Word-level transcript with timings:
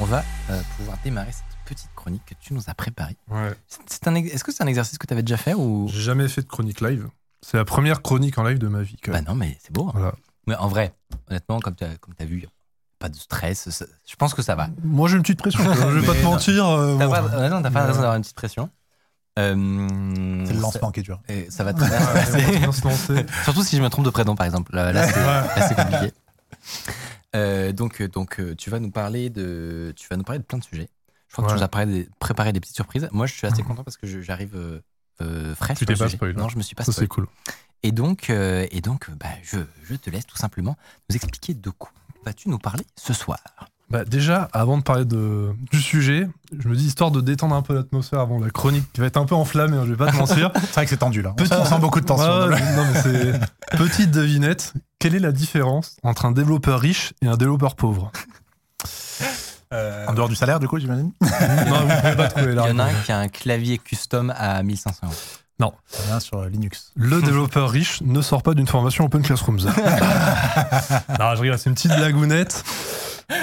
On 0.00 0.04
va 0.04 0.24
euh, 0.50 0.60
pouvoir 0.76 0.96
démarrer 1.04 1.30
cette 1.32 1.44
petite 1.66 1.90
chronique 1.94 2.22
que 2.26 2.34
tu 2.40 2.54
nous 2.54 2.62
as 2.68 2.74
préparée. 2.74 3.16
Ouais. 3.28 3.52
C'est- 3.68 3.80
c'est 3.86 4.08
un 4.08 4.14
ex- 4.14 4.32
Est-ce 4.34 4.44
que 4.44 4.52
c'est 4.52 4.62
un 4.62 4.66
exercice 4.66 4.98
que 4.98 5.06
tu 5.06 5.12
avais 5.12 5.22
déjà 5.22 5.36
fait 5.36 5.54
ou? 5.54 5.88
J'ai 5.92 6.00
jamais 6.00 6.28
fait 6.28 6.42
de 6.42 6.46
chronique 6.46 6.80
live. 6.80 7.08
C'est 7.42 7.56
la 7.56 7.64
première 7.64 8.02
chronique 8.02 8.38
en 8.38 8.44
live 8.44 8.58
de 8.58 8.68
ma 8.68 8.82
vie. 8.82 8.96
quand 9.02 9.12
Bah 9.12 9.18
même. 9.18 9.26
non, 9.28 9.34
mais 9.34 9.58
c'est 9.62 9.72
beau. 9.72 9.86
hein. 9.88 9.92
Voilà. 9.94 10.14
Mais 10.46 10.56
en 10.56 10.68
vrai, 10.68 10.94
honnêtement, 11.28 11.60
comme 11.60 11.74
tu 11.74 11.84
as, 11.84 11.96
comme 11.98 12.14
vu, 12.20 12.46
pas 12.98 13.08
de 13.08 13.16
stress. 13.16 13.68
ça- 13.70 13.84
je 14.06 14.16
pense 14.16 14.34
que 14.34 14.42
ça 14.42 14.54
va. 14.54 14.68
Moi, 14.82 15.08
j'ai 15.08 15.16
une 15.16 15.22
petite 15.22 15.38
pression. 15.38 15.60
je 15.62 15.98
vais 15.98 16.06
pas 16.06 16.14
te 16.14 16.22
non. 16.22 16.30
mentir. 16.32 16.66
euh, 16.66 16.96
T'as 16.98 17.06
bon. 17.06 17.12
pas, 17.12 17.22
euh, 17.36 17.48
non, 17.48 17.62
t'as 17.62 17.70
pas 17.70 17.80
raison 17.84 18.00
d'avoir 18.00 18.16
une 18.16 18.22
petite 18.22 18.36
pression. 18.36 18.70
Euh, 19.38 19.54
C'est 20.46 20.52
le 20.52 20.58
ça- 20.58 20.62
lancement 20.62 20.90
qui 20.90 21.00
est 21.00 21.02
dur. 21.04 21.20
et 21.28 21.50
ça 21.50 21.62
va 21.62 21.72
très 21.74 21.86
bien 21.88 21.98
se 22.00 22.04
Ouais, 22.04 22.10
on 22.10 22.14
va 22.14 22.20
passer. 22.20 22.58
bien 22.58 22.72
se 22.72 22.84
lancer. 22.84 23.26
Surtout 23.44 23.62
si 23.62 23.76
je 23.76 23.82
me 23.82 23.88
trompe 23.88 24.04
de 24.06 24.10
prénom, 24.10 24.34
par 24.34 24.46
exemple. 24.46 24.74
Là, 24.74 24.92
là, 24.92 25.06
c'est 25.08 25.18
Ouais. 25.18 25.24
là, 25.26 25.68
c'est 25.68 25.74
compliqué. 25.76 26.12
Euh, 27.36 27.72
donc, 27.72 28.00
euh, 28.00 28.08
donc 28.08 28.40
euh, 28.40 28.54
tu 28.56 28.70
vas 28.70 28.80
nous 28.80 28.90
parler 28.90 29.30
de, 29.30 29.92
tu 29.96 30.06
vas 30.08 30.16
nous 30.16 30.24
parler 30.24 30.40
de 30.40 30.44
plein 30.44 30.58
de 30.58 30.64
sujets. 30.64 30.88
Je 31.28 31.32
crois 31.34 31.44
que 31.44 31.50
tu 31.50 31.56
nous 31.56 31.62
as 31.62 31.68
préparé 31.68 31.86
des, 31.92 32.08
préparé 32.18 32.52
des 32.52 32.58
petites 32.60 32.74
surprises. 32.74 33.08
Moi, 33.12 33.26
je 33.26 33.34
suis 33.34 33.46
assez 33.46 33.62
Mhm. 33.62 33.68
content 33.68 33.84
parce 33.84 33.96
que 33.96 34.06
j'arrive 34.20 34.56
euh, 34.56 34.80
euh, 35.22 35.54
frais. 35.54 35.74
Tu 35.74 35.86
t'es 35.86 35.94
pas 35.94 36.08
spoil, 36.08 36.30
hein. 36.30 36.34
Non, 36.42 36.48
je 36.48 36.56
me 36.56 36.62
suis 36.62 36.74
pas 36.74 36.82
Ça, 36.84 36.92
c'est 36.92 37.06
cool. 37.06 37.26
Et 37.82 37.92
donc, 37.92 38.30
euh, 38.30 38.66
et 38.72 38.80
donc, 38.80 39.08
bah, 39.12 39.28
je, 39.42 39.58
je 39.84 39.94
te 39.94 40.10
laisse 40.10 40.26
tout 40.26 40.36
simplement 40.36 40.76
nous 41.08 41.16
expliquer 41.16 41.54
de 41.54 41.70
quoi 41.70 41.90
vas-tu 42.24 42.48
nous 42.50 42.58
parler 42.58 42.84
ce 42.96 43.14
soir. 43.14 43.38
Bah, 43.88 44.04
déjà, 44.04 44.48
avant 44.52 44.76
de 44.78 44.82
parler 44.82 45.04
de, 45.04 45.52
du 45.72 45.80
sujet, 45.80 46.28
je 46.56 46.68
me 46.68 46.76
dis, 46.76 46.86
histoire 46.86 47.10
de 47.10 47.20
détendre 47.20 47.54
un 47.54 47.62
peu 47.62 47.74
l'atmosphère 47.74 48.20
avant 48.20 48.38
la 48.38 48.50
chronique 48.50 48.92
qui 48.92 49.00
va 49.00 49.06
être 49.06 49.16
un 49.16 49.24
peu 49.24 49.34
enflammée, 49.34 49.76
hein, 49.76 49.84
je 49.86 49.92
vais 49.92 49.96
pas 49.96 50.10
te 50.12 50.16
mentir. 50.16 50.52
C'est 50.60 50.72
vrai 50.74 50.84
que 50.84 50.90
c'est 50.90 50.96
tendu 50.98 51.22
là. 51.22 51.34
Sent- 51.38 51.54
on 51.58 51.64
sent 51.64 51.78
beaucoup 51.80 52.00
de 52.00 52.06
tension. 52.06 52.26
Ouais, 52.26 52.48
ouais, 52.50 52.76
non, 52.76 52.84
mais 52.92 53.02
c'est- 53.02 53.40
Petite 53.78 54.10
devinette, 54.10 54.74
quelle 55.00 55.16
est 55.16 55.20
la 55.20 55.32
différence 55.32 55.96
entre 56.04 56.26
un 56.26 56.30
développeur 56.30 56.78
riche 56.78 57.14
et 57.22 57.26
un 57.26 57.36
développeur 57.36 57.74
pauvre 57.74 58.12
En 59.72 60.14
dehors 60.14 60.28
du 60.28 60.34
salaire, 60.34 60.58
du 60.58 60.66
coup, 60.66 60.80
j'imagine. 60.80 61.12
Non, 61.20 61.80
vous 61.86 62.00
pouvez 62.00 62.16
pas 62.16 62.28
trouver 62.28 62.52
Il 62.52 62.56
y 62.56 62.58
en 62.58 62.78
a 62.80 62.84
un 62.84 62.92
qui 63.04 63.12
a 63.12 63.18
un 63.18 63.28
clavier 63.28 63.78
custom 63.78 64.34
à 64.36 64.62
1500 64.64 65.06
euros. 65.06 65.14
Rien 66.06 66.20
sur 66.20 66.44
Linux. 66.46 66.92
Le 66.96 67.20
développeur 67.20 67.70
riche 67.70 68.00
ne 68.02 68.20
sort 68.22 68.42
pas 68.42 68.54
d'une 68.54 68.66
formation 68.66 69.04
Open 69.04 69.22
Classrooms. 69.22 69.58
non, 71.18 71.34
je 71.34 71.40
rigole, 71.40 71.58
c'est 71.58 71.70
une 71.70 71.74
petite 71.74 71.94
blagounette. 71.94 72.64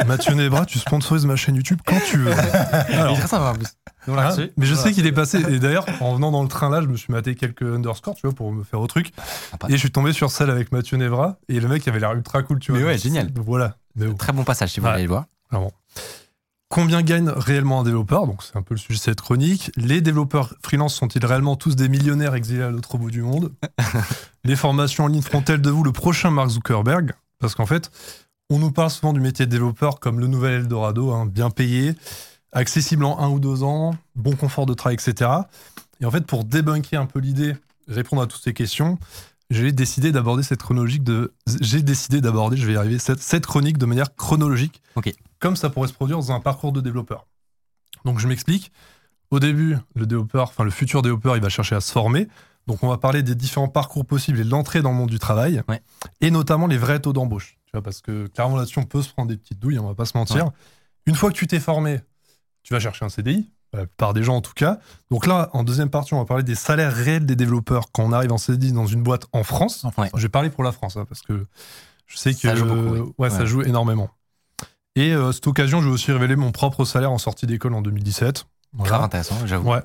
Mathieu 0.05 0.33
Nebra, 0.33 0.65
tu 0.65 0.79
sponsorises 0.79 1.25
ma 1.25 1.35
chaîne 1.35 1.55
YouTube 1.55 1.79
quand 1.85 1.99
tu 2.09 2.17
veux. 2.17 2.31
Alors, 2.89 3.13
Il 3.13 3.15
est 3.15 3.19
très 3.19 3.27
sympa 3.27 3.51
en 3.51 3.53
plus. 3.55 3.67
On 4.07 4.15
l'a 4.15 4.31
hein, 4.31 4.35
mais 4.57 4.65
je 4.65 4.73
Voilà. 4.73 4.89
sais 4.89 4.93
qu'il 4.93 5.05
est 5.05 5.11
passé. 5.11 5.39
Et 5.49 5.59
d'ailleurs, 5.59 5.85
en 5.99 6.15
venant 6.15 6.31
dans 6.31 6.41
le 6.43 6.47
train 6.47 6.69
là, 6.69 6.81
je 6.81 6.87
me 6.87 6.95
suis 6.95 7.11
maté 7.11 7.35
quelques 7.35 7.63
underscores, 7.63 8.15
tu 8.15 8.21
vois, 8.27 8.33
pour 8.35 8.51
me 8.51 8.63
faire 8.63 8.79
au 8.79 8.87
truc. 8.87 9.11
Sympa. 9.51 9.67
Et 9.69 9.73
je 9.73 9.77
suis 9.77 9.91
tombé 9.91 10.13
sur 10.13 10.31
celle 10.31 10.49
avec 10.49 10.71
Mathieu 10.71 10.97
Nebra. 10.97 11.37
Et 11.49 11.59
le 11.59 11.67
mec 11.67 11.87
avait 11.87 11.99
l'air 11.99 12.13
ultra 12.13 12.43
cool, 12.43 12.59
tu 12.59 12.71
vois. 12.71 12.79
Mais 12.81 12.85
ouais, 12.87 12.97
génial. 12.97 13.29
Voilà. 13.35 13.75
Mais. 13.95 14.13
Très 14.13 14.31
bon 14.33 14.43
passage 14.43 14.69
si 14.71 14.79
vous 14.79 14.87
voulez 14.87 15.01
le 15.03 15.07
voir. 15.09 15.25
Vraiment. 15.51 15.71
Combien 16.69 17.01
gagne 17.01 17.29
réellement 17.29 17.79
un 17.79 17.83
développeur? 17.83 18.27
Donc, 18.27 18.43
c'est 18.43 18.57
un 18.57 18.61
peu 18.61 18.73
le 18.73 18.79
sujet 18.79 18.99
de 18.99 19.03
cette 19.03 19.21
chronique. 19.21 19.71
Les 19.77 20.01
développeurs 20.01 20.53
freelance 20.61 20.93
sont-ils 20.95 21.25
réellement 21.25 21.55
tous 21.55 21.77
des 21.77 21.87
millionnaires 21.87 22.35
exilés 22.35 22.63
à 22.63 22.69
l'autre 22.69 22.97
bout 22.97 23.09
du 23.09 23.21
monde? 23.21 23.53
Les 24.43 24.57
formations 24.57 25.05
en 25.05 25.07
ligne 25.07 25.21
feront-elles 25.21 25.61
de 25.61 25.69
vous 25.69 25.83
le 25.83 25.93
prochain 25.93 26.29
Mark 26.29 26.49
Zuckerberg? 26.49 27.13
Parce 27.39 27.55
qu'en 27.55 27.65
fait, 27.65 27.89
on 28.49 28.59
nous 28.59 28.71
parle 28.71 28.89
souvent 28.89 29.13
du 29.13 29.19
métier 29.19 29.45
de 29.45 29.51
développeur 29.51 29.99
comme 29.99 30.19
le 30.19 30.27
nouvel 30.27 30.61
Eldorado, 30.61 31.11
hein, 31.11 31.25
bien 31.25 31.49
payé, 31.49 31.95
accessible 32.53 33.03
en 33.03 33.19
un 33.19 33.29
ou 33.29 33.39
deux 33.39 33.63
ans, 33.63 33.95
bon 34.15 34.35
confort 34.35 34.65
de 34.65 34.73
travail, 34.73 34.95
etc. 34.95 35.31
Et 35.99 36.05
en 36.05 36.11
fait, 36.11 36.25
pour 36.25 36.43
débunker 36.43 36.99
un 36.99 37.05
peu 37.05 37.19
l'idée, 37.19 37.55
répondre 37.87 38.21
à 38.21 38.27
toutes 38.27 38.41
ces 38.41 38.53
questions, 38.53 38.97
j'ai 39.49 39.71
décidé 39.71 40.11
d'aborder 40.11 40.43
cette 40.43 40.61
chronologique 40.61 41.03
de. 41.03 41.33
J'ai 41.61 41.81
décidé 41.81 42.21
d'aborder, 42.21 42.57
je 42.57 42.65
vais 42.65 42.73
y 42.73 42.77
arriver, 42.77 42.99
cette, 42.99 43.21
cette 43.21 43.45
chronique 43.45 43.77
de 43.77 43.85
manière 43.85 44.15
chronologique. 44.15 44.81
Comme 45.39 45.55
ça 45.55 45.69
pourrait 45.69 45.87
se 45.87 45.93
produire 45.93 46.17
dans 46.17 46.31
un 46.31 46.39
parcours 46.39 46.71
de 46.71 46.81
développeur. 46.81 47.27
Donc 48.05 48.19
je 48.19 48.27
m'explique. 48.27 48.71
Au 49.29 49.39
début, 49.39 49.77
le 49.95 50.05
développeur, 50.05 50.49
enfin 50.49 50.63
le 50.63 50.69
futur 50.71 51.01
développeur, 51.01 51.35
il 51.35 51.41
va 51.41 51.49
chercher 51.49 51.75
à 51.75 51.81
se 51.81 51.91
former. 51.91 52.27
Donc 52.65 52.83
on 52.83 52.89
va 52.89 52.97
parler 52.97 53.23
des 53.23 53.35
différents 53.35 53.67
parcours 53.67 54.05
possibles 54.05 54.39
et 54.39 54.43
de 54.43 54.49
l'entrée 54.49 54.81
dans 54.81 54.91
le 54.91 54.97
monde 54.97 55.09
du 55.09 55.19
travail. 55.19 55.61
Ouais. 55.67 55.81
Et 56.21 56.31
notamment 56.31 56.67
les 56.67 56.77
vrais 56.77 56.99
taux 56.99 57.13
d'embauche. 57.13 57.56
Vois, 57.77 57.83
parce 57.83 58.01
que 58.01 58.27
clairement 58.27 58.57
là-dessus, 58.57 58.79
on 58.79 58.85
peut 58.85 59.01
se 59.01 59.09
prendre 59.09 59.29
des 59.29 59.37
petites 59.37 59.59
douilles, 59.59 59.79
on 59.79 59.87
va 59.87 59.95
pas 59.95 60.05
se 60.05 60.17
mentir. 60.17 60.45
Ouais. 60.45 60.51
Une 61.05 61.15
fois 61.15 61.31
que 61.31 61.37
tu 61.37 61.47
t'es 61.47 61.59
formé, 61.59 61.99
tu 62.63 62.73
vas 62.73 62.79
chercher 62.79 63.05
un 63.05 63.09
CDI, 63.09 63.49
la 63.73 63.85
plupart 63.85 64.13
des 64.13 64.23
gens 64.23 64.35
en 64.35 64.41
tout 64.41 64.53
cas. 64.53 64.79
Donc 65.11 65.25
là, 65.25 65.49
en 65.53 65.63
deuxième 65.63 65.89
partie, 65.89 66.13
on 66.13 66.19
va 66.19 66.25
parler 66.25 66.43
des 66.43 66.55
salaires 66.55 66.93
réels 66.93 67.25
des 67.25 67.35
développeurs 67.35 67.91
quand 67.91 68.03
on 68.03 68.11
arrive 68.11 68.31
en 68.31 68.37
CDI 68.37 68.71
dans 68.71 68.87
une 68.87 69.03
boîte 69.03 69.25
en 69.31 69.43
France. 69.43 69.85
Je 70.15 70.21
vais 70.21 70.29
parler 70.29 70.49
pour 70.49 70.63
la 70.63 70.71
France, 70.71 70.97
hein, 70.97 71.05
parce 71.07 71.21
que 71.21 71.45
je 72.05 72.17
sais 72.17 72.33
que 72.33 72.39
Ça 72.39 72.55
joue 72.55 72.65
beaucoup, 72.65 72.95
oui. 72.95 73.13
ouais, 73.17 73.29
ça 73.29 73.45
joue 73.45 73.61
énormément. 73.61 74.09
Et 74.95 75.13
euh, 75.13 75.31
cette 75.31 75.45
occasion, 75.45 75.79
je 75.79 75.87
vais 75.87 75.93
aussi 75.93 76.11
révéler 76.11 76.35
mon 76.35 76.51
propre 76.51 76.83
salaire 76.83 77.11
en 77.11 77.19
sortie 77.19 77.45
d'école 77.45 77.75
en 77.75 77.81
2017. 77.81 78.45
Voilà. 78.73 78.89
Grave 78.89 79.03
intéressant, 79.03 79.35
j'avoue. 79.45 79.69
Ouais. 79.69 79.81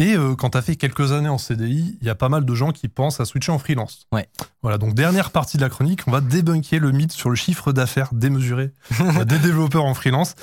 Et 0.00 0.16
euh, 0.16 0.34
quand 0.34 0.50
tu 0.50 0.58
as 0.58 0.62
fait 0.62 0.76
quelques 0.76 1.12
années 1.12 1.28
en 1.28 1.36
CDI, 1.38 1.98
il 2.00 2.06
y 2.06 2.10
a 2.10 2.14
pas 2.14 2.28
mal 2.30 2.44
de 2.44 2.54
gens 2.54 2.72
qui 2.72 2.88
pensent 2.88 3.20
à 3.20 3.24
switcher 3.26 3.52
en 3.52 3.58
freelance. 3.58 4.06
Ouais. 4.12 4.28
Voilà, 4.62 4.78
donc 4.78 4.94
dernière 4.94 5.30
partie 5.30 5.56
de 5.58 5.62
la 5.62 5.68
chronique, 5.68 6.00
on 6.06 6.10
va 6.10 6.20
débunker 6.22 6.78
le 6.80 6.90
mythe 6.90 7.12
sur 7.12 7.28
le 7.30 7.36
chiffre 7.36 7.72
d'affaires 7.72 8.08
démesuré 8.12 8.72
euh, 9.00 9.24
des 9.24 9.38
développeurs 9.38 9.84
en 9.84 9.92
freelance. 9.94 10.34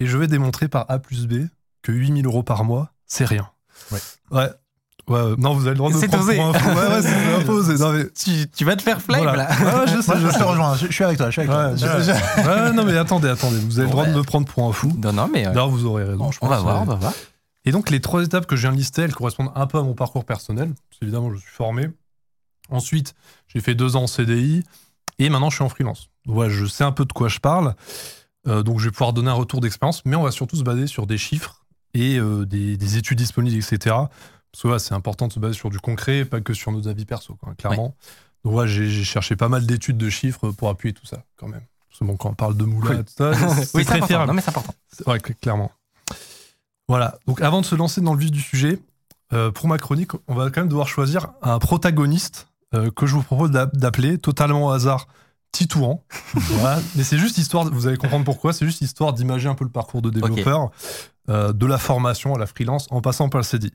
Et 0.00 0.06
je 0.06 0.18
vais 0.18 0.26
démontrer 0.26 0.66
par 0.68 0.84
A 0.88 0.98
plus 0.98 1.26
B 1.28 1.46
que 1.82 1.92
8000 1.92 2.26
euros 2.26 2.42
par 2.42 2.64
mois, 2.64 2.92
c'est 3.06 3.24
rien. 3.24 3.48
Ouais. 3.92 3.98
Ouais. 4.32 4.48
Ouais, 5.08 5.18
euh, 5.20 5.36
non, 5.38 5.54
vous 5.54 5.62
avez 5.62 5.70
le 5.70 5.76
droit 5.76 5.90
de 5.90 5.96
prendre 6.06 6.22
osé. 6.22 6.36
pour 6.36 6.46
un 6.46 6.52
fou. 6.52 6.68
Ouais, 6.68 6.86
ouais, 6.88 7.02
c'est 7.02 7.34
imposé. 7.40 7.74
Non, 7.78 7.92
mais 7.92 8.04
Tu, 8.10 8.46
tu 8.50 8.64
vas 8.66 8.76
te 8.76 8.82
faire 8.82 9.00
flame 9.00 9.22
voilà. 9.22 9.48
là. 9.48 9.84
Ouais, 9.84 9.86
je 9.96 10.02
sais, 10.02 10.12
je 10.20 10.26
te 10.38 10.42
rejoins. 10.42 10.76
Je, 10.76 10.86
je 10.86 10.92
suis 10.92 11.02
avec 11.04 11.16
toi. 11.16 11.30
Je 11.30 11.40
suis 11.40 11.40
avec 11.40 11.50
toi. 11.50 11.70
Ouais, 11.70 11.76
je- 11.78 12.72
non, 12.72 12.84
mais 12.84 12.94
attendez, 12.98 13.28
attendez. 13.28 13.56
Vous 13.58 13.78
avez 13.78 13.86
le 13.86 13.92
droit 13.92 14.04
de 14.06 14.12
me 14.12 14.22
prendre 14.22 14.46
pour 14.46 14.68
un 14.68 14.72
fou. 14.72 14.92
Non, 15.02 15.12
non, 15.14 15.30
mais 15.32 15.46
euh, 15.46 15.50
D'ailleurs, 15.50 15.70
vous 15.70 15.86
aurez 15.86 16.04
raison. 16.04 16.30
je 16.30 16.38
on 16.42 16.48
va 16.48 16.58
voir, 16.58 16.82
on 16.82 16.84
va 16.84 16.96
voir. 16.96 17.12
Et 17.68 17.70
donc, 17.70 17.90
les 17.90 18.00
trois 18.00 18.24
étapes 18.24 18.46
que 18.46 18.56
je 18.56 18.62
viens 18.62 18.72
de 18.72 18.78
lister, 18.78 19.02
elles 19.02 19.14
correspondent 19.14 19.52
un 19.54 19.66
peu 19.66 19.76
à 19.76 19.82
mon 19.82 19.92
parcours 19.92 20.24
personnel. 20.24 20.72
Parce 20.88 21.00
qu'évidemment, 21.00 21.30
je 21.34 21.36
suis 21.36 21.50
formé. 21.50 21.90
Ensuite, 22.70 23.14
j'ai 23.46 23.60
fait 23.60 23.74
deux 23.74 23.94
ans 23.94 24.04
en 24.04 24.06
CDI. 24.06 24.64
Et 25.18 25.28
maintenant, 25.28 25.50
je 25.50 25.56
suis 25.56 25.64
en 25.64 25.68
freelance. 25.68 26.08
Voilà, 26.24 26.48
je 26.50 26.64
sais 26.64 26.82
un 26.82 26.92
peu 26.92 27.04
de 27.04 27.12
quoi 27.12 27.28
je 27.28 27.40
parle. 27.40 27.74
Euh, 28.46 28.62
donc, 28.62 28.78
je 28.78 28.86
vais 28.86 28.90
pouvoir 28.90 29.12
donner 29.12 29.28
un 29.28 29.34
retour 29.34 29.60
d'expérience. 29.60 30.02
Mais 30.06 30.16
on 30.16 30.22
va 30.22 30.30
surtout 30.30 30.56
se 30.56 30.62
baser 30.62 30.86
sur 30.86 31.06
des 31.06 31.18
chiffres 31.18 31.66
et 31.92 32.16
euh, 32.18 32.46
des, 32.46 32.78
des 32.78 32.96
études 32.96 33.18
disponibles, 33.18 33.58
etc. 33.58 33.76
Parce 33.84 34.62
que 34.62 34.68
voilà, 34.68 34.78
c'est 34.78 34.94
important 34.94 35.28
de 35.28 35.34
se 35.34 35.38
baser 35.38 35.52
sur 35.52 35.68
du 35.68 35.78
concret, 35.78 36.24
pas 36.24 36.40
que 36.40 36.54
sur 36.54 36.72
nos 36.72 36.88
avis 36.88 37.04
perso, 37.04 37.34
quoi, 37.34 37.54
clairement. 37.54 37.94
Donc, 38.44 38.54
voilà, 38.54 38.70
j'ai 38.72 39.04
cherché 39.04 39.36
pas 39.36 39.50
mal 39.50 39.66
d'études 39.66 39.98
de 39.98 40.08
chiffres 40.08 40.52
pour 40.52 40.70
appuyer 40.70 40.94
tout 40.94 41.04
ça, 41.04 41.22
quand 41.36 41.48
même. 41.48 41.66
Parce 41.90 41.98
que 41.98 42.04
bon, 42.06 42.16
quand 42.16 42.30
on 42.30 42.34
parle 42.34 42.56
de 42.56 42.64
moulin, 42.64 42.94
Cool. 42.96 43.04
tout 43.04 43.12
ça, 43.14 43.34
c'est 43.64 43.76
Oui, 43.76 43.84
c'est 43.84 43.96
important. 43.96 44.26
Non, 44.26 44.32
mais 44.32 44.40
c'est 44.40 44.48
important. 44.48 44.72
Ouais, 45.06 45.20
clairement. 45.20 45.70
Voilà. 46.88 47.18
Donc, 47.26 47.40
avant 47.40 47.60
de 47.60 47.66
se 47.66 47.74
lancer 47.74 48.00
dans 48.00 48.14
le 48.14 48.20
vif 48.20 48.30
du 48.30 48.40
sujet, 48.40 48.78
euh, 49.32 49.50
pour 49.50 49.68
ma 49.68 49.78
chronique, 49.78 50.12
on 50.26 50.34
va 50.34 50.50
quand 50.50 50.60
même 50.62 50.68
devoir 50.68 50.88
choisir 50.88 51.28
un 51.42 51.58
protagoniste 51.58 52.48
euh, 52.74 52.90
que 52.90 53.06
je 53.06 53.14
vous 53.14 53.22
propose 53.22 53.50
d'a- 53.50 53.66
d'appeler 53.66 54.18
totalement 54.18 54.66
au 54.66 54.70
hasard 54.70 55.06
Titouan. 55.52 56.02
voilà. 56.34 56.80
Mais 56.96 57.02
c'est 57.04 57.18
juste 57.18 57.38
histoire, 57.38 57.64
vous 57.70 57.86
allez 57.86 57.96
comprendre 57.96 58.24
pourquoi, 58.24 58.52
c'est 58.52 58.64
juste 58.66 58.80
histoire 58.82 59.12
d'imager 59.12 59.48
un 59.48 59.54
peu 59.54 59.64
le 59.64 59.70
parcours 59.70 60.02
de 60.02 60.10
développeur, 60.10 60.70
euh, 61.28 61.52
de 61.52 61.66
la 61.66 61.78
formation 61.78 62.34
à 62.34 62.38
la 62.38 62.46
freelance 62.46 62.86
en 62.90 63.00
passant 63.00 63.28
par 63.28 63.40
le 63.40 63.44
CDI. 63.44 63.72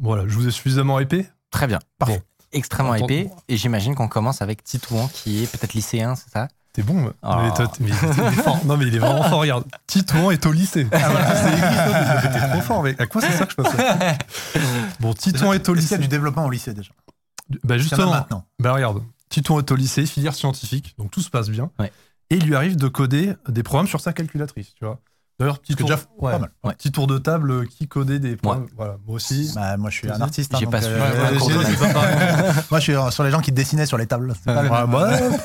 Voilà, 0.00 0.26
je 0.28 0.34
vous 0.34 0.46
ai 0.46 0.50
suffisamment 0.50 0.98
épais? 1.00 1.28
Très 1.50 1.66
bien. 1.66 1.78
Parfait. 1.98 2.22
Extrêmement 2.52 2.92
Attends- 2.92 3.04
épais. 3.06 3.30
Et 3.48 3.56
j'imagine 3.56 3.94
qu'on 3.94 4.08
commence 4.08 4.42
avec 4.42 4.64
Titouan 4.64 5.08
qui 5.12 5.42
est 5.42 5.46
peut-être 5.50 5.74
lycéen, 5.74 6.14
c'est 6.14 6.30
ça? 6.30 6.48
T'es 6.78 6.84
bon 6.84 6.94
mais- 6.94 7.10
mais 7.42 7.54
toi, 7.54 7.72
mais 7.80 7.88
il 7.88 7.92
est 7.92 8.42
fort. 8.42 8.64
Non 8.64 8.76
mais 8.76 8.86
il 8.86 8.94
est 8.94 8.98
vraiment 9.00 9.24
fort, 9.24 9.40
regarde. 9.40 9.64
Titouan 9.88 10.30
est 10.30 10.46
au 10.46 10.52
lycée. 10.52 10.86
Ah, 10.92 11.08
voilà, 11.10 11.34
c'est 11.34 11.52
écrit 11.52 12.32
t'es 12.40 12.48
trop 12.48 12.60
fort, 12.60 12.82
mec. 12.84 13.00
À 13.00 13.06
quoi 13.06 13.20
ça 13.20 13.32
sert 13.32 13.48
que 13.48 13.54
je 13.58 13.62
fasse 13.68 13.76
ça 13.76 13.98
Bon, 15.00 15.12
Titouan 15.12 15.54
est 15.54 15.68
au 15.68 15.74
Est-ce 15.74 15.80
qu'il 15.86 15.90
y 15.90 15.94
a 15.94 15.96
lycée. 15.96 15.98
du 15.98 16.06
développement 16.08 16.44
au 16.46 16.50
lycée 16.50 16.72
déjà 16.74 16.92
Bah 17.64 17.78
justement, 17.78 18.10
maintenant. 18.12 18.44
bah 18.60 18.72
regarde, 18.74 19.02
Titouan 19.28 19.58
est 19.58 19.70
au 19.72 19.74
lycée, 19.74 20.06
filière 20.06 20.34
scientifique, 20.34 20.94
donc 20.98 21.10
tout 21.10 21.20
se 21.20 21.30
passe 21.30 21.48
bien. 21.50 21.70
Ouais. 21.80 21.90
Et 22.30 22.36
il 22.36 22.44
lui 22.46 22.54
arrive 22.54 22.76
de 22.76 22.86
coder 22.88 23.32
des 23.48 23.62
programmes 23.64 23.88
sur 23.88 24.00
sa 24.00 24.12
calculatrice, 24.12 24.74
tu 24.74 24.84
vois. 24.84 25.00
D'ailleurs, 25.38 25.60
petit 25.60 25.76
tour, 25.76 25.88
déjà 25.88 26.00
ouais, 26.18 26.32
pas 26.32 26.38
mal. 26.40 26.50
Ouais. 26.64 26.74
petit 26.74 26.90
tour 26.90 27.06
de 27.06 27.16
table, 27.16 27.50
euh, 27.52 27.64
qui 27.64 27.86
codait 27.86 28.18
des 28.18 28.34
points 28.34 28.66
Voilà, 28.76 28.96
moi 29.06 29.14
aussi. 29.14 29.52
Bah, 29.54 29.76
moi, 29.76 29.88
je 29.88 29.98
suis 29.98 30.10
un 30.10 30.20
artiste. 30.20 30.52
hein, 30.52 30.58
pas 30.68 30.82
euh, 30.82 31.38
moi, 32.70 32.80
je 32.80 32.82
suis 32.82 32.94
euh, 32.94 33.10
sur 33.12 33.22
les 33.22 33.30
gens 33.30 33.40
qui 33.40 33.52
dessinaient 33.52 33.86
sur 33.86 33.98
les 33.98 34.06
tables. 34.06 34.34
C'est 34.34 34.52
bah, 34.52 34.86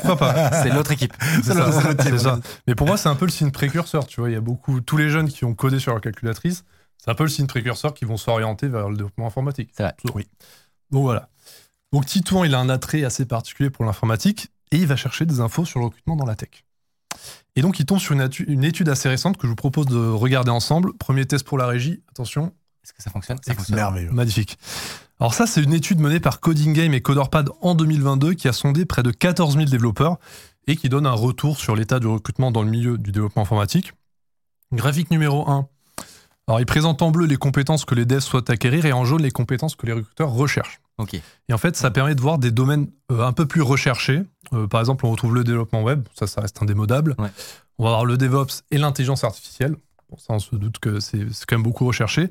pourquoi 0.02 0.18
pas 0.18 0.52
C'est 0.64 0.70
l'autre 0.72 0.92
équipe. 0.92 1.14
C'est 1.44 2.18
ça. 2.18 2.40
Mais 2.66 2.74
pour 2.74 2.88
moi, 2.88 2.98
c'est 2.98 3.10
un 3.10 3.16
peu 3.16 3.26
le 3.26 3.32
signe 3.32 3.52
précurseur. 3.52 4.08
Tu 4.08 4.20
vois, 4.20 4.32
il 4.32 4.34
y 4.34 4.38
a 4.38 4.42
beaucoup, 4.42 4.82
tous 4.82 4.98
les 4.98 5.10
jeunes 5.10 5.30
qui 5.30 5.46
ont 5.46 5.54
codé 5.54 5.78
sur 5.78 5.92
leur 5.92 6.02
calculatrice, 6.02 6.64
c'est 6.98 7.12
un 7.12 7.16
peu 7.16 7.24
le 7.24 7.30
signe 7.30 7.48
précurseur 7.48 7.94
qui 7.94 8.06
vont 8.06 8.18
s'orienter 8.18 8.68
vers 8.70 8.90
le 8.90 8.96
développement 8.98 9.28
informatique. 9.28 9.70
C'est 9.78 9.84
vrai. 9.84 9.96
Oui. 10.16 10.28
Donc 10.90 11.04
voilà. 11.04 11.30
Donc 11.92 12.08
Titouan, 12.08 12.46
il 12.46 12.56
a 12.56 12.60
un 12.60 12.70
attrait 12.70 13.04
assez 13.04 13.26
particulier 13.26 13.70
pour 13.70 13.86
l'informatique 13.86 14.48
et 14.72 14.78
il 14.78 14.88
va 14.88 14.96
chercher 14.96 15.28
des 15.28 15.40
infos 15.40 15.66
sur 15.66 15.80
le 15.80 15.86
recrutement 15.86 16.16
dans 16.16 16.26
la 16.26 16.36
tech. 16.36 16.64
Et 17.56 17.62
donc 17.62 17.80
il 17.80 17.86
tombe 17.86 18.00
sur 18.00 18.14
une, 18.14 18.64
étude 18.64 18.90
assez 18.90 19.10
récente 19.10 19.38
que 19.38 19.46
je 19.46 19.50
vous 19.50 19.56
propose 19.56 19.86
de 19.86 19.98
regarder 19.98 20.50
ensemble. 20.50 20.94
Premier 20.94 21.26
test 21.26 21.46
pour 21.46 21.58
la 21.58 21.68
régie. 21.68 22.02
Attention, 22.10 22.52
Est-ce 22.84 22.94
que 22.94 23.04
ça 23.04 23.12
fonctionne? 23.12 23.38
Ça 23.46 23.54
fonctionne. 23.54 23.76
merveilleux. 23.76 24.12
Magnifique. 24.12 24.58
Alors 25.20 25.34
ça, 25.34 25.46
c'est 25.46 25.62
une 25.62 25.74
étude 25.74 26.00
menée 26.00 26.20
par 26.20 26.40
Coding 26.40 26.74
Game 26.74 26.94
et 26.94 27.02
CoderPad 27.02 27.50
en 27.62 27.76
2022 27.76 28.34
qui 28.34 28.48
a 28.48 28.54
sondé 28.54 28.86
près 28.86 29.04
de 29.04 29.12
14 29.12 29.56
000 29.56 29.66
développeurs 29.66 30.18
et 30.68 30.76
qui 30.76 30.90
donne 30.90 31.06
un 31.06 31.14
retour 31.14 31.60
sur 31.60 31.76
l'état 31.76 32.00
du 32.00 32.08
recrutement 32.08 32.52
dans 32.52 32.64
le 32.64 32.70
milieu 32.70 32.98
du 32.98 33.12
développement 33.12 33.44
informatique. 33.44 33.94
Graphique 34.72 35.12
numéro 35.12 35.48
1. 35.48 35.68
Alors 36.48 36.60
il 36.60 36.66
présente 36.66 37.02
en 37.02 37.12
bleu 37.12 37.26
les 37.26 37.38
compétences 37.38 37.86
que 37.86 37.96
les 37.96 38.06
devs 38.06 38.20
souhaitent 38.20 38.50
acquérir 38.50 38.86
et 38.86 38.92
en 38.92 39.06
jaune 39.06 39.22
les 39.22 39.32
compétences 39.32 39.76
que 39.76 39.86
les 39.86 39.94
recruteurs 39.94 40.32
recherchent. 40.32 40.82
Et 41.50 41.54
en 41.54 41.58
fait, 41.58 41.76
ça 41.76 41.92
permet 41.92 42.16
de 42.16 42.22
voir 42.22 42.38
des 42.38 42.52
domaines 42.52 42.88
euh, 43.12 43.26
un 43.26 43.34
peu 43.34 43.46
plus 43.46 43.62
recherchés. 43.62 44.22
Euh, 44.54 44.68
par 44.68 44.80
exemple, 44.80 45.06
on 45.06 45.12
retrouve 45.12 45.36
le 45.36 45.44
développement 45.44 45.84
web, 45.84 46.08
ça, 46.14 46.28
ça 46.28 46.42
reste 46.42 46.62
indémodable. 46.62 47.16
Ouais. 47.18 47.30
On 47.78 47.84
va 47.84 47.90
avoir 47.90 48.06
le 48.06 48.18
DevOps 48.18 48.64
et 48.72 48.78
l'intelligence 48.78 49.24
artificielle. 49.24 49.76
Bon, 50.10 50.18
ça, 50.18 50.34
on 50.34 50.40
se 50.40 50.56
doute 50.56 50.80
que 50.80 51.00
c'est 51.00 51.26
c'est 51.32 51.46
quand 51.46 51.56
même 51.56 51.64
beaucoup 51.64 51.86
recherché. 51.86 52.30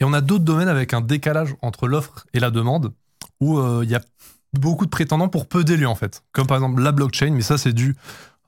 Et 0.00 0.04
on 0.04 0.12
a 0.12 0.20
d'autres 0.20 0.44
domaines 0.44 0.68
avec 0.68 0.94
un 0.94 1.00
décalage 1.00 1.54
entre 1.60 1.88
l'offre 1.88 2.26
et 2.32 2.40
la 2.40 2.50
demande, 2.50 2.92
où 3.40 3.58
euh, 3.58 3.80
il 3.82 3.90
y 3.90 3.96
a 3.96 4.00
beaucoup 4.54 4.84
de 4.84 4.90
prétendants 4.90 5.28
pour 5.28 5.48
peu 5.48 5.64
d'élus, 5.64 5.86
en 5.86 5.96
fait. 5.96 6.22
Comme 6.32 6.46
par 6.46 6.56
exemple 6.56 6.80
la 6.80 6.92
blockchain, 6.92 7.32
mais 7.32 7.42
ça, 7.42 7.58
c'est 7.58 7.72
dû 7.72 7.96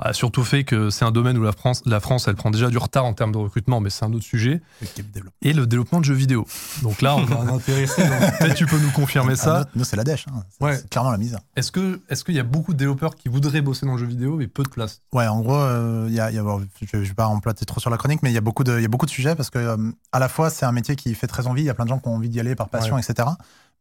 à 0.00 0.12
surtout 0.12 0.44
fait 0.44 0.64
que 0.64 0.91
c'est 0.91 1.05
un 1.05 1.11
domaine 1.11 1.37
où 1.38 1.43
la 1.44 1.52
France, 1.52 1.82
la 1.87 2.00
France, 2.00 2.26
elle 2.29 2.35
prend 2.35 2.50
déjà 2.50 2.69
du 2.70 2.79
retard 2.79 3.05
en 3.05 3.12
termes 3.12 3.32
de 3.32 3.38
recrutement, 3.38 3.81
mais 3.81 3.91
c'est 3.91 4.05
un 4.05 4.12
autre 4.12 4.25
sujet. 4.25 4.61
Et 5.43 5.52
le 5.52 5.67
développement 5.67 6.00
de 6.00 6.05
jeux 6.05 6.14
vidéo. 6.14 6.47
Donc 6.82 7.02
là, 7.02 7.17
on 7.17 7.26
a 7.31 7.37
un 7.37 7.49
intéressé. 7.55 8.02
donc 8.02 8.19
Peut-être 8.38 8.55
tu 8.55 8.67
peux 8.67 8.79
nous 8.79 8.91
confirmer 8.91 9.35
Ah, 9.35 9.37
ça. 9.37 9.58
nous, 9.75 9.81
nous, 9.81 9.85
c'est 9.85 9.97
la 9.97 10.05
dèche. 10.05 10.26
hein. 10.29 10.43
C'est 10.50 10.64
Ouais. 10.64 10.81
clairement 10.91 11.11
la 11.11 11.19
misère. 11.19 11.41
Est-ce 11.56 11.70
que 11.70 12.00
est-ce 12.08 12.25
qu'il 12.25 12.35
y 12.35 12.41
a 12.41 12.44
beaucoup 12.44 12.73
de 12.73 12.79
développeurs 12.79 13.14
qui 13.14 13.29
voudraient 13.29 13.61
bosser 13.61 13.87
dans 13.87 13.93
le 13.93 13.99
jeu 13.99 14.06
vidéo 14.06 14.37
mais 14.37 14.47
peu 14.49 14.62
de 14.62 14.69
place? 14.69 15.02
Ouais, 15.12 15.26
en 15.26 15.41
gros, 15.41 15.55
euh, 15.56 16.06
y 16.11 16.19
a, 16.20 16.31
il 16.31 16.37
y 16.37 16.38
a- 16.38 16.43
bon, 16.43 16.67
je 16.81 16.97
ne 16.97 17.02
vais 17.05 17.14
pas 17.14 17.26
emplater 17.26 17.64
trop 17.67 17.81
sur 17.81 17.91
la 17.91 17.97
chronique, 17.97 18.23
mais 18.23 18.31
il 18.31 18.35
y 18.35 18.38
a 18.38 18.43
beaucoup 18.43 18.64
de, 18.64 18.79
il 18.79 18.82
y 18.82 18.87
a 18.87 18.88
beaucoup 18.88 19.06
de 19.06 19.11
sujets 19.11 19.35
parce 19.35 19.50
que 19.50 19.58
euh, 19.58 19.76
à 20.12 20.19
la 20.19 20.29
fois 20.29 20.50
c'est 20.50 20.64
un 20.67 20.73
métier 20.73 20.97
qui 20.97 21.14
fait 21.14 21.26
très 21.26 21.47
envie. 21.47 21.62
Il 21.62 21.67
y 21.67 21.70
a 21.70 21.75
plein 21.75 21.85
de 21.85 21.91
gens 21.91 21.99
qui 21.99 22.08
ont 22.08 22.14
envie 22.14 22.29
d'y 22.29 22.41
aller 22.41 22.55
par 22.55 22.69
passion, 22.69 22.97
etc. 22.99 23.29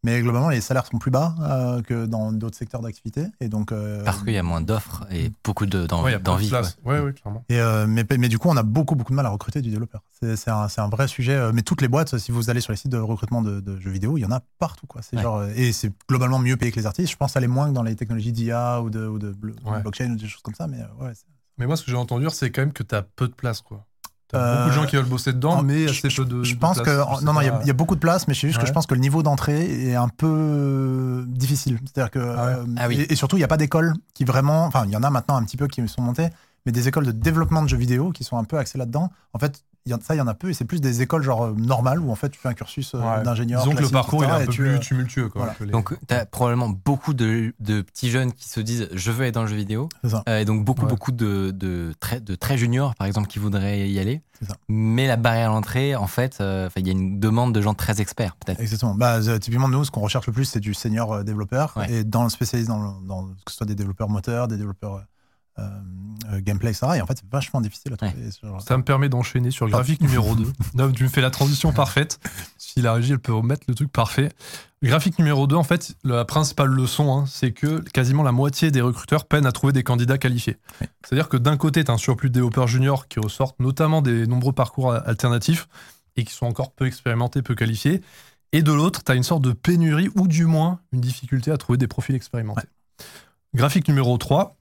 Mais 0.04 0.22
globalement, 0.22 0.48
les 0.50 0.62
salaires 0.62 0.86
sont 0.86 0.98
plus 0.98 1.12
bas 1.12 1.36
euh, 1.42 1.82
que 1.82 2.06
dans 2.06 2.32
d'autres 2.32 2.58
secteurs 2.58 2.82
d'activité. 2.82 3.26
Et 3.42 3.50
donc, 3.50 3.74
euh, 3.74 4.02
Parce 4.06 4.24
qu'il 4.24 4.32
y 4.34 4.38
a 4.38 4.44
moins 4.44 4.62
d'offres 4.62 5.06
et 5.12 5.30
beaucoup 5.44 5.66
de- 5.66 5.88
d'en- 5.88 6.02
Ouais, 6.04 6.12
il 6.12 6.14
y 6.14 6.16
a 6.16 6.20
peu 6.20 6.24
de 6.24 6.26
d'envie. 6.26 6.50
Ouais, 6.86 7.00
ouais, 7.02 7.12
clairement. 7.14 7.44
Et 7.50 7.60
euh, 7.60 7.86
mais, 7.86 8.06
mais 8.18 8.30
du 8.30 8.40
coup, 8.40 8.48
on 8.50 8.56
a 8.56 8.64
beaucoup, 8.64 8.96
beaucoup 8.96 9.12
de 9.12 9.16
mal 9.18 9.26
à 9.26 9.30
recruter 9.30 9.62
du 9.62 9.70
développeur. 9.70 10.02
C'est 10.22 10.48
un, 10.50 10.70
c'est 10.70 10.80
un 10.80 10.88
vrai 10.88 11.08
sujet. 11.10 11.34
euh, 11.34 11.52
Mais 11.54 11.64
toutes 11.64 11.82
les 11.82 11.90
boîtes, 11.90 12.18
si 12.18 12.32
vous 12.32 12.50
allez 12.50 12.62
sur 12.62 12.72
les 12.72 12.78
sites 12.78 12.92
de 12.92 12.98
recrutement 12.98 13.42
de, 13.42 13.60
de 13.60 13.78
jeux 13.80 13.92
vidéo, 13.92 14.18
il 14.18 14.22
y 14.22 14.26
en 14.26 14.32
a 14.32 14.42
partout. 14.58 14.88
Quoi. 14.88 15.02
Genre, 15.22 15.44
et 15.56 15.74
c'est 15.74 15.92
globalement 16.08 16.40
mieux 16.40 16.56
payé 16.56 16.72
que 16.72 16.80
les 16.80 16.86
artistes. 16.86 17.12
Je 17.12 17.18
pense 17.18 17.36
aller 17.36 17.48
moins 17.48 17.68
que 17.70 17.74
dans 17.74 17.84
les 17.84 17.96
technologies 17.98 18.32
d'IA 18.32 18.82
ou 18.82 18.90
de, 18.90 19.06
ou 19.06 19.20
de 19.20 19.34
blo- 19.34 19.54
Ouais. 19.66 19.82
blockchain 19.82 20.12
ou 20.12 20.16
des 20.16 20.28
choses 20.28 20.42
comme 20.42 20.56
ça. 20.56 20.68
Mais 20.68 20.78
ouais, 21.02 21.12
c'est- 21.14 21.26
Mais 21.58 21.68
moi, 21.68 21.76
ce 21.76 21.84
que 21.84 21.92
j'ai 21.92 21.98
entendu, 21.98 22.26
c'est 22.32 22.52
quand 22.52 22.62
même 22.62 22.72
que 22.72 22.84
tu 22.84 22.96
as 22.96 23.02
peu 23.02 23.28
de 23.28 23.34
place, 23.34 23.60
quoi. 23.62 23.86
T'as 24.32 24.38
Euh, 24.40 24.58
beaucoup 24.58 24.70
de 24.70 24.74
gens 24.76 24.86
qui 24.86 24.96
veulent 24.96 25.06
bosser 25.06 25.34
dedans, 25.34 25.58
en- 25.58 25.64
mais 25.64 25.88
je- 25.88 25.90
assez 26.06 26.10
peu 26.10 26.24
de. 26.26 26.44
je 26.44 26.54
de 26.54 26.60
pense 26.60 26.76
place. 26.82 26.86
que 26.88 26.92
Je 27.20 27.26
non 27.26 27.34
non 27.34 27.42
il 27.42 27.46
y, 27.48 27.50
a- 27.50 27.62
y 27.66 27.74
beaucoup 27.74 27.96
de 27.96 28.00
place 28.00 28.28
mais 28.28 28.34
c'est 28.36 28.48
juste 28.48 28.60
que 28.60 28.68
je 28.68 28.72
pense 28.72 28.86
que 28.86 28.94
le 28.94 29.00
niveau 29.00 29.24
d'entrée 29.24 29.90
est 29.90 29.96
un 29.96 30.08
peu 30.08 30.28
euh, 30.30 31.24
difficile 31.28 31.80
c'est-à-dire 31.84 32.12
que 32.12 32.20
Ah 32.20 32.46
ouais. 32.46 32.52
euh, 32.54 32.66
Ah 32.78 32.88
oui. 32.88 33.02
et, 33.02 33.14
et 33.14 33.16
surtout 33.16 33.38
il 33.38 33.40
n'y 33.40 33.44
a 33.44 33.48
pas 33.48 33.58
d'école 33.58 33.94
qui 34.14 34.26
vraiment 34.26 34.66
enfin 34.66 34.84
il 34.86 34.92
y 34.92 34.96
en 34.98 35.04
a 35.04 35.10
maintenant 35.10 35.36
un 35.38 35.44
petit 35.44 35.58
peu 35.58 35.68
qui 35.68 35.86
sont 35.88 36.02
montées 36.02 36.30
mais 36.66 36.72
des 36.72 36.88
écoles 36.88 37.06
de 37.06 37.12
développement 37.12 37.62
de 37.64 37.68
jeux 37.70 37.78
vidéo 37.78 38.12
qui 38.12 38.24
sont 38.24 38.38
un 38.38 38.44
peu 38.44 38.58
axées 38.58 38.78
là-dedans 38.78 39.12
en 39.34 39.40
fait 39.40 39.64
ça 40.02 40.14
il 40.14 40.20
y 40.20 40.22
en 40.22 40.28
a 40.28 40.36
peu 40.36 40.50
et 40.52 40.54
c'est 40.54 40.66
plus 40.66 40.82
des 40.82 41.02
écoles 41.02 41.24
genre 41.24 41.46
euh, 41.46 41.54
normales 41.58 42.00
où 42.00 42.12
en 42.12 42.16
fait 42.16 42.30
tu 42.30 42.38
fais 42.40 42.48
un 42.50 42.54
cursus 42.54 42.94
euh, 42.94 43.00
Ouais. 43.00 43.24
d'ingénieur 43.24 43.64
que 43.68 43.82
le 43.82 43.90
parcours 43.90 44.24
il 44.24 44.28
est 44.30 44.32
un 44.32 44.40
peu 44.46 44.52
tu, 44.52 44.62
plus 44.62 44.70
euh, 44.76 44.78
tumultueux, 44.78 45.30
quoi. 45.30 45.42
voilà. 45.42 45.56
que 45.56 45.64
les- 45.64 45.72
Donc, 45.72 45.96
tu 46.08 46.14
as 46.14 46.28
probablement 46.28 46.70
beaucoup 46.70 47.16
de, 47.16 47.56
de 47.60 47.82
petits 47.82 48.12
jeunes 48.12 48.32
qui 48.34 48.48
se 48.48 48.60
disent 48.60 48.88
je 48.94 49.12
veux 49.12 49.26
être 49.26 49.34
dans 49.34 49.42
le 49.42 49.48
jeu 49.48 49.56
vidéo. 49.56 49.90
c'est 50.04 50.10
ça. 50.12 50.22
Euh, 50.30 50.40
et 50.42 50.46
donc, 50.46 50.64
beaucoup, 50.64 50.84
Ouais. 50.84 50.90
beaucoup 50.90 51.12
de, 51.12 51.50
de, 51.58 51.92
très, 52.00 52.20
de 52.22 52.36
très 52.36 52.56
juniors, 52.56 52.94
par 52.96 53.08
exemple, 53.08 53.28
qui 53.30 53.40
voudraient 53.40 53.90
y 53.90 53.98
aller. 53.98 54.22
C'est 54.40 54.46
ça. 54.50 54.56
Mais 54.68 55.08
la 55.08 55.16
barrière 55.16 55.50
à 55.50 55.54
l'entrée, 55.56 55.96
en 55.96 56.06
fait, 56.08 56.38
euh, 56.40 56.70
il 56.76 56.86
y 56.86 56.90
a 56.90 56.94
une 56.94 57.20
demande 57.20 57.56
de 57.56 57.62
gens 57.62 57.74
très 57.74 58.00
experts, 58.00 58.36
peut-être. 58.36 58.60
Exactement. 58.60 58.94
Bah, 58.94 59.16
euh, 59.16 59.40
typiquement, 59.40 59.70
nous, 59.70 59.86
ce 59.86 59.90
qu'on 59.92 60.02
recherche 60.02 60.28
le 60.28 60.34
plus, 60.34 60.46
c'est 60.46 60.60
du 60.60 60.76
senior 60.76 61.14
euh, 61.14 61.24
développeur. 61.24 61.74
Ouais. 61.78 61.92
Et 61.92 62.04
dans 62.04 62.24
le 62.24 62.30
spécialiste, 62.30 62.70
dans, 62.70 62.80
le- 62.84 63.08
dans 63.08 63.24
que 63.24 63.50
ce 63.52 63.56
soit 63.58 63.66
des 63.66 63.76
développeurs 63.76 64.10
moteurs, 64.10 64.48
des 64.48 64.58
développeurs 64.58 65.02
gameplay, 66.38 66.70
etc. 66.70 66.94
Et 66.98 67.02
en 67.02 67.08
fait, 67.08 67.18
c'est 67.18 67.32
vachement 67.32 67.62
difficile 67.62 67.94
à 67.94 67.98
trouver. 67.98 68.30
Ça 68.60 68.78
me 68.78 68.84
permet 68.84 69.10
d'enchaîner 69.10 69.52
sur 69.52 69.66
le 69.66 69.72
graphique 69.72 70.02
numéro 70.02 70.36
2. 70.36 70.46
Non, 70.76 70.92
tu 70.92 71.04
me 71.04 71.10
fais 71.10 71.22
la 71.22 71.32
transition 71.32 71.74
parfaite. 71.74 72.20
Si 72.58 72.82
la 72.82 72.94
régie, 72.94 73.14
elle 73.14 73.20
peut 73.20 73.34
remettre 73.34 73.64
le 73.68 73.76
truc 73.76 73.92
parfait. 73.92 74.30
Graphique 74.84 75.18
numéro 75.20 75.48
2, 75.48 75.56
en 75.56 75.64
fait, 75.64 75.96
la 76.04 76.24
principale 76.26 76.70
leçon, 76.70 77.12
hein, 77.12 77.26
c'est 77.28 77.52
que 77.52 77.82
quasiment 77.92 78.24
la 78.24 78.32
moitié 78.32 78.72
des 78.72 78.82
recruteurs 78.82 79.26
peinent 79.26 79.46
à 79.46 79.52
trouver 79.52 79.74
des 79.74 79.84
candidats 79.84 80.18
qualifiés. 80.18 80.58
Oui. 80.80 80.88
C'est-à-dire 81.04 81.28
que 81.28 81.38
d'un 81.38 81.58
côté, 81.58 81.84
tu 81.84 81.92
as 81.92 81.94
un 81.94 81.98
surplus 81.98 82.30
de 82.30 82.36
développeurs 82.36 82.68
juniors 82.68 83.08
qui 83.08 83.20
ressortent 83.20 83.60
notamment 83.60 84.02
des 84.02 84.28
nombreux 84.28 84.54
parcours 84.54 84.94
alternatifs 84.94 85.68
et 86.16 86.24
qui 86.24 86.34
sont 86.34 86.46
encore 86.46 86.72
peu 86.72 86.86
expérimentés, 86.86 87.42
peu 87.42 87.56
qualifiés. 87.56 88.02
Et 88.52 88.62
de 88.62 88.72
l'autre, 88.72 89.04
tu 89.04 89.12
as 89.12 89.16
une 89.16 89.24
sorte 89.24 89.44
de 89.44 89.52
pénurie 89.52 90.10
ou 90.16 90.28
du 90.28 90.46
moins 90.46 90.80
une 90.92 91.02
difficulté 91.02 91.52
à 91.52 91.58
trouver 91.58 91.78
des 91.78 91.88
profils 91.88 92.16
expérimentés. 92.16 92.68
Graphique 93.54 93.88
numéro 93.88 94.18
3, 94.18 94.59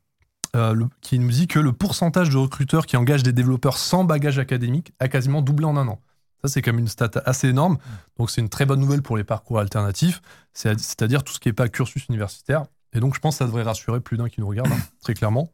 euh, 0.57 0.73
le- 0.75 0.87
qui 1.01 1.19
nous 1.19 1.29
dit 1.31 1.47
que 1.47 1.59
le 1.59 1.73
pourcentage 1.73 2.31
de 2.31 2.37
recruteurs 2.37 2.87
qui 2.87 2.97
engagent 2.97 3.23
des 3.23 3.33
développeurs 3.33 3.77
sans 3.79 4.05
bagage 4.05 4.39
académique 4.39 4.93
a 5.01 5.09
quasiment 5.09 5.43
doublé 5.43 5.67
en 5.67 5.77
un 5.77 5.89
an. 5.89 6.01
Ça, 6.43 6.49
c'est 6.49 6.63
quand 6.63 6.73
même 6.73 6.79
une 6.81 6.89
stat 6.89 7.11
assez 7.27 7.49
énorme. 7.49 7.79
Donc, 8.19 8.31
c'est 8.31 8.41
une 8.41 8.49
très 8.49 8.65
bonne 8.65 8.81
nouvelle 8.81 9.03
pour 9.03 9.17
les 9.17 9.25
parcours 9.25 9.59
alternatifs, 9.59 10.23
c'est- 10.53 10.79
c'est-à-dire 10.79 11.25
tout 11.25 11.33
ce 11.33 11.41
qui 11.41 11.49
n'est 11.49 11.53
pas 11.53 11.69
cursus 11.69 12.07
universitaire. 12.09 12.65
Et 12.93 13.01
donc, 13.01 13.15
je 13.15 13.21
pense 13.21 13.35
que 13.35 13.39
ça 13.39 13.47
devrait 13.47 13.65
rassurer 13.65 14.01
plus 14.01 14.17
d'un 14.17 14.29
qui 14.29 14.41
nous 14.41 14.49
regarde, 14.49 14.71
hein, 14.73 14.79
très 15.03 15.15
clairement. 15.15 15.51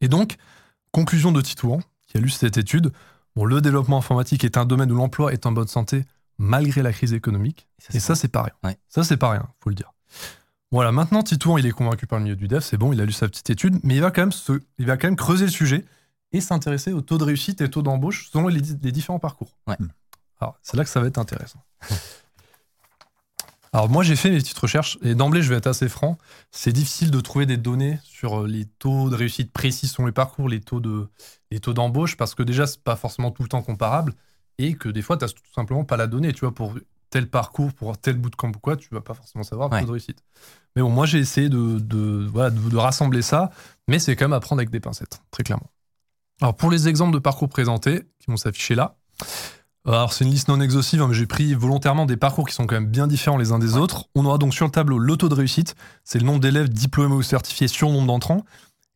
Et 0.00 0.08
donc, 0.08 0.36
conclusion 0.90 1.32
de 1.32 1.40
Titouan, 1.40 1.80
qui 2.06 2.18
a 2.18 2.20
lu 2.20 2.28
cette 2.28 2.58
étude. 2.58 2.92
Bon, 3.34 3.44
le 3.46 3.60
développement 3.62 3.96
informatique 3.98 4.44
est 4.44 4.56
un 4.58 4.66
domaine 4.66 4.92
où 4.92 4.96
l'emploi 4.96 5.32
est 5.32 5.46
en 5.46 5.52
bonne 5.52 5.66
santé 5.68 6.04
malgré 6.38 6.82
la 6.82 6.92
crise 6.92 7.14
économique. 7.14 7.66
Et 7.94 8.00
ça, 8.00 8.14
c'est 8.14 8.28
pas 8.28 8.42
rien. 8.42 8.52
Ouais. 8.64 8.76
Ça, 8.88 9.02
c'est 9.04 9.16
pas 9.16 9.30
rien, 9.30 9.46
faut 9.60 9.70
le 9.70 9.74
dire. 9.74 9.92
Voilà, 10.72 10.90
maintenant, 10.90 11.22
Titouan, 11.22 11.58
il 11.58 11.66
est 11.66 11.70
convaincu 11.70 12.06
par 12.06 12.18
le 12.18 12.24
milieu 12.24 12.36
du 12.36 12.48
dev, 12.48 12.60
c'est 12.60 12.78
bon, 12.78 12.94
il 12.94 13.00
a 13.02 13.04
lu 13.04 13.12
sa 13.12 13.28
petite 13.28 13.50
étude, 13.50 13.78
mais 13.82 13.94
il 13.94 14.00
va 14.00 14.10
quand 14.10 14.22
même, 14.22 14.32
se, 14.32 14.52
il 14.78 14.86
va 14.86 14.96
quand 14.96 15.06
même 15.06 15.16
creuser 15.16 15.44
le 15.44 15.50
sujet 15.50 15.84
et 16.32 16.40
s'intéresser 16.40 16.94
au 16.94 17.02
taux 17.02 17.18
de 17.18 17.24
réussite 17.24 17.60
et 17.60 17.64
au 17.64 17.68
taux 17.68 17.82
d'embauche 17.82 18.30
selon 18.32 18.48
les, 18.48 18.62
les 18.82 18.90
différents 18.90 19.18
parcours. 19.18 19.54
Ouais. 19.66 19.76
Alors, 20.40 20.58
c'est 20.62 20.78
là 20.78 20.84
que 20.84 20.88
ça 20.88 21.00
va 21.00 21.08
être 21.08 21.18
intéressant. 21.18 21.62
Alors, 23.74 23.90
moi, 23.90 24.02
j'ai 24.02 24.16
fait 24.16 24.30
mes 24.30 24.38
petites 24.38 24.58
recherches 24.58 24.98
et 25.02 25.14
d'emblée, 25.14 25.42
je 25.42 25.50
vais 25.50 25.56
être 25.56 25.66
assez 25.66 25.90
franc, 25.90 26.16
c'est 26.50 26.72
difficile 26.72 27.10
de 27.10 27.20
trouver 27.20 27.44
des 27.44 27.58
données 27.58 27.98
sur 28.02 28.42
euh, 28.42 28.46
les 28.46 28.64
taux 28.64 29.10
de 29.10 29.14
réussite 29.14 29.52
précis 29.52 29.88
selon 29.88 30.06
les 30.06 30.12
parcours, 30.12 30.48
les 30.48 30.60
taux 30.60 30.80
de, 30.80 31.06
les 31.50 31.60
taux 31.60 31.74
d'embauche, 31.74 32.16
parce 32.16 32.34
que 32.34 32.42
déjà, 32.42 32.66
c'est 32.66 32.82
pas 32.82 32.96
forcément 32.96 33.30
tout 33.30 33.42
le 33.42 33.48
temps 33.48 33.62
comparable 33.62 34.14
et 34.56 34.74
que 34.74 34.88
des 34.88 35.02
fois, 35.02 35.18
tu 35.18 35.24
n'as 35.24 35.30
tout 35.30 35.42
simplement 35.54 35.84
pas 35.84 35.98
la 35.98 36.06
donnée. 36.06 36.32
Tu 36.32 36.40
vois, 36.40 36.54
pour 36.54 36.74
tel 37.12 37.28
parcours, 37.28 37.72
pour 37.74 37.96
tel 37.98 38.16
bootcamp 38.16 38.48
ou 38.48 38.58
quoi, 38.58 38.76
tu 38.76 38.88
vas 38.90 39.00
pas 39.02 39.14
forcément 39.14 39.44
savoir 39.44 39.70
Ouais. 39.70 39.80
taux 39.80 39.86
de 39.86 39.90
réussite. 39.92 40.18
Mais 40.74 40.82
bon, 40.82 40.88
moi, 40.90 41.06
j'ai 41.06 41.18
essayé 41.18 41.48
de, 41.48 41.78
de, 41.78 42.26
voilà, 42.32 42.50
de, 42.50 42.58
de 42.68 42.76
rassembler 42.76 43.22
ça, 43.22 43.50
mais 43.86 43.98
c'est 43.98 44.16
quand 44.16 44.24
même 44.24 44.32
à 44.32 44.40
prendre 44.40 44.60
avec 44.60 44.70
des 44.70 44.80
pincettes, 44.80 45.22
très 45.30 45.42
clairement. 45.44 45.70
Alors, 46.40 46.56
pour 46.56 46.70
les 46.70 46.88
exemples 46.88 47.12
de 47.14 47.18
parcours 47.20 47.48
présentés, 47.48 48.02
qui 48.18 48.26
vont 48.30 48.36
s'afficher 48.38 48.74
là, 48.74 48.96
euh, 49.86 49.92
alors 49.92 50.12
c'est 50.12 50.24
une 50.24 50.30
liste 50.30 50.48
non 50.48 50.60
exhaustive, 50.60 51.02
hein, 51.02 51.08
mais 51.08 51.14
j'ai 51.14 51.26
pris 51.26 51.54
volontairement 51.54 52.06
des 52.06 52.16
parcours 52.16 52.48
qui 52.48 52.54
sont 52.54 52.66
quand 52.66 52.76
même 52.76 52.86
bien 52.86 53.06
différents 53.06 53.36
les 53.36 53.52
uns 53.52 53.58
des 53.58 53.76
autres. 53.76 54.06
On 54.14 54.24
aura 54.24 54.38
donc 54.38 54.54
sur 54.54 54.64
le 54.64 54.70
tableau 54.70 54.98
le 54.98 55.16
taux 55.16 55.28
de 55.28 55.34
réussite, 55.34 55.74
c'est 56.04 56.18
le 56.18 56.24
nombre 56.24 56.40
d'élèves 56.40 56.68
diplômés 56.70 57.14
ou 57.14 57.22
certifiés 57.22 57.68
sur 57.68 57.88
le 57.88 57.94
nombre 57.94 58.06
d'entrants, 58.06 58.44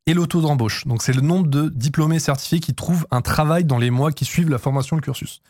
et 0.07 0.15
le 0.15 0.27
taux 0.27 0.41
d'embauche. 0.41 0.87
Donc 0.87 1.03
c'est 1.03 1.13
le 1.13 1.21
nombre 1.21 1.49
de 1.49 1.69
diplômés 1.69 2.21
certifiés 2.21 2.61
qui 2.61 2.73
trouvent 2.75 3.07
un 3.11 3.21
travail 3.21 3.65
dans 3.65 3.79
les 3.79 3.91
mois 3.91 4.13
qui 4.13 4.25
suivent 4.25 4.49
la 4.49 4.59
formation, 4.59 4.97
le 4.97 5.03
cursus. 5.03 5.41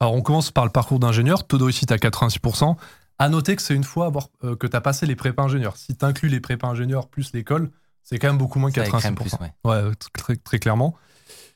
Alors 0.00 0.14
on 0.14 0.22
commence 0.22 0.50
par 0.50 0.64
le 0.64 0.70
parcours 0.70 0.98
d'ingénieur, 0.98 1.46
taux 1.46 1.58
de 1.58 1.64
réussite 1.64 1.90
à 1.92 1.96
86%. 1.96 2.76
À 3.18 3.28
noter 3.30 3.56
que 3.56 3.62
c'est 3.62 3.74
une 3.74 3.84
fois 3.84 4.06
avoir, 4.06 4.28
euh, 4.44 4.56
que 4.56 4.66
tu 4.66 4.76
as 4.76 4.80
passé 4.82 5.06
les 5.06 5.16
prépas 5.16 5.42
ingénieurs. 5.44 5.76
Si 5.76 5.96
tu 5.96 6.04
inclus 6.04 6.28
les 6.28 6.40
prépas 6.40 6.68
ingénieurs 6.68 7.08
plus 7.08 7.32
l'école, 7.32 7.70
c'est 8.02 8.18
quand 8.18 8.26
même 8.26 8.36
beaucoup 8.36 8.58
moins 8.58 8.70
que 8.70 8.80
Ça 8.80 8.86
écrème 8.86 9.14
86%. 9.14 9.16
plus, 9.16 9.32
ouais. 9.40 9.52
Ouais, 9.64 9.94
très, 10.12 10.36
très 10.36 10.58
clairement. 10.58 10.94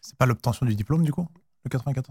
C'est 0.00 0.16
pas 0.16 0.25
l'obtention 0.25 0.64
du 0.64 0.75
diplôme, 0.75 1.04
du 1.04 1.12
coup? 1.12 1.28
Le 1.64 1.78
94% 1.78 2.02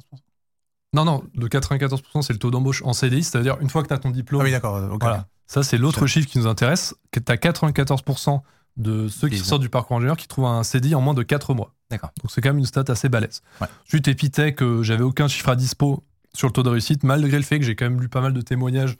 Non, 0.93 1.03
non, 1.03 1.23
le 1.35 1.47
94%, 1.47 2.21
c'est 2.21 2.33
le 2.33 2.39
taux 2.39 2.51
d'embauche 2.51 2.83
en 2.83 2.93
CDI, 2.93 3.23
c'est-à-dire 3.23 3.57
une 3.59 3.69
fois 3.71 3.81
que 3.81 3.87
tu 3.87 3.93
as 3.95 3.97
ton 3.97 4.11
diplôme. 4.11 4.41
Ah 4.41 4.45
oui, 4.45 4.51
d'accord. 4.51 4.75
ok. 4.91 5.01
Voilà. 5.01 5.25
Ça, 5.47 5.63
c'est 5.63 5.79
l'autre 5.79 6.05
chiffre 6.05 6.27
qui 6.27 6.37
nous 6.37 6.45
intéresse. 6.45 6.93
Tu 7.11 7.19
as 7.27 7.35
94% 7.35 8.41
de 8.77 9.07
ceux 9.07 9.29
qui 9.29 9.39
sortent 9.39 9.61
du 9.61 9.69
parcours 9.69 9.97
ingénieur 9.97 10.15
qui 10.15 10.27
trouvent 10.27 10.45
un 10.45 10.63
CDI 10.63 10.93
en 10.93 11.01
moins 11.01 11.15
de 11.15 11.23
4 11.23 11.55
mois. 11.55 11.73
D'accord. 11.89 12.11
Donc 12.21 12.29
c'est 12.31 12.39
quand 12.39 12.49
même 12.49 12.59
une 12.59 12.65
stat 12.67 12.83
assez 12.87 13.09
balèze. 13.09 13.41
Ouais. 13.59 13.67
Ensuite, 13.87 14.07
Epitech, 14.07 14.61
euh, 14.61 14.83
j'avais 14.83 15.03
aucun 15.03 15.27
chiffre 15.27 15.49
à 15.49 15.55
dispo 15.55 16.03
sur 16.35 16.47
le 16.47 16.53
taux 16.53 16.63
de 16.63 16.69
réussite, 16.69 17.03
malgré 17.03 17.37
le 17.37 17.43
fait 17.43 17.59
que 17.59 17.65
j'ai 17.65 17.75
quand 17.75 17.85
même 17.85 17.99
lu 18.01 18.09
pas 18.09 18.21
mal 18.21 18.33
de 18.33 18.41
témoignages 18.41 18.95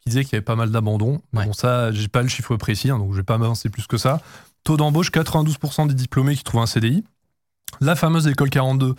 qui 0.00 0.10
disaient 0.10 0.24
qu'il 0.24 0.32
y 0.34 0.36
avait 0.36 0.44
pas 0.44 0.56
mal 0.56 0.70
d'abandon. 0.70 1.20
Ouais. 1.32 1.44
bon, 1.46 1.52
ça, 1.52 1.90
j'ai 1.92 2.08
pas 2.08 2.22
le 2.22 2.28
chiffre 2.28 2.56
précis, 2.56 2.90
hein, 2.90 2.98
donc 2.98 3.12
je 3.12 3.16
vais 3.16 3.22
pas 3.24 3.38
m'avancer 3.38 3.68
plus 3.70 3.86
que 3.86 3.96
ça. 3.96 4.20
Taux 4.64 4.76
d'embauche, 4.76 5.10
92% 5.10 5.88
des 5.88 5.94
diplômés 5.94 6.36
qui 6.36 6.44
trouvent 6.44 6.60
un 6.60 6.66
CDI. 6.66 7.04
La 7.80 7.96
fameuse 7.96 8.26
école 8.26 8.50
42, 8.50 8.94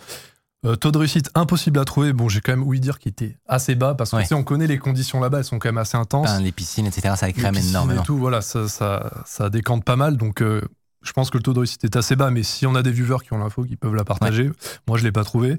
euh, 0.66 0.76
taux 0.76 0.90
de 0.90 0.98
réussite 0.98 1.30
impossible 1.34 1.78
à 1.78 1.84
trouver. 1.84 2.12
Bon, 2.12 2.28
j'ai 2.28 2.40
quand 2.40 2.52
même 2.52 2.66
ouï 2.66 2.80
dire 2.80 2.98
qu'il 2.98 3.10
était 3.10 3.36
assez 3.46 3.74
bas 3.74 3.94
parce 3.94 4.10
que 4.10 4.16
Ouais. 4.16 4.32
on 4.32 4.42
connaît 4.44 4.66
les 4.66 4.78
conditions 4.78 5.20
là-bas, 5.20 5.38
elles 5.38 5.44
sont 5.44 5.58
quand 5.58 5.68
même 5.68 5.78
assez 5.78 5.96
intenses. 5.96 6.40
Les 6.40 6.52
piscines, 6.52 6.86
etc., 6.86 7.14
ça 7.16 7.26
Les 7.26 7.32
crème 7.32 7.54
piscines 7.54 7.70
énormément. 7.70 8.02
Et 8.02 8.04
tout, 8.06 8.18
voilà, 8.18 8.40
ça, 8.40 8.68
ça, 8.68 9.10
ça 9.24 9.50
décante 9.50 9.84
pas 9.84 9.96
mal. 9.96 10.16
Donc, 10.16 10.42
euh, 10.42 10.60
je 11.02 11.12
pense 11.12 11.30
que 11.30 11.36
le 11.38 11.42
taux 11.42 11.52
de 11.54 11.60
réussite 11.60 11.84
est 11.84 11.96
assez 11.96 12.16
bas. 12.16 12.30
Mais 12.30 12.42
si 12.42 12.66
on 12.66 12.74
a 12.74 12.82
des 12.82 12.90
viewers 12.90 13.18
qui 13.24 13.32
ont 13.32 13.38
l'info, 13.38 13.62
qui 13.64 13.76
peuvent 13.76 13.94
la 13.94 14.04
partager, 14.04 14.50
moi, 14.88 14.98
je 14.98 15.04
l'ai 15.04 15.12
pas 15.12 15.24
trouvé. 15.24 15.58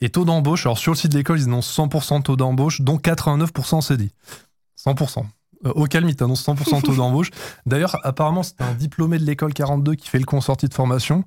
Et 0.00 0.10
taux 0.10 0.24
d'embauche, 0.24 0.66
alors 0.66 0.78
sur 0.78 0.92
le 0.92 0.96
site 0.96 1.12
de 1.12 1.18
l'école, 1.18 1.38
ils 1.38 1.44
annoncent 1.44 1.84
100% 1.84 2.18
de 2.18 2.22
taux 2.24 2.36
d'embauche, 2.36 2.80
dont 2.80 2.96
89% 2.96 3.80
CDI. 3.80 4.10
100%. 4.78 5.24
Euh, 5.66 5.72
au 5.74 5.84
calme, 5.86 6.08
ils 6.08 6.16
t'annoncent 6.16 6.52
100% 6.52 6.80
de 6.80 6.86
taux 6.86 6.96
d'embauche. 6.96 7.30
D'ailleurs, 7.66 7.98
apparemment, 8.02 8.42
c'était 8.42 8.64
un 8.64 8.74
diplômé 8.74 9.18
de 9.18 9.24
l'école 9.24 9.54
42 9.54 9.94
qui 9.94 10.08
fait 10.08 10.18
le 10.18 10.26
consorti 10.26 10.68
de 10.68 10.74
formation. 10.74 11.22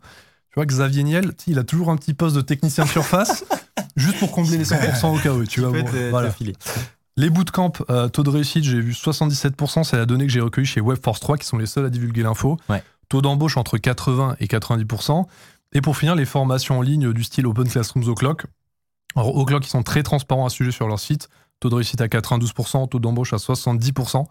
Tu 0.51 0.55
vois, 0.55 0.65
Xavier 0.65 1.03
Niel, 1.03 1.33
il 1.47 1.59
a 1.59 1.63
toujours 1.63 1.89
un 1.89 1.95
petit 1.95 2.13
poste 2.13 2.35
de 2.35 2.41
technicien 2.41 2.83
de 2.83 2.89
surface, 2.89 3.45
juste 3.95 4.19
pour 4.19 4.31
combler 4.31 4.57
les 4.57 4.65
100% 4.65 5.15
au 5.15 5.19
cas 5.19 5.31
où. 5.31 5.45
Tu 5.45 5.61
vois, 5.61 5.71
bon, 5.71 5.85
voilà. 6.09 6.33
Les 7.19 7.31
bootcamps, 7.31 7.73
euh, 7.89 8.09
taux 8.09 8.21
de 8.21 8.29
réussite, 8.29 8.63
j'ai 8.63 8.79
vu 8.79 8.91
77%, 8.91 9.83
c'est 9.83 9.97
la 9.97 10.05
donnée 10.05 10.27
que 10.27 10.31
j'ai 10.31 10.39
recueillie 10.39 10.67
chez 10.67 10.81
Webforce 10.81 11.19
3, 11.19 11.37
qui 11.37 11.47
sont 11.47 11.57
les 11.57 11.65
seuls 11.65 11.85
à 11.85 11.89
divulguer 11.89 12.21
l'info. 12.21 12.59
Ouais. 12.69 12.83
Taux 13.09 13.23
d'embauche 13.23 13.57
entre 13.57 13.79
80 13.79 14.35
et 14.39 14.45
90%. 14.45 15.25
Et 15.73 15.81
pour 15.81 15.97
finir, 15.97 16.15
les 16.15 16.25
formations 16.25 16.77
en 16.77 16.81
ligne 16.81 17.11
du 17.13 17.23
style 17.23 17.47
Open 17.47 17.67
Classrooms 17.67 18.07
O'Clock. 18.07 18.45
Alors, 19.17 19.35
O'Clock, 19.35 19.65
ils 19.65 19.69
sont 19.69 19.83
très 19.83 20.03
transparents 20.03 20.45
à 20.45 20.49
ce 20.49 20.55
sujet 20.57 20.71
sur 20.71 20.87
leur 20.87 20.99
site. 20.99 21.27
Taux 21.59 21.69
de 21.69 21.75
réussite 21.75 22.01
à 22.01 22.07
92%, 22.07 22.87
taux 22.87 22.99
d'embauche 22.99 23.33
à 23.33 23.37
70%. 23.37 24.25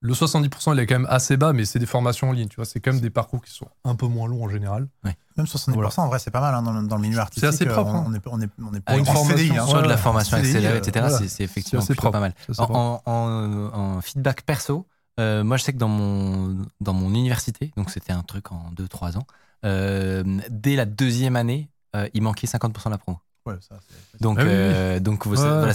Le 0.00 0.12
70%, 0.12 0.74
il 0.74 0.78
est 0.80 0.86
quand 0.86 0.94
même 0.96 1.06
assez 1.08 1.38
bas, 1.38 1.54
mais 1.54 1.64
c'est 1.64 1.78
des 1.78 1.86
formations 1.86 2.28
en 2.28 2.32
ligne. 2.32 2.48
Tu 2.48 2.56
vois, 2.56 2.66
c'est 2.66 2.78
quand 2.80 2.92
même 2.92 3.00
des 3.00 3.08
parcours 3.08 3.42
qui 3.42 3.50
sont 3.50 3.66
un 3.84 3.94
peu 3.94 4.06
moins 4.06 4.28
longs 4.28 4.44
en 4.44 4.48
général. 4.50 4.88
Même 5.04 5.46
70%, 5.46 5.72
Voilà. 5.72 5.88
en 5.96 6.08
vrai, 6.08 6.18
c'est 6.18 6.30
pas 6.30 6.40
mal 6.42 6.54
hein, 6.54 6.62
dans, 6.62 6.72
le, 6.72 6.86
dans 6.86 6.96
le 6.96 7.02
milieu 7.02 7.18
artistique. 7.18 7.48
assez 7.48 7.64
propre, 7.64 7.94
euh, 7.94 7.98
hein. 7.98 8.04
On 8.06 8.14
est, 8.14 8.20
on 8.26 8.40
est, 8.42 8.48
on 8.62 8.74
est 8.74 8.82
en 8.90 8.98
une 8.98 9.06
formation 9.06 9.36
CDI, 9.36 9.56
hein. 9.58 9.66
Sur 9.66 9.82
de 9.82 9.88
la 9.88 9.96
formation 9.96 10.36
CDI, 10.36 10.50
accélérée, 10.50 10.74
euh, 10.74 10.78
etc., 10.78 10.92
voilà. 11.08 11.18
c'est- 11.18 11.28
c'est 11.28 11.44
effectivement 11.44 11.80
C'est 11.80 11.84
assez 11.86 11.94
plutôt 11.94 12.02
propre. 12.02 12.12
pas 12.12 12.20
mal. 12.20 12.34
C'est 12.46 12.60
En, 12.60 12.66
propre. 12.66 12.78
en- 12.78 13.02
en- 13.06 13.78
en 13.96 14.00
feedback 14.02 14.42
perso, 14.42 14.86
euh, 15.18 15.42
moi 15.44 15.56
je 15.56 15.64
sais 15.64 15.72
que 15.72 15.78
dans 15.78 15.88
mon, 15.88 16.66
dans 16.82 16.92
mon 16.92 17.08
université, 17.14 17.72
donc 17.78 17.88
c'était 17.90 18.12
un 18.12 18.22
truc 18.22 18.52
en 18.52 18.70
2-3 18.76 19.16
ans, 19.16 19.26
euh, 19.64 20.22
dès 20.50 20.76
la 20.76 20.84
deuxième 20.84 21.36
année, 21.36 21.70
euh, 21.96 22.06
il 22.12 22.22
manquait 22.22 22.46
50% 22.46 22.90
de 22.90 22.94
la 22.94 22.98
promo. 22.98 23.18
Ouais, 23.46 23.54
ça, 23.60 23.76
Donc, 24.20 24.38
euh, 24.40 24.98
ça, 25.36 25.42
Ouais. 25.44 25.58
voilà, 25.58 25.74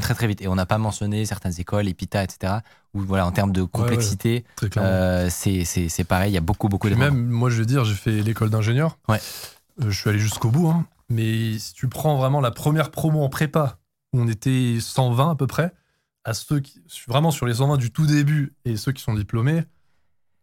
très 0.00 0.14
très 0.14 0.26
vite. 0.26 0.42
Et 0.42 0.48
on 0.48 0.54
n'a 0.54 0.66
pas 0.66 0.78
mentionné 0.78 1.24
certaines 1.24 1.58
écoles, 1.58 1.88
EPITA, 1.88 2.24
etc., 2.24 2.52
où 2.94 3.00
voilà, 3.00 3.26
en 3.26 3.32
termes 3.32 3.52
de 3.52 3.62
complexité, 3.62 4.44
clairement. 4.68 4.90
euh, 4.90 5.28
c'est 5.30 5.64
c'est- 5.64 5.88
c'est 5.88 6.04
pareil, 6.04 6.30
il 6.32 6.34
y 6.34 6.38
a 6.38 6.42
beaucoup 6.42 6.68
beaucoup 6.68 6.88
de 6.88 6.94
même, 6.94 7.26
moi, 7.26 7.48
je 7.50 7.56
veux 7.56 7.66
dire, 7.66 7.84
j'ai 7.84 7.94
fait 7.94 8.22
l'école 8.22 8.50
d'ingénieur. 8.50 8.98
Ouais. 9.08 9.20
Euh, 9.82 9.90
je 9.90 9.98
suis 10.00 10.08
allé 10.10 10.18
jusqu'au 10.18 10.50
bout. 10.50 10.68
hein. 10.68 10.86
Mais 11.08 11.58
si 11.58 11.72
tu 11.74 11.88
prends 11.88 12.16
vraiment 12.18 12.40
la 12.40 12.50
première 12.50 12.90
promo 12.90 13.22
en 13.22 13.28
prépa, 13.28 13.78
où 14.12 14.20
on 14.20 14.28
était 14.28 14.78
120 14.80 15.30
à 15.30 15.34
peu 15.36 15.46
près, 15.46 15.72
à 16.24 16.34
ceux 16.34 16.58
qui, 16.60 16.82
vraiment 17.06 17.30
sur 17.30 17.46
les 17.46 17.54
120 17.54 17.76
du 17.76 17.90
tout 17.92 18.06
début 18.06 18.54
et 18.64 18.76
ceux 18.76 18.92
qui 18.92 19.02
sont 19.02 19.14
diplômés, 19.14 19.62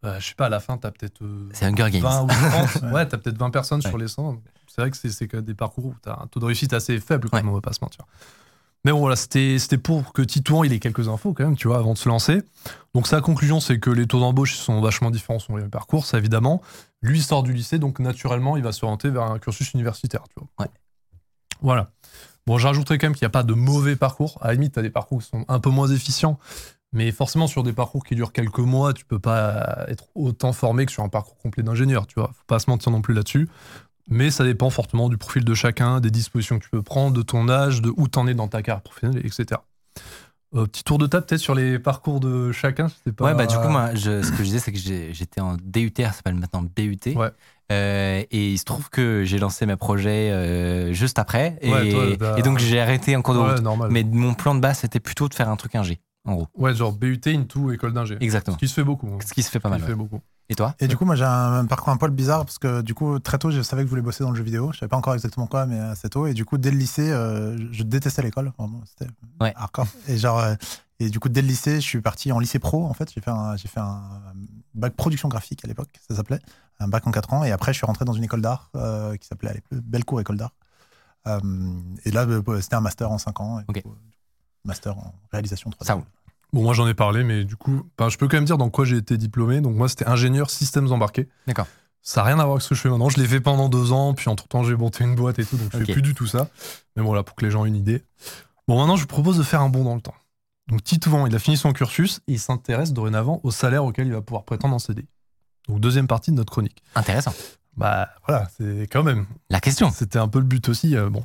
bah, 0.03 0.19
je 0.19 0.27
sais 0.27 0.35
pas, 0.35 0.45
à 0.45 0.49
la 0.49 0.59
fin, 0.59 0.77
t'as 0.77 0.91
peut-être 0.91 1.21
euh, 1.23 1.49
C'est 1.53 1.65
Hunger 1.65 1.89
Games. 1.89 2.03
20 2.03 2.21
ou 2.23 2.27
30. 2.27 2.83
Ouais. 2.93 3.07
t'as 3.07 3.17
peut-être 3.17 3.37
20 3.37 3.49
personnes 3.49 3.79
Ouais. 3.83 3.89
sur 3.89 3.97
les 3.97 4.07
100. 4.07 4.37
C'est 4.67 4.81
vrai 4.81 4.91
que 4.91 4.97
c'est 4.97 5.09
c'est 5.09 5.27
quand 5.27 5.37
même 5.37 5.45
des 5.45 5.53
parcours 5.55 5.85
où 5.85 5.95
t'as 6.01 6.19
un 6.21 6.27
taux 6.27 6.39
de 6.39 6.45
réussite 6.45 6.73
assez 6.73 6.99
faible, 6.99 7.29
quand 7.29 7.37
Ouais. 7.37 7.43
même, 7.43 7.51
on 7.51 7.55
va 7.55 7.61
pas 7.61 7.73
se 7.73 7.79
mentir. 7.81 8.05
Mais 8.85 8.91
bon, 8.91 8.99
voilà, 8.99 9.15
c'était 9.15 9.57
c'était 9.59 9.77
pour 9.77 10.11
que 10.11 10.21
Titouan 10.21 10.65
il 10.65 10.73
ait 10.73 10.79
quelques 10.79 11.07
infos 11.07 11.33
quand 11.33 11.45
même, 11.45 11.55
tu 11.55 11.69
vois, 11.69 11.77
avant 11.77 11.93
de 11.93 11.97
se 11.97 12.09
lancer. 12.09 12.41
Donc 12.93 13.07
sa 13.07 13.21
conclusion, 13.21 13.61
c'est 13.61 13.79
que 13.79 13.89
les 13.89 14.07
taux 14.07 14.19
d'embauche 14.19 14.55
sont 14.55 14.81
vachement 14.81 15.09
différents 15.09 15.39
sur 15.39 15.57
les 15.57 15.63
parcours, 15.69 16.05
ça 16.05 16.17
évidemment. 16.17 16.61
Lui 17.01 17.19
il 17.19 17.23
sort 17.23 17.43
du 17.43 17.53
lycée, 17.53 17.79
donc 17.79 17.99
naturellement, 17.99 18.57
il 18.57 18.63
va 18.63 18.73
s'orienter 18.73 19.09
vers 19.09 19.23
un 19.23 19.39
cursus 19.39 19.73
universitaire, 19.73 20.23
tu 20.27 20.35
vois. 20.37 20.47
Ouais. 20.59 20.71
Voilà. 21.61 21.91
Bon, 22.45 22.57
je 22.57 22.67
rajouterais 22.67 22.97
quand 22.97 23.07
même 23.07 23.13
qu'il 23.15 23.23
n'y 23.23 23.27
a 23.27 23.29
pas 23.29 23.43
de 23.43 23.53
mauvais 23.53 23.95
parcours. 23.95 24.37
À 24.41 24.47
la 24.47 24.53
limite, 24.55 24.73
tu 24.73 24.79
as 24.79 24.81
des 24.81 24.89
parcours 24.89 25.21
qui 25.21 25.29
sont 25.29 25.45
un 25.47 25.59
peu 25.61 25.69
moins 25.69 25.87
efficients, 25.87 26.37
mais 26.93 27.11
forcément, 27.11 27.47
sur 27.47 27.63
des 27.63 27.73
parcours 27.73 28.03
qui 28.05 28.15
durent 28.15 28.31
quelques 28.31 28.59
mois, 28.59 28.93
tu 28.93 29.03
peux 29.05 29.19
pas 29.19 29.85
être 29.87 30.05
autant 30.15 30.53
formé 30.53 30.85
que 30.85 30.91
sur 30.91 31.03
un 31.03 31.09
parcours 31.09 31.37
complet 31.37 31.63
d'ingénieur, 31.63 32.07
tu 32.07 32.15
vois. 32.15 32.27
Faut 32.29 32.45
pas 32.47 32.59
se 32.59 32.69
mentir 32.69 32.91
non 32.91 33.01
plus 33.01 33.13
là-dessus. 33.13 33.49
Mais 34.09 34.31
ça 34.31 34.43
dépend 34.43 34.69
fortement 34.69 35.07
du 35.09 35.17
profil 35.17 35.45
de 35.45 35.53
chacun, 35.53 35.99
des 36.01 36.11
dispositions 36.11 36.59
que 36.59 36.63
tu 36.63 36.69
peux 36.69 36.81
prendre, 36.81 37.15
de 37.15 37.21
ton 37.21 37.47
âge, 37.49 37.81
de 37.81 37.91
où 37.97 38.07
t'en 38.07 38.27
es 38.27 38.33
dans 38.33 38.47
ta 38.49 38.61
carrière 38.61 38.81
professionnelle, 38.81 39.25
etc. 39.25 39.61
Euh, 40.55 40.65
petit 40.67 40.83
tour 40.83 40.97
de 40.99 41.07
table 41.07 41.25
peut-être 41.25 41.41
sur 41.41 41.55
les 41.55 41.79
parcours 41.79 42.19
de 42.19 42.51
chacun. 42.51 42.87
pas. 43.17 43.25
Ouais, 43.25 43.33
bah 43.33 43.47
du 43.47 43.55
coup, 43.57 43.69
moi, 43.69 43.95
je- 43.95 44.21
ce 44.21 44.29
que 44.29 44.37
je 44.37 44.43
disais, 44.43 44.59
c'est 44.59 44.71
que 44.71 44.77
j'étais 44.77 45.41
en 45.41 45.55
DUT, 45.55 45.93
ça 45.97 46.11
s'appelle 46.11 46.35
maintenant 46.35 46.61
BUT. 46.61 46.99
Ouais. 47.15 47.29
Euh, 47.71 48.23
et 48.29 48.51
il 48.51 48.57
se 48.59 48.65
trouve 48.65 48.89
que 48.91 49.23
j'ai 49.23 49.39
lancé 49.39 49.65
mes 49.65 49.77
projets 49.77 50.29
euh, 50.31 50.93
juste 50.93 51.17
après. 51.17 51.57
Et, 51.61 51.71
Ouais, 51.71 51.89
toi, 51.89 52.03
t'as- 52.19 52.37
et 52.37 52.41
donc, 52.43 52.59
j'ai 52.59 52.79
arrêté 52.79 53.15
en 53.15 53.21
cours 53.23 53.33
de 53.33 53.39
route. 53.39 53.61
normal. 53.61 53.89
Mais 53.89 54.03
mon 54.03 54.33
plan 54.35 54.53
de 54.53 54.59
base, 54.59 54.79
c'était 54.79 54.99
plutôt 54.99 55.27
de 55.29 55.33
faire 55.33 55.49
un 55.49 55.55
truc 55.55 55.73
ingé, 55.75 55.99
en 56.25 56.35
gros. 56.35 56.47
Ouais, 56.55 56.73
genre 56.73 56.91
BUT 56.93 57.19
into 57.27 57.71
école 57.71 57.93
d'ingé. 57.93 58.17
Exactement. 58.21 58.55
Ce 58.55 58.59
qui 58.59 58.67
se 58.67 58.73
fait 58.73 58.83
beaucoup. 58.83 59.07
hein. 59.07 59.17
Ce 59.25 59.33
qui 59.33 59.43
se 59.43 59.49
fait 59.49 59.59
pas 59.59 59.69
Ce 59.69 59.71
mal. 59.71 59.79
qui 59.79 59.85
se 59.85 59.91
ouais. 59.91 59.93
fait 59.95 59.97
beaucoup. 59.97 60.21
Et 60.49 60.55
toi 60.55 60.75
Et 60.79 60.87
du 60.87 60.97
coup, 60.97 61.05
moi, 61.05 61.15
j'ai 61.15 61.23
un 61.23 61.65
parcours 61.65 61.89
un 61.93 61.97
poil 61.97 62.11
bizarre 62.11 62.43
parce 62.45 62.59
que 62.59 62.81
du 62.81 62.93
coup, 62.93 63.17
très 63.19 63.37
tôt, 63.39 63.49
je 63.49 63.61
savais 63.61 63.83
que 63.83 63.87
je 63.87 63.89
voulais 63.89 64.01
bosser 64.01 64.23
dans 64.25 64.31
le 64.31 64.35
jeu 64.35 64.43
vidéo. 64.43 64.71
Je 64.73 64.79
savais 64.79 64.89
pas 64.89 64.97
encore 64.97 65.13
exactement 65.13 65.47
quoi, 65.47 65.65
mais 65.65 65.79
assez 65.79 66.09
tôt. 66.09 66.27
Et 66.27 66.33
du 66.33 66.43
coup, 66.43 66.57
dès 66.57 66.69
le 66.71 66.77
lycée, 66.77 67.11
euh, 67.11 67.57
je 67.71 67.83
détestais 67.83 68.21
l'école. 68.21 68.51
Vraiment, 68.57 68.81
c'était 68.85 69.09
Ouais. 69.41 69.53
hardcore. 69.55 69.87
Et 70.09 70.17
genre, 70.17 70.39
euh, 70.39 70.55
et 70.99 71.09
du 71.09 71.19
coup, 71.19 71.29
dès 71.29 71.41
le 71.41 71.47
lycée, 71.47 71.75
je 71.75 71.85
suis 71.87 72.01
parti 72.01 72.31
en 72.33 72.39
lycée 72.39 72.59
pro. 72.59 72.85
En 72.85 72.93
fait, 72.93 73.09
j'ai 73.13 73.21
fait 73.21 73.31
un, 73.31 73.55
j'ai 73.55 73.69
fait 73.69 73.79
un 73.79 74.01
bac 74.73 74.93
production 74.95 75.29
graphique 75.29 75.63
à 75.63 75.67
l'époque, 75.67 75.89
ça 76.09 76.15
s'appelait, 76.15 76.39
un 76.79 76.87
bac 76.89 77.07
en 77.07 77.11
4 77.11 77.33
ans. 77.33 77.43
Et 77.45 77.51
après, 77.51 77.71
je 77.73 77.77
suis 77.77 77.85
rentré 77.85 78.03
dans 78.05 78.13
une 78.13 78.23
école 78.25 78.41
d'art 78.41 78.69
euh, 78.75 79.15
qui 79.15 79.27
s'appelait 79.27 79.49
à 79.49 79.53
l'époque 79.53 79.79
Bellecour 79.81 80.19
École 80.19 80.37
d'art. 80.37 80.51
Euh, 81.27 81.39
et 82.03 82.11
là, 82.11 82.27
c'était 82.59 82.75
un 82.75 82.81
master 82.81 83.11
en 83.11 83.17
5 83.17 83.39
ans. 83.39 83.59
Et 83.61 83.81
coup, 83.81 83.95
master 84.65 84.97
en 84.97 85.13
réalisation 85.31 85.69
3D. 85.69 85.85
Ça 85.85 85.93
roule. 85.95 86.03
Bon, 86.53 86.61
moi 86.63 86.73
j'en 86.73 86.87
ai 86.87 86.93
parlé, 86.93 87.23
mais 87.23 87.45
du 87.45 87.55
coup, 87.55 87.83
je 87.99 88.17
peux 88.17 88.27
quand 88.27 88.37
même 88.37 88.45
dire 88.45 88.57
dans 88.57 88.69
quoi 88.69 88.85
j'ai 88.85 88.97
été 88.97 89.17
diplômé. 89.17 89.59
Donc 89.61 89.75
moi, 89.75 89.89
c'était 89.89 90.07
ingénieur 90.07 90.49
systèmes 90.49 90.91
embarqués. 90.91 91.27
D'accord. 91.47 91.67
Ça 92.01 92.21
n'a 92.21 92.27
rien 92.27 92.35
à 92.39 92.43
voir 92.43 92.51
avec 92.51 92.61
ce 92.63 92.69
que 92.69 92.75
je 92.75 92.81
fais 92.81 92.89
maintenant. 92.89 93.09
Je 93.09 93.17
l'ai 93.17 93.25
fait 93.27 93.39
pendant 93.39 93.69
deux 93.69 93.91
ans, 93.93 94.13
puis 94.13 94.29
entre 94.29 94.47
temps, 94.47 94.63
j'ai 94.63 94.75
monté 94.75 95.03
une 95.03 95.15
boîte 95.15 95.39
et 95.39 95.45
tout, 95.45 95.57
donc 95.57 95.69
je 95.71 95.77
Ok. 95.79 95.85
fais 95.85 95.93
plus 95.93 96.01
du 96.01 96.13
tout 96.13 96.27
ça. 96.27 96.49
Mais 96.95 97.01
voilà, 97.01 97.23
pour 97.23 97.35
que 97.35 97.45
les 97.45 97.49
gens 97.51 97.65
aient 97.65 97.69
une 97.69 97.75
idée. 97.77 98.03
Bon, 98.67 98.77
maintenant, 98.77 98.95
je 98.97 99.01
vous 99.01 99.07
propose 99.07 99.37
de 99.37 99.43
faire 99.43 99.61
un 99.61 99.69
bond 99.69 99.83
dans 99.83 99.95
le 99.95 100.01
temps. 100.01 100.13
Donc 100.67 100.83
Titouan, 100.83 101.25
il 101.27 101.35
a 101.35 101.39
fini 101.39 101.57
son 101.57 101.73
cursus 101.73 102.19
et 102.27 102.33
il 102.33 102.39
s'intéresse 102.39 102.93
dorénavant 102.93 103.39
au 103.43 103.51
salaire 103.51 103.83
auquel 103.83 104.07
il 104.07 104.13
va 104.13 104.21
pouvoir 104.21 104.43
prétendre 104.43 104.75
en 104.75 104.79
CD. 104.79 105.05
Donc 105.67 105.79
deuxième 105.79 106.07
partie 106.07 106.31
de 106.31 106.35
notre 106.35 106.51
chronique. 106.51 106.83
Intéressant. 106.95 107.33
Bah 107.75 108.09
voilà, 108.27 108.47
c'est 108.57 108.87
quand 108.91 109.03
même. 109.03 109.25
La 109.49 109.59
question. 109.59 109.89
C'était 109.91 110.19
un 110.19 110.27
peu 110.27 110.39
le 110.39 110.45
but 110.45 110.69
aussi. 110.69 110.95
euh, 110.95 111.09
bon. 111.09 111.23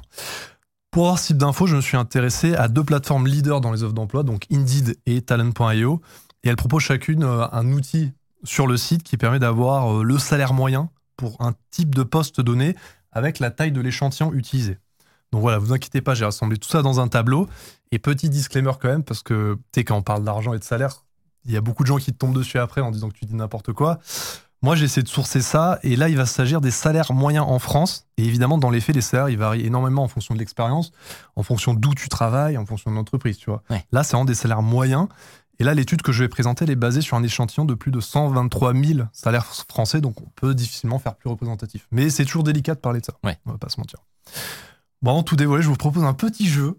Pour 0.90 1.04
avoir 1.04 1.18
ce 1.18 1.28
type 1.28 1.36
d'infos, 1.36 1.66
je 1.66 1.76
me 1.76 1.80
suis 1.80 1.96
intéressé 1.96 2.54
à 2.54 2.68
deux 2.68 2.82
plateformes 2.82 3.26
leaders 3.26 3.60
dans 3.60 3.72
les 3.72 3.82
offres 3.82 3.94
d'emploi, 3.94 4.22
donc 4.22 4.44
Indeed 4.50 4.98
et 5.06 5.20
Talent.io. 5.20 6.00
Et 6.44 6.48
elles 6.48 6.56
proposent 6.56 6.82
chacune 6.82 7.24
euh, 7.24 7.46
un 7.52 7.72
outil 7.72 8.12
sur 8.44 8.66
le 8.66 8.76
site 8.76 9.02
qui 9.02 9.16
permet 9.16 9.38
d'avoir 9.38 9.98
euh, 9.98 10.02
le 10.02 10.18
salaire 10.18 10.54
moyen 10.54 10.88
pour 11.16 11.36
un 11.40 11.52
type 11.70 11.94
de 11.94 12.02
poste 12.04 12.40
donné 12.40 12.74
avec 13.12 13.38
la 13.38 13.50
taille 13.50 13.72
de 13.72 13.80
l'échantillon 13.80 14.32
utilisé. 14.32 14.78
Donc 15.32 15.42
voilà, 15.42 15.58
vous 15.58 15.72
inquiétez 15.72 16.00
pas, 16.00 16.14
j'ai 16.14 16.24
rassemblé 16.24 16.56
tout 16.56 16.68
ça 16.68 16.80
dans 16.80 17.00
un 17.00 17.08
tableau. 17.08 17.48
Et 17.90 17.98
petit 17.98 18.30
disclaimer 18.30 18.72
quand 18.80 18.88
même, 18.88 19.02
parce 19.02 19.22
que 19.22 19.54
tu 19.72 19.80
sais, 19.80 19.84
quand 19.84 19.96
on 19.96 20.02
parle 20.02 20.24
d'argent 20.24 20.54
et 20.54 20.58
de 20.58 20.64
salaire, 20.64 21.04
il 21.44 21.52
y 21.52 21.56
a 21.56 21.60
beaucoup 21.60 21.82
de 21.82 21.88
gens 21.88 21.96
qui 21.96 22.12
te 22.12 22.18
tombent 22.18 22.34
dessus 22.34 22.58
après 22.58 22.80
en 22.80 22.90
disant 22.90 23.08
que 23.08 23.18
tu 23.18 23.24
dis 23.24 23.34
n'importe 23.34 23.72
quoi. 23.72 23.98
Moi, 24.60 24.74
j'ai 24.74 24.86
essayé 24.86 25.02
de 25.02 25.08
sourcer 25.08 25.40
ça, 25.40 25.78
et 25.84 25.94
là, 25.94 26.08
il 26.08 26.16
va 26.16 26.26
s'agir 26.26 26.60
des 26.60 26.72
salaires 26.72 27.12
moyens 27.12 27.46
en 27.48 27.58
France. 27.58 28.06
Et 28.16 28.24
évidemment, 28.24 28.58
dans 28.58 28.70
les 28.70 28.80
faits, 28.80 28.96
les 28.96 29.02
salaires, 29.02 29.28
ils 29.28 29.38
varient 29.38 29.64
énormément 29.64 30.02
en 30.02 30.08
fonction 30.08 30.34
de 30.34 30.40
l'expérience, 30.40 30.90
en 31.36 31.44
fonction 31.44 31.74
d'où 31.74 31.94
tu 31.94 32.08
travailles, 32.08 32.58
en 32.58 32.66
fonction 32.66 32.90
de 32.90 32.96
l'entreprise, 32.96 33.38
tu 33.38 33.50
vois. 33.50 33.62
Ouais. 33.70 33.84
Là, 33.92 34.02
c'est 34.02 34.12
vraiment 34.12 34.24
des 34.24 34.34
salaires 34.34 34.62
moyens. 34.62 35.06
Et 35.60 35.64
là, 35.64 35.74
l'étude 35.74 36.02
que 36.02 36.12
je 36.12 36.24
vais 36.24 36.28
présenter, 36.28 36.64
elle 36.64 36.70
est 36.70 36.76
basée 36.76 37.00
sur 37.00 37.16
un 37.16 37.22
échantillon 37.22 37.64
de 37.64 37.74
plus 37.74 37.90
de 37.90 38.00
123 38.00 38.74
000 38.74 39.00
salaires 39.12 39.46
français, 39.68 40.00
donc 40.00 40.20
on 40.20 40.28
peut 40.36 40.54
difficilement 40.54 40.98
faire 40.98 41.16
plus 41.16 41.28
représentatif. 41.28 41.86
Mais 41.90 42.10
c'est 42.10 42.24
toujours 42.24 42.44
délicat 42.44 42.74
de 42.74 42.80
parler 42.80 43.00
de 43.00 43.04
ça. 43.04 43.14
Ouais. 43.24 43.38
On 43.46 43.52
va 43.52 43.58
pas 43.58 43.68
se 43.68 43.78
mentir. 43.80 44.00
Bon, 45.02 45.12
avant 45.12 45.20
de 45.20 45.24
tout 45.24 45.36
dévoiler, 45.36 45.62
je 45.62 45.68
vous 45.68 45.76
propose 45.76 46.04
un 46.04 46.14
petit 46.14 46.46
jeu 46.46 46.78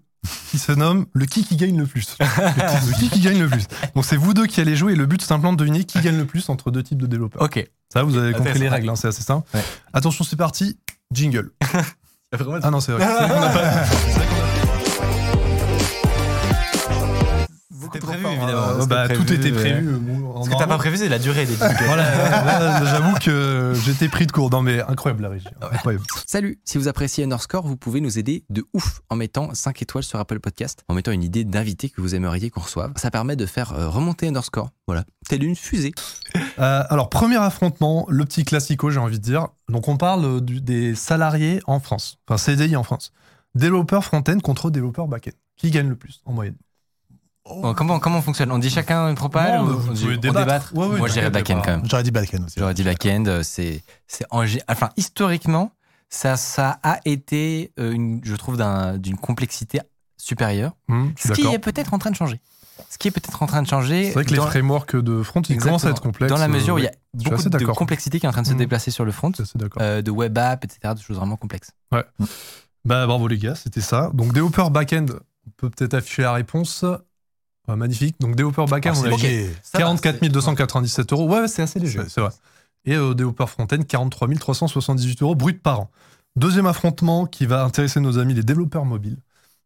qui 0.51 0.57
se 0.57 0.71
nomme 0.71 1.05
le 1.13 1.25
qui 1.25 1.43
qui 1.43 1.55
gagne 1.55 1.77
le 1.77 1.85
plus. 1.85 2.17
Le, 2.19 2.99
qui 2.99 3.09
qui 3.09 3.19
gagne 3.19 3.39
le 3.39 3.47
plus. 3.47 3.67
Donc 3.95 4.05
c'est 4.05 4.17
vous 4.17 4.33
deux 4.33 4.47
qui 4.47 4.59
allez 4.61 4.75
jouer 4.75 4.93
et 4.93 4.95
le 4.95 5.05
but 5.05 5.21
c'est 5.21 5.27
simplement 5.27 5.53
de 5.53 5.57
deviner 5.57 5.83
qui 5.83 5.99
gagne 6.01 6.17
le 6.17 6.25
plus 6.25 6.49
entre 6.49 6.71
deux 6.71 6.83
types 6.83 7.01
de 7.01 7.07
développeurs. 7.07 7.41
Ok. 7.41 7.65
Ça, 7.91 8.03
vous 8.03 8.17
avez 8.17 8.33
compris 8.33 8.49
Intéressant, 8.49 8.63
les 8.63 8.69
règles, 8.69 8.89
hein, 8.89 8.95
c'est 8.95 9.07
assez 9.07 9.23
simple. 9.23 9.47
Ouais. 9.53 9.63
Attention, 9.93 10.23
c'est 10.23 10.35
parti. 10.35 10.77
Jingle. 11.11 11.51
Ah 12.61 12.69
non, 12.69 12.79
c'est 12.79 12.91
vrai. 12.91 13.07
C'était 17.93 18.00
trop 18.00 18.12
prévu, 18.12 18.24
fort. 18.24 18.31
évidemment. 18.34 18.67
Euh, 18.81 18.86
bah, 18.86 19.03
prévu, 19.05 19.25
tout 19.25 19.34
était 19.34 19.51
ouais. 19.51 19.58
prévu. 19.58 19.88
Bon, 20.00 20.43
Ce 20.43 20.50
que 20.50 20.55
t'as 20.58 20.67
pas 20.67 20.77
prévu, 20.77 20.98
c'est 20.98 21.10
la 21.10 21.19
durée 21.19 21.46
des 21.46 21.55
trucs. 21.55 21.77
Voilà, 21.86 22.03
là, 22.46 22.86
j'avoue 22.86 23.15
que 23.19 23.74
j'étais 23.86 24.08
pris 24.10 24.25
de 24.27 24.31
court. 24.31 24.50
Non, 24.50 24.62
mais 24.62 24.81
incroyable 24.81 25.24
la 25.24 25.29
régie. 25.29 25.48
Incroyable. 25.62 26.03
Salut, 26.25 26.60
si 26.65 26.77
vous 26.77 26.88
appréciez 26.88 27.24
Underscore, 27.24 27.65
vous 27.65 27.77
pouvez 27.77 28.01
nous 28.01 28.17
aider 28.19 28.43
de 28.50 28.65
ouf 28.74 29.01
en 29.10 29.15
mettant 29.15 29.53
5 29.53 29.81
étoiles 29.81 30.03
sur 30.03 30.19
Apple 30.19 30.39
Podcast, 30.39 30.84
en 30.88 30.93
mettant 30.93 31.12
une 31.12 31.24
idée 31.24 31.43
d'invité 31.43 31.89
que 31.89 32.01
vous 32.01 32.15
aimeriez 32.15 32.50
qu'on 32.50 32.62
reçoive. 32.62 32.93
Ça 32.96 33.12
permet 33.12 33.36
de 33.36 33.46
faire 33.46 33.74
euh, 33.74 33.89
remonter 33.89 34.27
Underscore, 34.27 34.69
voilà, 34.88 35.03
telle 35.27 35.43
une 35.43 35.55
fusée. 35.55 35.91
Euh, 36.60 36.84
alors, 36.89 37.08
premier 37.10 37.38
affrontement, 37.38 38.05
le 38.10 38.25
petit 38.25 38.43
classico, 38.43 38.89
j'ai 38.91 39.00
envie 39.00 39.17
de 39.17 39.24
dire. 39.24 39.48
Donc, 39.69 39.88
on 39.88 39.96
parle 39.96 40.25
euh, 40.25 40.41
du- 40.41 40.60
des 40.60 40.93
salariés 40.93 41.62
en 41.67 41.79
France, 41.79 42.17
enfin 42.27 42.38
CDI 42.38 42.75
en 42.75 42.84
France. 42.84 43.13
Développeur 43.55 44.03
front-end 44.03 44.38
contre 44.39 44.69
développeur 44.69 45.08
back-end. 45.08 45.31
Qui 45.55 45.72
gagne 45.72 45.88
le 45.88 45.96
plus 45.96 46.22
en 46.25 46.34
moyenne? 46.34 46.55
Bon, 47.46 47.74
comment, 47.74 48.00
comment 48.00 48.19
on 48.19 48.22
fonctionne? 48.22 48.51
On 48.51 48.60
dit 48.60 48.69
chacun 48.69 49.10
une 49.10 49.15
propale 49.15 49.60
Non, 49.60 49.63
ou 49.72 49.77
vous 49.79 49.89
on 49.89 49.93
dit- 49.93 50.05
on 50.08 50.17
débattre. 50.17 50.74
Ouais, 50.75 50.86
ouais, 50.88 50.98
Moi, 50.98 51.08
je 51.08 51.13
dirais 51.13 51.29
back-end 51.29 51.62
quand 51.63 51.72
même. 51.72 51.81
J'aurais 51.89 52.03
dit 52.03 52.12
backend 52.12 52.46
aussi. 52.46 52.55
J'aurais 52.60 52.74
dit 52.74 52.84
back-end, 52.84 53.24
euh, 53.27 53.43
c'est, 53.43 53.81
c'est 54.08 54.25
en 54.29 54.43
enfin, 54.67 54.89
historiquement, 54.98 55.72
ça, 56.10 56.38
ça 56.38 56.79
a 56.84 57.00
été, 57.05 57.72
euh, 57.79 57.91
une, 57.91 58.22
je 58.24 58.36
trouve, 58.36 58.58
d'un- 58.58 58.98
d'une 58.98 59.17
complexité 59.17 59.79
supérieure. 60.17 60.74
Suis 61.17 61.29
Ce 61.29 61.34
qui 61.34 61.48
est 61.48 61.60
peut-être 61.60 61.93
en 61.93 61.98
train 61.98 62.12
de 62.12 62.15
changer. 62.15 62.39
Ce 62.89 62.98
qui 62.98 63.08
est 63.10 63.12
peut-être 63.12 63.41
en 63.43 63.46
train 63.48 63.62
de 63.62 63.67
changer. 63.67 64.05
C'est 64.05 64.13
vrai 64.13 64.25
que 64.25 64.31
les 64.34 64.38
frameworks 64.39 64.96
de 64.96 65.22
front, 65.24 65.41
ils 65.50 65.58
commencent 65.58 65.86
à 65.86 65.89
être 65.89 66.01
complexes. 66.01 66.31
Dans 66.31 66.38
la 66.39 66.48
mesure 66.48 66.75
où 66.75 66.77
il 66.77 66.84
y 66.86 66.88
a 66.88 66.91
euh, 66.91 66.93
beaucoup 67.29 67.43
de 67.43 67.50
d'accord. 67.50 67.75
complexité 67.75 68.19
qui 68.19 68.25
est 68.25 68.29
en 68.29 68.31
train 68.31 68.41
de 68.43 68.48
se 68.48 68.53
Mhm. 68.53 68.60
déplacer 68.60 68.91
sur 68.91 69.05
le 69.05 69.12
front, 69.12 69.31
euh, 69.81 70.01
de 70.01 70.12
web 70.12 70.38
app, 70.38 70.63
etc., 70.65 70.93
de 70.96 71.00
choses 71.01 71.17
vraiment 71.17 71.36
complexes. 71.36 71.72
Bah, 72.86 73.05
bravo 73.05 73.27
les 73.27 73.38
gars, 73.38 73.55
c'était 73.55 73.81
ça. 73.81 74.10
Donc, 74.13 74.34
développeur 74.34 74.72
back-end, 74.72 75.05
on 75.48 75.51
peut 75.58 75.69
peut-être 75.69 75.93
afficher 75.96 76.22
la 76.22 76.34
réponse. 76.34 76.86
Ouais, 77.69 77.75
magnifique. 77.75 78.19
Donc, 78.19 78.35
développeur 78.35 78.65
back-end, 78.65 78.93
Ah, 78.95 78.99
on 78.99 79.05
a 79.05 79.15
dit 79.15 79.21
léger. 79.23 79.55
44 79.73 80.21
297 80.29 81.11
euros. 81.13 81.27
Ouais, 81.29 81.47
c'est 81.47 81.61
assez 81.61 81.79
léger, 81.79 81.99
C'est- 81.99 82.09
vrai. 82.21 82.31
Et 82.85 82.95
euh, 82.95 83.13
développeur 83.13 83.49
front-end, 83.49 83.81
43 83.88 84.27
378 84.39 85.21
euros 85.21 85.35
brut 85.35 85.61
par 85.61 85.81
an. 85.81 85.91
Deuxième 86.35 86.65
affrontement 86.67 87.25
qui 87.25 87.45
va 87.45 87.63
intéresser 87.63 87.99
nos 87.99 88.17
amis 88.17 88.33
les 88.33 88.43
développeurs 88.43 88.85
mobiles. 88.85 89.17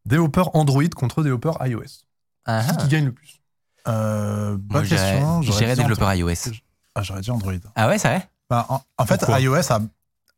Développeur 0.06 0.56
Android 0.56 0.84
contre 0.96 1.24
développeur 1.24 1.58
iOS. 1.66 2.06
Ah, 2.46 2.62
Qui, 2.72 2.78
qui 2.78 2.88
gagne 2.90 3.06
le 3.06 3.12
plus? 3.12 3.40
Euh, 3.88 4.58
bonne 4.60 4.88
question. 4.88 5.42
dirais 5.42 5.76
dit 5.76 5.82
développeur 5.82 6.14
iOS. 6.14 6.52
Ah, 6.96 7.04
j'aurais 7.04 7.22
dit 7.22 7.32
Android. 7.32 7.54
Ah 7.76 7.88
ouais, 7.88 7.98
c'est 7.98 8.08
vrai? 8.08 8.30
Bah, 8.50 8.66
en, 8.70 8.82
en 8.98 9.06
fait, 9.06 9.18
Pourquoi? 9.18 9.40
iOS 9.40 9.72
a, 9.72 9.80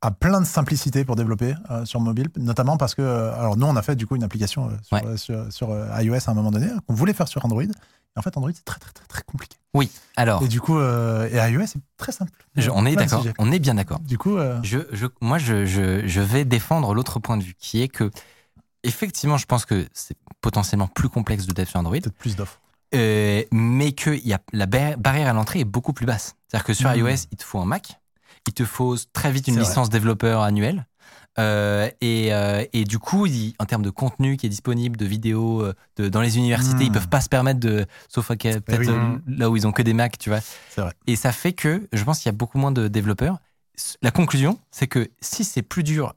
a 0.06 0.12
plein 0.12 0.40
de 0.42 0.46
simplicité 0.46 1.04
pour 1.06 1.16
développer 1.16 1.56
euh, 1.72 1.86
sur 1.86 2.00
mobile, 2.00 2.30
notamment 2.38 2.78
parce 2.78 2.96
que, 2.96 3.02
euh, 3.02 3.34
alors 3.40 3.58
nous, 3.58 3.66
on 3.68 3.76
a 3.76 3.82
fait 3.82 3.96
du 3.96 4.08
coup 4.08 4.16
une 4.16 4.24
application 4.24 4.70
euh, 4.70 4.72
sur, 4.84 4.96
Ouais. 4.98 5.18
sur, 5.18 5.52
sur, 5.52 5.70
iOS 6.02 6.16
à 6.28 6.32
un 6.32 6.34
moment 6.34 6.52
donné 6.52 6.68
qu'on 6.88 6.94
voulait 6.94 7.14
faire 7.14 7.28
sur 7.28 7.44
Android. 7.46 7.64
Et 7.64 8.20
en 8.20 8.22
fait, 8.22 8.36
Android, 8.38 8.52
c'est 8.54 8.64
très, 8.64 8.80
très, 8.80 8.92
très, 8.92 9.06
très 9.08 9.22
compliqué. 9.24 9.58
Oui. 9.74 9.92
Alors, 10.16 10.42
Et 10.42 10.48
du 10.48 10.62
coup, 10.62 10.80
et 10.80 11.36
iOS, 11.52 11.68
c'est 11.68 11.80
très 11.98 12.14
simple. 12.14 12.32
je- 12.56 12.70
on 12.70 12.86
est 12.86 12.96
d'accord. 12.96 13.26
On 13.40 13.52
est 13.52 13.60
bien 13.60 13.74
d'accord. 13.76 14.00
Du 14.00 14.18
coup, 14.18 14.38
Je, 14.64 14.80
je, 14.94 15.08
moi, 15.20 15.38
je, 15.38 15.66
je, 15.66 16.08
je 16.08 16.22
vais 16.22 16.46
défendre 16.46 16.94
l'autre 16.94 17.20
point 17.20 17.36
de 17.36 17.44
vue, 17.44 17.56
qui 17.60 17.82
est 17.82 17.90
que, 17.90 18.10
effectivement, 18.84 19.38
je 19.38 19.46
pense 19.46 19.66
que 19.66 19.86
c'est 19.94 20.16
potentiellement 20.42 20.88
plus 20.88 21.10
complexe 21.10 21.46
de 21.46 21.54
dev 21.54 21.66
sur 21.66 21.80
Android, 21.80 21.96
peut-être 21.96 22.14
plus 22.18 22.36
d'offres. 22.38 22.62
mais 23.52 23.92
que 23.92 24.12
y 24.26 24.34
a, 24.34 24.40
la 24.54 24.66
bar- 24.66 24.98
barrière 24.98 25.28
à 25.28 25.34
l'entrée 25.34 25.60
est 25.60 25.66
beaucoup 25.66 25.92
plus 25.94 26.06
basse. 26.06 26.36
C'est-à-dire 26.48 26.66
que 26.66 26.74
sur 26.74 26.90
Mhm. 26.90 26.98
iOS, 26.98 27.28
il 27.32 27.38
te 27.38 27.44
faut 27.44 27.60
un 27.60 27.66
Mac, 27.66 28.00
il 28.48 28.54
te 28.54 28.66
faut 28.66 28.96
très 29.14 29.32
vite 29.32 29.48
une 29.48 29.56
vrai. 29.56 29.64
licence 29.64 29.90
développeur 29.90 30.42
annuelle. 30.42 30.86
euh, 31.38 31.90
et, 32.00 32.34
euh, 32.34 32.64
et 32.72 32.86
du 32.86 32.98
coup, 32.98 33.26
il- 33.26 33.54
en 33.60 33.66
termes 33.66 33.82
de 33.84 33.90
contenu 33.90 34.38
qui 34.38 34.46
est 34.46 34.50
disponible, 34.50 34.96
de 34.96 35.06
vidéos 35.06 35.64
euh, 35.64 35.74
de, 35.98 36.08
dans 36.08 36.22
les 36.22 36.38
universités, 36.38 36.86
ils 36.86 36.92
peuvent 36.92 37.10
pas 37.10 37.20
se 37.20 37.28
permettre 37.28 37.60
de, 37.60 37.86
sauf 38.08 38.32
quel- 38.40 38.62
peut-être 38.62 38.80
oui. 38.80 38.90
euh, 38.90 39.18
là 39.28 39.50
où 39.50 39.58
ils 39.58 39.68
ont 39.68 39.74
que 39.74 39.82
des 39.82 39.94
Macs, 39.94 40.18
tu 40.18 40.30
vois. 40.30 40.40
Vrai. 40.78 40.94
Et 41.08 41.18
ça 41.18 41.34
fait 41.34 41.52
que 41.52 41.88
je 41.92 42.04
pense 42.06 42.20
qu'il 42.20 42.28
y 42.28 42.30
a 42.30 42.38
beaucoup 42.38 42.58
moins 42.58 42.72
de 42.72 42.88
développeurs. 42.88 43.40
La 44.02 44.12
conclusion, 44.12 44.58
c'est 44.72 44.88
que 44.88 45.10
si 45.20 45.44
c'est 45.44 45.62
plus 45.62 45.84
dur 45.84 46.16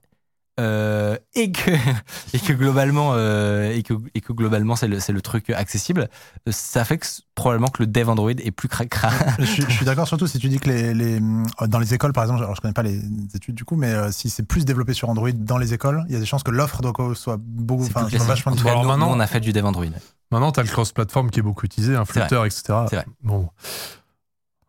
euh, 0.59 1.17
et 1.35 1.53
que 1.53 1.71
et 2.35 2.39
que 2.39 2.53
globalement 2.53 3.13
euh, 3.15 3.71
et 3.73 3.83
que 3.83 3.95
et 4.15 4.21
que 4.21 4.33
globalement 4.33 4.75
c'est 4.77 4.89
le 4.89 4.99
c'est 5.01 5.13
le 5.13 5.21
truc 5.21 5.51
accessible, 5.51 6.09
ça 6.51 6.85
fait 6.85 6.99
que 6.99 7.07
probablement 7.35 7.69
que 7.69 7.83
le 7.83 7.87
dev 7.87 8.09
Android 8.09 8.31
est 8.31 8.51
plus 8.51 8.69
cracra. 8.69 9.11
je, 9.39 9.45
suis- 9.45 9.63
je 9.63 9.71
suis 9.71 9.85
d'accord 9.87 10.09
surtout 10.09 10.27
si 10.27 10.39
tu 10.39 10.49
dis 10.49 10.59
que 10.59 10.69
les, 10.69 10.95
les, 10.95 11.21
euh, 11.21 11.67
dans 11.69 11.79
les 11.79 11.95
écoles, 11.95 12.13
par 12.13 12.25
exemple, 12.25 12.43
alors 12.43 12.57
je 12.57 12.61
connais 12.61 12.75
pas 12.75 12.83
les 12.83 13.01
études 13.35 13.55
du 13.55 13.65
coup, 13.65 13.77
mais 13.77 13.93
euh, 13.93 14.11
si 14.11 14.31
c'est 14.31 14.43
plus 14.43 14.65
développé 14.65 14.95
sur 14.95 15.09
Android 15.09 15.31
dans 15.33 15.59
les 15.59 15.75
écoles, 15.75 16.05
il 16.09 16.15
y 16.15 16.17
a 16.17 16.21
des 16.21 16.27
chances 16.27 16.43
que 16.43 16.51
l'offre 16.51 16.83
doit 16.83 16.93
soit 17.15 17.37
beaucoup, 17.41 17.85
C'est 17.85 17.97
enfin, 17.97 18.09
vachement 18.27 18.53
différente. 18.53 18.87
maintenant- 18.87 19.11
on 19.11 19.21
a 19.21 19.27
fait 19.27 19.41
du 19.41 19.53
dev 19.53 19.65
Android. 19.65 19.85
Maintenant, 20.31 20.53
tu 20.53 20.61
as 20.61 20.63
le 20.65 20.69
cross-platform 20.69 21.31
qui 21.31 21.39
est 21.39 21.43
beaucoup 21.43 21.65
utilisé, 21.65 21.95
un 21.97 22.03
vrai. 22.03 22.27
Flutter, 22.27 22.43
etc. 22.47 22.63
C'est 22.91 22.97
vrai. 22.97 23.07
Bon. 23.23 23.49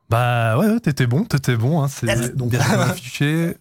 Bah 0.09 0.57
ouais, 0.57 0.67
ouais, 0.67 0.79
t'étais 0.79 1.05
bon, 1.05 1.23
t'étais 1.23 1.55
bon. 1.55 1.83
Hein, 1.83 1.87
c'est- 1.87 2.35
donc, 2.35 2.53
on 2.53 2.57
va 2.77 2.83
afficher. 2.91 3.57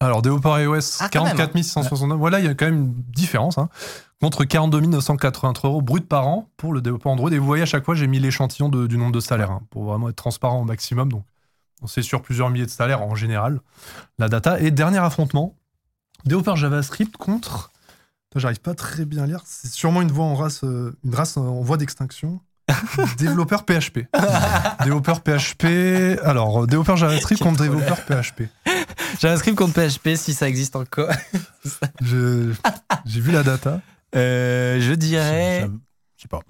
Alors, 0.00 0.22
développeur 0.22 0.60
iOS, 0.60 0.98
Ah, 1.00 1.08
quand 1.12 1.24
même, 1.24 1.36
44 1.36 1.56
669. 1.64 2.18
Voilà, 2.18 2.38
il 2.38 2.44
y 2.46 2.48
a 2.48 2.54
quand 2.54 2.66
même 2.66 2.76
une 2.76 2.92
différence. 3.12 3.58
Hein, 3.58 3.68
contre 4.20 4.44
42 4.44 4.80
983 4.80 5.70
euros 5.70 5.82
brut 5.82 6.06
par 6.08 6.26
an 6.26 6.48
pour 6.56 6.72
le 6.72 6.80
développeur 6.80 7.12
Android. 7.12 7.30
Et 7.30 7.38
vous 7.38 7.46
voyez, 7.46 7.62
à 7.62 7.66
chaque 7.66 7.84
fois, 7.84 7.94
j'ai 7.94 8.06
mis 8.06 8.18
l'échantillon 8.20 8.68
de- 8.68 8.86
du 8.86 8.96
nombre 8.98 9.12
de 9.12 9.20
salaires 9.20 9.50
hein, 9.50 9.62
pour 9.70 9.84
vraiment 9.84 10.08
être 10.08 10.16
transparent 10.16 10.60
au 10.60 10.64
maximum. 10.64 11.10
Donc, 11.10 11.24
on 11.82 11.86
sait 11.86 12.02
sur 12.02 12.22
plusieurs 12.22 12.50
milliers 12.50 12.66
de 12.66 12.70
salaires 12.70 13.02
en 13.02 13.14
général, 13.14 13.60
la 14.18 14.28
data. 14.28 14.60
Et 14.60 14.70
dernier 14.70 14.98
affrontement, 14.98 15.54
développeur 16.24 16.56
JavaScript 16.56 17.16
contre. 17.16 17.70
J'arrive 18.36 18.60
pas 18.60 18.74
très 18.74 19.04
bien 19.04 19.24
à 19.24 19.26
lire. 19.26 19.40
C'est 19.46 19.70
sûrement 19.70 20.02
une 20.02 20.12
voie 20.12 20.24
en 20.26 20.34
race, 20.34 20.62
euh, 20.62 20.96
une 21.04 21.14
race 21.14 21.36
en 21.36 21.60
voie 21.60 21.76
d'extinction. 21.76 22.40
développeur 23.18 23.64
PHP. 23.64 24.00
développeur 24.84 25.22
PHP. 25.22 26.18
Alors, 26.22 26.62
euh, 26.62 26.66
développeur 26.66 26.96
JavaScript 26.96 27.42
contre 27.42 27.62
développeur 27.62 27.96
PHP. 27.98 28.42
JavaScript 29.20 29.56
contre 29.56 29.74
PHP 29.74 30.16
si 30.16 30.34
ça 30.34 30.48
existe 30.48 30.76
encore. 30.76 31.10
Je- 32.02 32.52
J'ai 33.04 33.20
vu 33.20 33.32
la 33.32 33.42
data. 33.42 33.80
Euh, 34.14 34.80
je 34.80 34.92
dirais 34.94 35.60
Ça- 35.62 35.68
Je 36.16 36.22
sais 36.22 36.28
pas. 36.28 36.40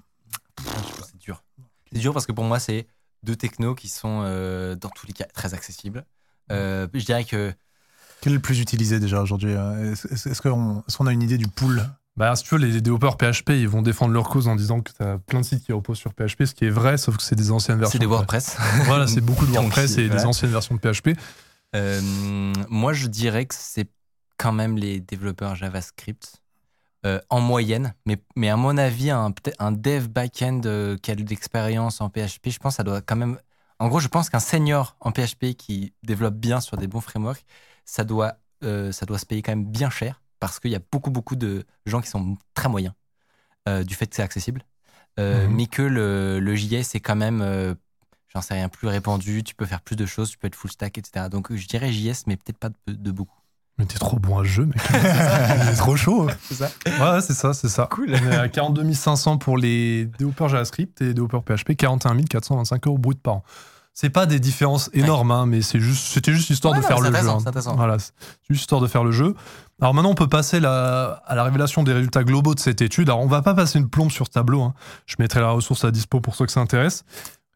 c'est 1.07 1.17
dur. 1.19 1.43
C'est 1.91 1.99
dur 1.99 2.13
parce 2.13 2.25
que 2.25 2.31
pour 2.31 2.43
moi 2.45 2.59
c'est 2.59 2.87
deux 3.23 3.35
technos 3.35 3.75
qui 3.75 3.89
sont 3.89 4.21
euh, 4.23 4.75
dans 4.75 4.89
tous 4.89 5.07
les 5.07 5.13
cas 5.13 5.25
très 5.33 5.53
accessibles. 5.53 6.05
Euh, 6.51 6.87
je 6.93 7.05
dirais 7.05 7.25
que 7.25 7.53
Quel 8.21 8.33
est 8.33 8.35
le 8.35 8.41
plus 8.41 8.59
utilisé 8.59 8.99
déjà 8.99 9.21
aujourd'hui 9.21 9.53
euh, 9.53 9.91
Est-ce 9.91 10.07
est-ce- 10.07 10.29
est-ce 10.29 10.41
qu'on 10.41 10.79
est-ce 10.87 10.97
qu'on 10.97 11.07
a 11.07 11.13
une 11.13 11.21
idée 11.23 11.37
du 11.37 11.47
pool? 11.47 11.83
Bah, 12.17 12.35
si 12.35 12.43
tu 12.43 12.53
veux, 12.55 12.59
les 12.59 12.81
développeurs 12.81 13.15
PHP, 13.17 13.51
ils 13.51 13.69
vont 13.69 13.81
défendre 13.81 14.13
leur 14.13 14.27
cause 14.27 14.49
en 14.49 14.55
disant 14.57 14.81
que 14.81 14.91
tu 14.91 15.01
as 15.03 15.19
plein 15.19 15.39
de 15.39 15.45
sites 15.45 15.63
qui 15.63 15.71
reposent 15.71 15.99
sur 15.99 16.11
PHP, 16.13 16.43
ce 16.45 16.53
qui 16.53 16.65
est 16.65 16.69
vrai, 16.69 16.97
sauf 16.97 17.15
que 17.15 17.23
c'est 17.23 17.35
des 17.35 17.49
anciennes 17.51 17.77
versions. 17.79 17.93
c'est 17.93 17.99
des 17.99 18.05
de- 18.05 18.09
WordPress. 18.09 18.57
Voilà, 18.85 19.07
c'est 19.07 19.21
beaucoup 19.21 19.45
de 19.45 19.51
Donc, 19.53 19.61
WordPress 19.61 19.97
et 19.99 20.07
voilà. 20.07 20.21
des 20.21 20.27
anciennes 20.27 20.51
versions 20.51 20.75
de 20.75 20.79
PHP. 20.81 21.17
Euh, 21.75 22.01
moi, 22.69 22.93
je 22.93 23.07
dirais 23.07 23.45
que 23.45 23.55
c'est 23.55 23.89
quand 24.37 24.51
même 24.51 24.77
les 24.77 24.99
développeurs 24.99 25.55
JavaScript 25.55 26.41
euh, 27.05 27.19
en 27.29 27.39
moyenne, 27.39 27.93
mais, 28.05 28.17
mais 28.35 28.49
à 28.49 28.57
mon 28.57 28.77
avis, 28.77 29.09
un, 29.09 29.31
dev 29.71 30.07
back-end 30.07 30.61
euh, 30.65 30.97
qui 30.97 31.11
a 31.11 31.15
de 31.15 31.23
l'expérience 31.23 32.01
en 32.01 32.09
PHP, 32.09 32.49
je 32.49 32.59
pense 32.59 32.73
que 32.73 32.77
ça 32.77 32.83
doit 32.83 33.01
quand 33.01 33.15
même. 33.15 33.39
En 33.79 33.87
gros, 33.87 33.99
je 33.99 34.07
pense 34.09 34.29
qu'un 34.29 34.39
senior 34.39 34.97
en 34.99 35.11
PHP 35.11 35.53
qui 35.57 35.93
développe 36.03 36.35
bien 36.35 36.59
sur 36.59 36.75
des 36.77 36.87
bons 36.87 37.01
frameworks, 37.01 37.45
ça 37.85 38.03
doit, 38.03 38.35
euh, 38.63 38.91
ça 38.91 39.05
doit 39.05 39.17
se 39.17 39.25
payer 39.25 39.41
quand 39.41 39.53
même 39.53 39.65
bien 39.65 39.89
cher 39.89 40.21
parce 40.39 40.59
qu'il 40.59 40.71
y 40.71 40.75
a 40.75 40.81
beaucoup, 40.91 41.11
beaucoup 41.11 41.35
de 41.35 41.65
gens 41.85 42.01
qui 42.01 42.09
sont 42.09 42.37
très 42.53 42.69
moyens 42.69 42.93
du 43.85 43.93
fait 43.93 44.07
que 44.07 44.15
c'est 44.15 44.23
accessible, 44.23 44.63
Mhm. 45.19 45.47
mais 45.53 45.67
que 45.67 45.83
le, 45.83 46.39
le 46.39 46.55
JS 46.55 46.95
est 46.95 47.01
quand 47.01 47.15
même 47.15 47.75
j'en 48.33 48.41
sais 48.41 48.53
rien, 48.53 48.69
plus 48.69 48.87
répandu, 48.87 49.43
tu 49.43 49.55
peux 49.55 49.65
faire 49.65 49.81
plus 49.81 49.95
de 49.95 50.05
choses, 50.05 50.29
tu 50.29 50.37
peux 50.37 50.47
être 50.47 50.55
full 50.55 50.71
stack, 50.71 50.97
etc. 50.97 51.27
Donc 51.29 51.53
je 51.55 51.67
dirais 51.67 51.91
JS, 51.91 52.23
mais 52.27 52.37
peut-être 52.37 52.57
pas 52.57 52.69
de, 52.69 52.93
de 52.93 53.11
beaucoup. 53.11 53.35
Mais 53.77 53.85
t'es 53.85 53.97
trop 53.97 54.19
bon 54.19 54.39
à 54.39 54.43
ce 54.43 54.49
jeu, 54.49 54.65
mec. 54.65 54.77
c'est 54.91 55.75
trop 55.77 55.95
chaud. 55.95 56.27
C'est 56.49 56.55
ça. 56.55 56.69
Ouais, 56.85 57.21
c'est 57.21 57.33
ça, 57.33 57.53
c'est 57.53 57.69
ça. 57.69 57.87
Cool. 57.89 58.13
On 58.13 58.31
est 58.31 58.35
à 58.35 58.49
42 58.49 58.93
500 58.93 59.37
pour 59.37 59.57
les 59.57 60.05
développeurs 60.05 60.49
JavaScript 60.49 61.01
et 61.01 61.13
développeurs 61.13 61.43
PHP, 61.43 61.75
41 61.77 62.21
425 62.23 62.87
euros 62.87 62.97
brut 62.97 63.21
par 63.21 63.35
an. 63.35 63.43
C'est 63.93 64.09
pas 64.09 64.25
des 64.25 64.39
différences 64.39 64.89
énormes, 64.93 65.31
hein, 65.31 65.45
mais 65.45 65.61
c'est 65.61 65.79
juste, 65.79 66.07
c'était 66.13 66.31
juste 66.33 66.49
histoire 66.49 66.73
Ouais, 66.73 66.79
de 66.79 66.83
non, 66.83 66.87
faire 66.87 66.99
le 66.99 67.13
jeu. 67.13 67.29
hein. 67.29 67.73
Voilà, 67.75 67.99
c'est 67.99 68.13
juste 68.49 68.61
histoire 68.61 68.79
de 68.81 68.87
faire 68.87 69.03
le 69.03 69.11
jeu. 69.11 69.33
Alors 69.81 69.93
maintenant, 69.93 70.11
on 70.11 70.15
peut 70.15 70.27
passer 70.29 70.59
la- 70.59 71.21
à 71.25 71.35
la 71.35 71.43
révélation 71.43 71.83
des 71.83 71.91
résultats 71.93 72.23
globaux 72.23 72.55
de 72.55 72.59
cette 72.59 72.81
étude. 72.81 73.09
Alors, 73.09 73.21
on 73.21 73.27
va 73.27 73.41
pas 73.41 73.53
passer 73.55 73.79
une 73.79 73.89
plombe 73.89 74.11
sur 74.11 74.25
ce 74.25 74.31
tableau. 74.31 74.61
hein. 74.61 74.73
Je 75.05 75.15
mettrai 75.19 75.39
la 75.41 75.49
ressource 75.51 75.83
à 75.85 75.91
dispo 75.91 76.21
pour 76.21 76.35
ceux 76.35 76.45
que 76.45 76.51
ça 76.51 76.59
intéresse. 76.61 77.03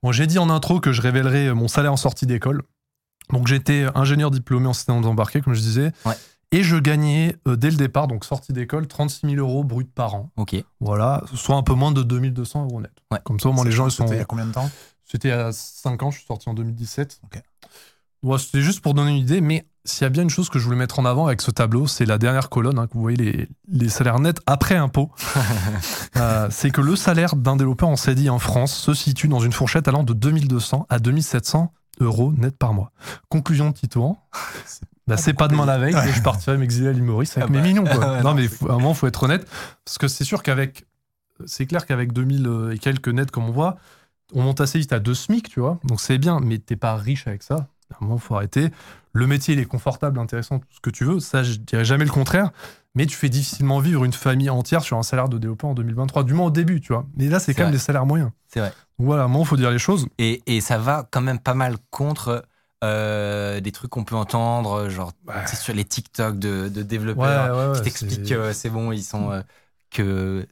Bon, 0.04 0.12
j'ai 0.12 0.28
dit 0.28 0.38
en 0.38 0.50
intro 0.50 0.82
que 0.82 0.92
je 0.92 1.02
révélerais 1.02 1.54
mon 1.54 1.70
salaire 1.70 1.94
en 1.94 1.98
sortie 1.98 2.26
d'école. 2.26 2.63
Donc, 3.32 3.48
j'étais 3.48 3.86
ingénieur 3.96 4.32
diplômé 4.32 4.68
en 4.68 4.74
système 4.74 5.04
embarqué, 5.06 5.42
comme 5.42 5.54
je 5.54 5.62
disais. 5.62 5.92
Ouais. 6.06 6.16
Et 6.52 6.62
je 6.62 6.76
gagnais 6.76 7.38
euh, 7.48 7.56
dès 7.56 7.72
le 7.72 7.78
départ, 7.78 8.08
donc 8.08 8.26
sortie 8.26 8.54
d'école, 8.54 8.86
36 8.86 9.28
000 9.28 9.38
euros 9.38 9.63
brut 9.63 9.92
par 9.92 10.13
an. 10.13 10.30
Ok. 10.36 10.56
Voilà, 10.82 11.24
soit 11.34 11.56
un 11.56 11.63
peu 11.63 11.74
moins 11.74 11.92
de 11.92 12.04
2200 12.04 12.66
euros 12.66 12.82
net. 12.82 12.92
Ouais. 13.12 13.20
Comme 13.24 13.39
ça, 13.39 13.50
au 13.50 13.54
moins, 13.54 13.63
les 13.66 13.72
gens, 13.72 13.88
ils 13.88 13.92
sont. 13.92 14.04
C'était 14.04 14.18
il 14.18 14.20
y 14.20 14.24
a 14.24 14.26
combien 14.26 14.46
de 14.46 14.52
temps 14.52 14.70
C'était 15.06 15.32
à 15.32 15.52
5 15.52 16.04
ans, 16.04 16.12
je 16.12 16.18
suis 16.18 16.28
sorti 16.28 16.50
en 16.50 16.54
2017. 16.54 17.22
Ok. 17.24 17.42
Ouais, 18.24 18.38
C'était 18.40 18.62
juste 18.62 18.80
pour 18.82 18.94
donner 18.94 19.12
une 19.12 19.18
idée, 19.18 19.42
mais 19.42 19.66
s'il 19.86 20.04
y 20.04 20.06
a 20.06 20.10
bien 20.10 20.24
une 20.24 20.30
chose 20.30 20.50
que 20.50 20.58
je 20.60 20.64
voulais 20.64 20.78
mettre 20.78 21.00
en 21.00 21.06
avant 21.06 21.28
avec 21.28 21.42
ce 21.42 21.52
tableau, 21.52 21.88
c'est 21.88 22.06
la 22.06 22.18
dernière 22.18 22.50
colonne, 22.50 22.80
hein, 22.80 22.88
que 22.88 22.94
vous 22.94 23.02
voyez 23.02 23.18
les, 23.18 23.50
les 23.68 23.90
salaires 23.90 24.20
nets 24.20 24.40
après 24.46 24.76
impôt. 24.76 25.12
Euh, 26.16 26.48
c'est 26.52 26.70
que 26.70 26.80
le 26.80 26.96
salaire 26.96 27.36
d'un 27.36 27.56
développeur 27.56 27.90
en 27.90 27.96
CDI 27.96 28.30
en 28.30 28.38
France 28.38 28.72
se 28.72 28.94
situe 28.94 29.28
dans 29.28 29.40
une 29.40 29.52
fourchette 29.52 29.88
allant 29.88 30.04
de 30.04 30.14
2200 30.14 30.86
à 30.88 31.00
2700 31.00 31.74
euros 32.02 32.32
net 32.38 32.56
par 32.56 32.74
mois. 32.76 32.92
Conclusion 33.30 33.70
de 33.72 33.76
Titouan. 33.76 34.18
Bah, 35.06 35.18
c'est 35.18 35.34
pas 35.34 35.50
demain 35.50 35.66
la 35.66 35.78
veille 35.78 35.94
que 35.94 36.14
je 36.14 36.22
partirai 36.22 36.58
m'exiler 36.58 36.88
à 36.88 36.92
l'île 36.94 37.04
Maurice 37.04 37.36
avec 37.36 37.50
Ah 37.50 37.52
mes 37.52 37.58
bah. 37.58 37.68
millions. 37.68 37.84
Quoi. 37.84 38.22
Non, 38.24 38.34
mais 38.34 38.48
faut- 38.48 38.70
à 38.70 38.76
un 38.76 38.78
moment, 38.78 38.94
faut 38.94 39.06
être 39.08 39.24
honnête. 39.24 39.46
Parce 39.84 39.98
que 39.98 40.08
c'est 40.08 40.24
sûr 40.24 40.44
qu'avec. 40.44 40.86
C'est 41.46 41.66
clair 41.66 41.86
qu'avec 41.86 42.14
2000 42.14 42.70
et 42.74 42.78
quelques 42.80 43.10
nets, 43.10 43.30
comme 43.30 43.44
on 43.50 43.52
voit, 43.52 43.76
on 44.34 44.44
monte 44.44 44.62
assez 44.62 44.80
vite 44.80 44.94
à 44.94 45.00
2 45.00 45.14
SMIC, 45.14 45.50
tu 45.50 45.60
vois. 45.60 45.78
Donc 45.84 46.00
c'est 46.00 46.18
bien, 46.20 46.40
mais 46.42 46.58
t'es 46.58 46.78
pas 46.78 46.96
riche 46.96 47.28
avec 47.28 47.44
ça. 47.44 47.68
À 47.94 48.04
un 48.04 48.08
moment, 48.08 48.18
faut 48.18 48.36
arrêter. 48.36 48.70
Le 49.14 49.28
métier, 49.28 49.54
il 49.54 49.60
est 49.60 49.66
confortable, 49.66 50.20
intéressant, 50.20 50.60
tout 50.60 50.68
ce 50.72 50.80
que 50.80 50.90
tu 50.90 51.06
veux. 51.06 51.20
Ça, 51.20 51.44
je 51.44 51.56
dirais 51.56 51.86
jamais 51.86 52.06
le 52.06 52.12
contraire. 52.12 52.52
Mais 52.96 53.06
tu 53.08 53.16
fais 53.16 53.30
difficilement 53.30 53.80
vivre 53.80 54.04
une 54.06 54.14
famille 54.14 54.50
entière 54.52 54.82
sur 54.84 54.98
un 54.98 55.04
salaire 55.04 55.28
de 55.30 55.38
développeur 55.40 55.72
en 55.72 55.74
2023, 55.74 56.24
du 56.24 56.34
moins 56.34 56.48
au 56.48 56.52
début, 56.52 56.80
tu 56.80 56.94
vois. 56.94 57.06
Mais 57.18 57.28
là, 57.28 57.40
c'est 57.40 57.54
quand 57.54 57.64
même 57.64 57.72
des 57.72 57.80
salaires 57.80 58.06
moyens. 58.06 58.30
C'est 58.48 58.60
vrai. 58.60 58.70
Donc 59.00 59.08
voilà, 59.08 59.24
à 59.24 59.26
un 59.26 59.28
moment, 59.30 59.46
faut 59.46 59.58
dire 59.58 59.72
les 59.72 59.80
choses. 59.80 60.08
Et, 60.20 60.42
et 60.46 60.62
ça 60.62 60.78
va 60.78 61.08
quand 61.10 61.22
même 61.22 61.40
pas 61.40 61.56
mal 61.56 61.78
contre 61.90 62.46
euh, 62.84 63.62
des 63.62 63.72
trucs 63.72 63.90
qu'on 63.90 64.04
peut 64.04 64.16
entendre, 64.16 64.90
genre 64.90 65.14
c'est 65.48 65.56
sur 65.56 65.74
les 65.74 65.86
TikTok 65.86 66.38
de, 66.38 66.68
de 66.70 66.82
développeurs 66.84 67.56
ouais, 67.58 67.64
qui 67.74 67.78
ouais, 67.80 67.84
t'expliquent 67.84 68.28
c'est- 68.28 68.36
que 68.36 68.54
c'est 68.54 68.70
bon, 68.70 68.92
ils 68.92 69.02
sont. 69.04 69.32
euh, 69.32 69.42
que 69.90 70.46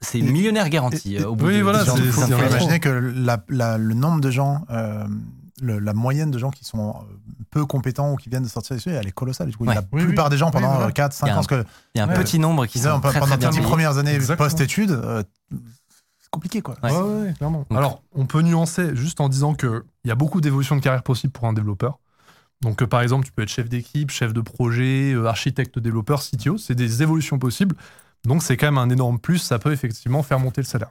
c'est 0.00 0.20
millionnaire 0.20 0.68
garanti 0.68 1.14
Et- 1.16 1.20
euh, 1.22 1.28
au 1.28 1.36
bout 1.36 1.46
oui, 1.46 1.58
de 1.58 1.62
voilà, 1.62 1.84
c'est- 1.84 1.92
Il 1.98 2.28
imaginer 2.36 2.78
que 2.80 2.88
la- 2.90 3.42
la- 3.48 3.78
le 3.78 3.94
nombre 3.94 4.20
de 4.20 4.30
gens, 4.30 4.66
euh, 4.70 5.04
le- 5.60 5.78
la 5.78 5.92
moyenne 5.94 6.30
de 6.30 6.38
gens 6.38 6.50
qui 6.50 6.64
sont 6.64 6.90
euh, 6.90 7.14
peu 7.50 7.66
compétents 7.66 8.12
ou 8.12 8.16
qui 8.16 8.28
viennent 8.30 8.42
de 8.42 8.48
sortir 8.48 8.76
des 8.76 8.90
elle 8.90 9.06
est 9.06 9.12
colossale. 9.12 9.48
Du 9.48 9.56
coup, 9.56 9.64
Ouais. 9.64 9.74
La 9.74 9.82
Oui, 9.92 10.04
plupart 10.04 10.26
oui. 10.26 10.30
des 10.30 10.36
gens 10.36 10.46
Oui, 10.46 10.52
pendant 10.52 10.74
voilà. 10.74 10.92
4, 10.92 11.12
5 11.12 11.26
Il 11.26 11.28
y 11.28 11.32
a 11.32 11.38
ans, 11.38 11.42
Il 11.94 11.98
y 11.98 12.00
a 12.00 12.04
un 12.04 12.08
petit 12.08 12.38
nombre 12.38 12.66
qui 12.66 12.78
sont 12.78 13.00
très, 13.00 13.18
pendant 13.20 13.36
payés. 13.36 13.60
premières 13.62 13.98
années 13.98 14.18
post-études, 14.36 14.90
euh, 14.92 15.22
c'est 15.50 16.30
compliqué 16.30 16.60
quoi. 16.62 16.76
Ouais, 16.82 16.90
ouais, 16.92 17.32
clairement. 17.34 17.64
Donc- 17.68 17.78
Alors, 17.78 18.02
on 18.14 18.26
peut 18.26 18.42
nuancer 18.42 18.94
juste 18.94 19.20
en 19.20 19.28
disant 19.28 19.54
qu'il 19.54 19.82
y 20.04 20.10
a 20.10 20.14
beaucoup 20.14 20.40
d'évolutions 20.40 20.76
de 20.76 20.80
carrière 20.80 21.02
possibles 21.02 21.32
pour 21.32 21.46
un 21.46 21.52
développeur. 21.52 21.98
Donc, 22.60 22.82
euh, 22.82 22.86
par 22.86 23.02
exemple, 23.02 23.24
tu 23.24 23.32
peux 23.32 23.42
être 23.42 23.48
chef 23.48 23.68
d'équipe, 23.68 24.10
chef 24.10 24.32
de 24.32 24.40
projet, 24.40 25.12
euh, 25.14 25.26
architecte, 25.26 25.78
développeur, 25.78 26.20
CTO. 26.22 26.58
C'est 26.58 26.74
des 26.74 27.02
évolutions 27.02 27.38
possibles. 27.38 27.76
Donc, 28.24 28.42
c'est 28.42 28.56
quand 28.56 28.66
même 28.66 28.78
un 28.78 28.90
énorme 28.90 29.20
plus. 29.20 29.38
Ça 29.38 29.60
peut 29.60 29.72
effectivement 29.72 30.22
faire 30.24 30.40
monter 30.40 30.60
le 30.60 30.66
salaire. 30.66 30.90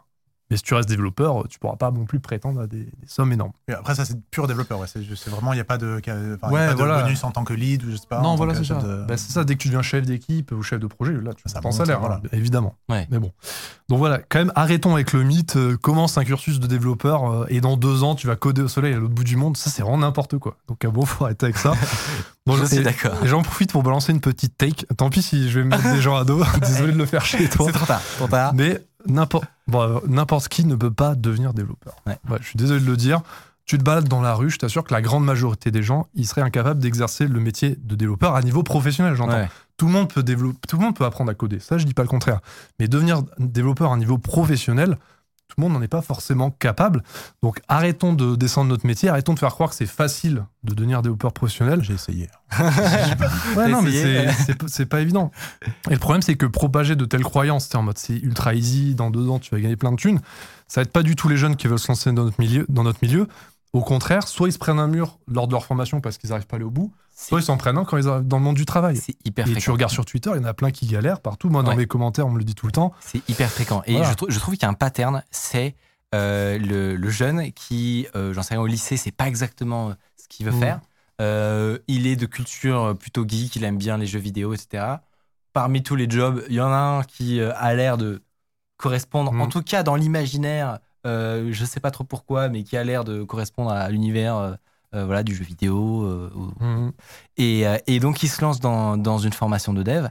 Mais 0.50 0.58
si 0.58 0.64
tu 0.64 0.74
restes 0.74 0.88
développeur, 0.88 1.46
tu 1.50 1.60
pourras 1.60 1.76
pas 1.76 1.92
non 1.92 2.06
plus 2.06 2.20
prétendre 2.20 2.62
à 2.62 2.68
des, 2.68 2.84
des 2.84 3.08
sommes 3.08 3.34
énormes. 3.34 3.52
Et 3.68 3.74
après, 3.74 3.96
ça, 3.96 4.06
c'est 4.06 4.18
pur 4.32 4.48
développeur. 4.48 4.80
Ouais. 4.80 4.88
C'est 4.88 5.30
vraiment, 5.30 5.52
il 5.52 5.58
n'y 5.58 5.62
a 5.62 5.66
pas 5.66 5.78
de, 5.78 5.96
enfin, 5.98 6.08
il 6.08 6.54
y 6.54 6.58
a 6.58 6.68
pas 6.68 6.72
de 6.74 6.78
voilà. 6.78 7.02
bonus 7.04 7.24
en 7.26 7.32
tant 7.32 7.44
que 7.44 7.54
lead 7.54 7.84
ou 7.84 7.92
je 7.92 7.98
sais 7.98 8.08
pas. 8.08 8.22
non, 8.22 8.36
voilà, 8.36 8.56
c'est 8.56 8.64
ça. 8.64 8.76
de- 8.76 9.06
Bah, 9.08 9.18
c'est 9.18 9.32
ça, 9.32 9.44
dès 9.44 9.56
que 9.56 9.60
tu 9.62 9.68
deviens 9.68 9.82
chef 9.82 10.06
d'équipe 10.06 10.52
ou 10.54 10.62
chef 10.64 10.80
de 10.80 10.88
projet, 10.88 11.12
là, 11.14 11.34
tu 11.34 11.44
en 11.54 11.62
monte, 11.62 11.74
salaire, 11.74 12.00
voilà. 12.00 12.22
hein, 12.24 12.30
évidemment. 12.32 12.76
Ouais. 12.90 13.08
Mais 13.12 13.20
bon. 13.20 13.32
Donc 13.90 14.00
voilà, 14.00 14.20
quand 14.20 14.40
même, 14.40 14.52
arrêtons 14.56 14.94
avec 14.94 15.14
le 15.14 15.24
mythe. 15.24 15.56
euh, 15.58 15.76
commence 15.78 16.18
un 16.18 16.24
cursus 16.24 16.60
de 16.60 16.68
développeur 16.68 17.30
euh, 17.30 17.46
et 17.50 17.60
dans 17.62 17.76
deux 17.78 18.04
ans, 18.04 18.16
tu 18.16 18.28
vas 18.28 18.36
coder 18.36 18.62
au 18.62 18.68
soleil 18.68 18.94
à 18.94 18.98
l'autre 18.98 19.14
bout 19.14 19.24
du 19.24 19.36
monde. 19.36 19.58
Ça, 19.58 19.70
c'est 19.70 19.82
vraiment 19.82 19.98
n'importe 19.98 20.38
quoi. 20.38 20.56
Donc, 20.68 20.78
ah 20.86 20.90
bon, 20.90 21.06
faut 21.06 21.26
arrêter 21.26 21.46
avec 21.46 21.58
ça. 21.58 21.74
Bon, 22.46 22.56
Je 22.56 22.64
suis 22.64 22.82
d'accord. 22.82 23.18
J'en 23.26 23.42
profite 23.42 23.74
pour 23.74 23.84
balancer 23.84 24.14
une 24.14 24.22
petite 24.22 24.58
take. 24.58 24.86
Tant 24.96 25.10
pis 25.10 25.22
si 25.22 25.50
je 25.50 25.60
vais 25.60 25.66
me 25.66 25.70
mettre 25.72 25.92
des 25.92 26.00
gens 26.00 26.16
à 26.16 26.24
dos. 26.24 26.42
Désolé 26.62 26.94
de 26.94 26.98
le 26.98 27.06
faire 27.06 27.26
chez 27.26 27.50
toi. 27.50 27.66
C'est 27.66 27.74
trop 27.74 27.86
tard. 27.86 28.02
Trop 28.16 28.28
tard. 28.30 28.54
Mais 28.54 28.82
n'importe 29.08 29.46
bon, 29.68 29.82
euh, 29.82 30.00
n'importe 30.08 30.48
qui 30.48 30.66
ne 30.66 30.76
peut 30.76 30.92
pas 30.92 31.16
devenir 31.16 31.54
développeur. 31.54 31.96
Ouais. 32.06 32.18
je 32.40 32.48
suis 32.48 32.58
désolé 32.58 32.80
de 32.82 32.86
le 32.86 32.98
dire. 32.98 33.22
Tu 33.66 33.78
te 33.78 33.84
balades 33.84 34.08
dans 34.08 34.22
la 34.22 34.34
rue, 34.34 34.50
je 34.50 34.58
t'assure 34.58 34.86
que 34.86 34.94
la 34.94 35.02
grande 35.02 35.26
majorité 35.26 35.72
des 35.72 35.84
gens, 35.84 36.08
ils 36.14 36.26
seraient 36.26 36.42
incapables 36.42 36.80
d'exercer 36.80 37.28
le 37.28 37.40
métier 37.42 37.78
de 37.78 37.96
développeur 37.96 38.34
à 38.34 38.42
niveau 38.42 38.64
professionnel, 38.64 39.14
j'entends. 39.16 39.34
Ouais. 39.34 39.50
Tout 39.76 39.88
le 39.88 39.92
monde 39.92 40.12
peut 40.12 40.24
développer, 40.24 40.60
tout 40.70 40.78
le 40.78 40.84
monde 40.84 40.96
peut 40.96 41.04
apprendre 41.04 41.32
à 41.32 41.34
coder. 41.34 41.60
Ça, 41.60 41.78
je 41.78 41.86
dis 41.86 41.94
pas 41.94 42.04
le 42.04 42.08
contraire. 42.08 42.40
Mais 42.80 42.88
devenir 42.88 43.24
développeur 43.40 43.92
à 43.92 43.96
un 43.96 43.98
niveau 43.98 44.18
professionnel, 44.18 44.98
tout 45.48 45.56
le 45.58 45.64
monde 45.64 45.74
n'en 45.74 45.82
est 45.82 45.88
pas 45.88 46.02
forcément 46.02 46.52
capable. 46.52 47.04
Donc, 47.42 47.62
arrêtons 47.68 48.14
de 48.14 48.36
descendre 48.36 48.70
notre 48.70 48.86
métier, 48.86 49.08
arrêtons 49.10 49.34
de 49.34 49.40
faire 49.40 49.52
croire 49.54 49.70
que 49.70 49.76
c'est 49.76 49.86
facile 49.86 50.44
de 50.64 50.74
devenir 50.74 51.02
développeur 51.02 51.32
professionnel. 51.34 51.82
J'ai 51.84 51.94
essayé. 51.94 52.30
Ouais, 53.56 53.68
non, 53.70 53.82
mais 53.82 53.92
essayé. 53.94 54.30
c'est- 54.68 54.86
pas 54.86 55.02
évident. 55.02 55.32
Et 55.90 55.94
le 55.94 56.00
problème, 56.00 56.22
c'est 56.22 56.36
que 56.36 56.46
propager 56.46 56.96
de 56.96 57.06
telles 57.06 57.24
croyances, 57.24 57.68
c'est 57.70 57.78
en 57.78 57.82
mode 57.84 57.98
c'est 57.98 58.18
ultra 58.18 58.54
easy, 58.54 58.94
dans 58.96 59.10
deux 59.10 59.30
ans, 59.30 59.40
tu 59.40 59.54
vas 59.56 59.60
gagner 59.62 59.76
plein 59.76 59.92
de 59.92 59.98
thunes, 59.98 60.20
ça 60.68 60.82
aide 60.82 60.92
pas 60.92 61.04
du 61.04 61.16
tout 61.16 61.28
les 61.30 61.38
jeunes 61.38 61.56
qui 61.56 61.68
veulent 61.68 61.80
se 61.80 61.88
lancer 61.88 62.12
dans 62.12 62.26
notre 62.26 62.40
milieu. 62.40 62.66
Dans 62.70 62.84
notre 62.84 63.00
milieu. 63.02 63.28
Au 63.78 63.82
contraire, 63.84 64.28
soit 64.28 64.48
ils 64.50 64.52
se 64.54 64.58
prennent 64.58 64.80
un 64.80 64.88
mur 64.88 65.20
lors 65.28 65.48
de 65.48 65.52
leur 65.54 65.66
formation 65.66 66.02
parce 66.02 66.18
qu'ils 66.18 66.30
n'arrivent 66.32 66.48
pas 66.48 66.56
à 66.56 66.58
aller 66.58 66.66
au 66.66 66.70
bout, 66.72 66.92
soit 67.16 67.40
ils 67.40 67.44
s'en 67.44 67.58
prennent 67.58 67.78
un 67.78 67.86
quand 67.86 67.98
ils 67.98 68.08
arrivent 68.08 68.28
dans 68.28 68.38
le 68.38 68.44
monde 68.44 68.56
du 68.56 68.66
travail. 68.66 68.98
C'est 68.98 69.16
hyper 69.26 69.46
Et 69.48 69.52
fréquent. 69.52 69.64
tu 69.64 69.72
regardes 69.72 69.92
sur 69.94 70.06
Twitter, 70.06 70.32
il 70.36 70.38
y 70.42 70.46
en 70.46 70.46
a 70.46 70.54
plein 70.54 70.72
qui 70.72 70.88
galèrent 70.88 71.22
partout. 71.22 71.50
Moi, 71.50 71.62
dans 71.64 71.72
Ouais. 71.72 71.78
mes 71.78 71.86
commentaires, 71.86 72.26
on 72.28 72.32
me 72.32 72.40
le 72.40 72.44
dit 72.44 72.56
tout 72.56 72.66
le 72.66 72.72
temps. 72.72 72.94
C'est 73.02 73.22
hyper 73.30 73.50
fréquent. 73.50 73.84
Et 73.86 73.94
Voilà. 73.94 74.10
je, 74.10 74.16
trou- 74.16 74.30
je 74.30 74.40
trouve 74.40 74.56
qu'il 74.56 74.64
y 74.64 74.66
a 74.66 74.70
un 74.70 74.74
pattern, 74.74 75.24
c'est 75.32 75.76
euh, 76.16 76.58
le, 76.58 76.96
le 76.96 77.10
jeune 77.10 77.52
qui, 77.52 78.08
euh, 78.16 78.34
j'en 78.34 78.42
sais 78.42 78.54
rien, 78.56 78.64
au 78.64 78.68
lycée, 78.68 78.98
c'est 78.98 79.12
pas 79.12 79.28
exactement 79.28 79.90
euh, 79.90 79.94
ce 80.16 80.28
qu'il 80.30 80.46
veut 80.46 80.54
Mm. 80.54 80.60
faire. 80.60 80.80
Euh, 81.22 81.78
il 81.88 82.08
est 82.08 82.16
de 82.16 82.26
culture 82.26 82.96
plutôt 82.98 83.26
geek, 83.28 83.56
il 83.58 83.64
aime 83.64 83.78
bien 83.78 83.98
les 83.98 84.08
jeux 84.08 84.20
vidéo, 84.20 84.54
etc. 84.54 84.86
Parmi 85.54 85.84
tous 85.84 85.96
les 85.96 86.10
jobs, 86.10 86.44
il 86.50 86.56
y 86.56 86.62
en 86.62 86.72
a 86.72 86.78
un 87.00 87.04
qui 87.04 87.42
a 87.42 87.74
l'air 87.74 87.98
de 87.98 88.22
correspondre, 88.78 89.34
Mm. 89.34 89.42
en 89.42 89.48
tout 89.48 89.62
cas 89.64 89.84
dans 89.84 89.96
l'imaginaire, 89.96 90.80
euh, 91.08 91.50
je 91.52 91.66
sais 91.66 91.80
pas 91.80 91.92
trop 91.92 92.04
pourquoi, 92.04 92.50
mais 92.50 92.64
qui 92.64 92.78
a 92.78 92.84
l'air 92.84 93.04
de 93.04 93.24
correspondre 93.24 93.72
à 93.72 93.90
l'univers 93.90 94.36
euh, 94.38 94.54
euh, 94.96 95.06
voilà, 95.06 95.24
du 95.24 95.36
jeu 95.36 95.44
vidéo. 95.46 96.04
euh, 96.04 96.30
Mhm. 96.60 96.92
et, 97.38 97.64
et 97.88 98.00
donc, 98.00 98.24
il 98.24 98.30
se 98.30 98.42
lance 98.42 98.60
dans, 98.60 98.98
dans 98.98 99.18
une 99.18 99.34
formation 99.34 99.74
de 99.74 99.84
dev. 99.84 100.08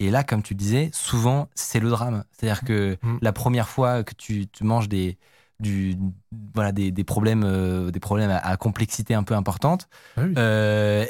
Et 0.00 0.10
là, 0.10 0.24
comme 0.24 0.42
tu 0.42 0.54
le 0.54 0.58
disais, 0.58 0.90
souvent, 0.92 1.48
c'est 1.54 1.80
le 1.80 1.90
drame. 1.90 2.24
C'est-à-dire 2.32 2.62
que 2.64 2.98
Mm. 3.02 3.18
la 3.22 3.32
première 3.32 3.68
fois 3.68 4.04
que 4.04 4.14
tu, 4.14 4.46
tu 4.48 4.64
manges 4.64 4.88
des, 4.88 5.18
du, 5.60 5.96
voilà, 6.54 6.70
des, 6.72 6.92
des 6.92 7.04
problèmes, 7.04 7.90
des 7.90 8.00
problèmes 8.00 8.30
à, 8.30 8.38
à 8.38 8.56
complexité 8.56 9.14
un 9.14 9.24
peu 9.24 9.34
importante 9.34 9.88
Ah 10.16 10.22
oui. 10.22 10.32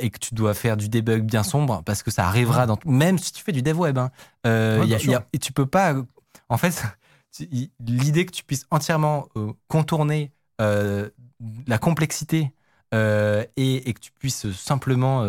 et 0.01 0.11
que 0.11 0.19
tu 0.19 0.35
dois 0.35 0.55
faire 0.55 0.77
du 0.79 0.88
debug 0.88 1.23
bien 1.25 1.43
sombre 1.43 1.83
parce 1.85 2.03
que 2.03 2.11
ça 2.11 2.27
arrivera 2.27 2.67
dans. 2.67 2.79
Même 2.87 3.19
si 3.19 3.33
tu 3.33 3.43
fais 3.45 3.53
du 3.53 3.62
dev 3.62 3.79
web, 3.79 3.99
hein, 3.99 4.11
Ouais, 4.45 4.85
il 4.85 4.88
y 4.91 4.95
a- 4.95 4.97
bien 4.97 4.99
il 4.99 5.11
y 5.11 5.14
a- 5.14 5.19
sûr. 5.19 5.27
et 5.35 5.38
tu 5.38 5.53
peux 5.53 5.67
pas. 5.67 5.95
En 6.49 6.57
fait, 6.57 6.83
l'idée 7.81 8.27
que 8.27 8.33
tu 8.33 8.44
puisses 8.44 8.66
entièrement 8.70 9.29
euh, 9.37 9.53
contourner 9.68 10.33
euh, 10.61 11.09
la 11.66 11.79
complexité 11.79 12.53
euh, 12.94 13.44
et, 13.57 13.92
que 13.92 14.01
tu 14.01 14.12
puisses 14.12 14.51
simplement 14.53 15.27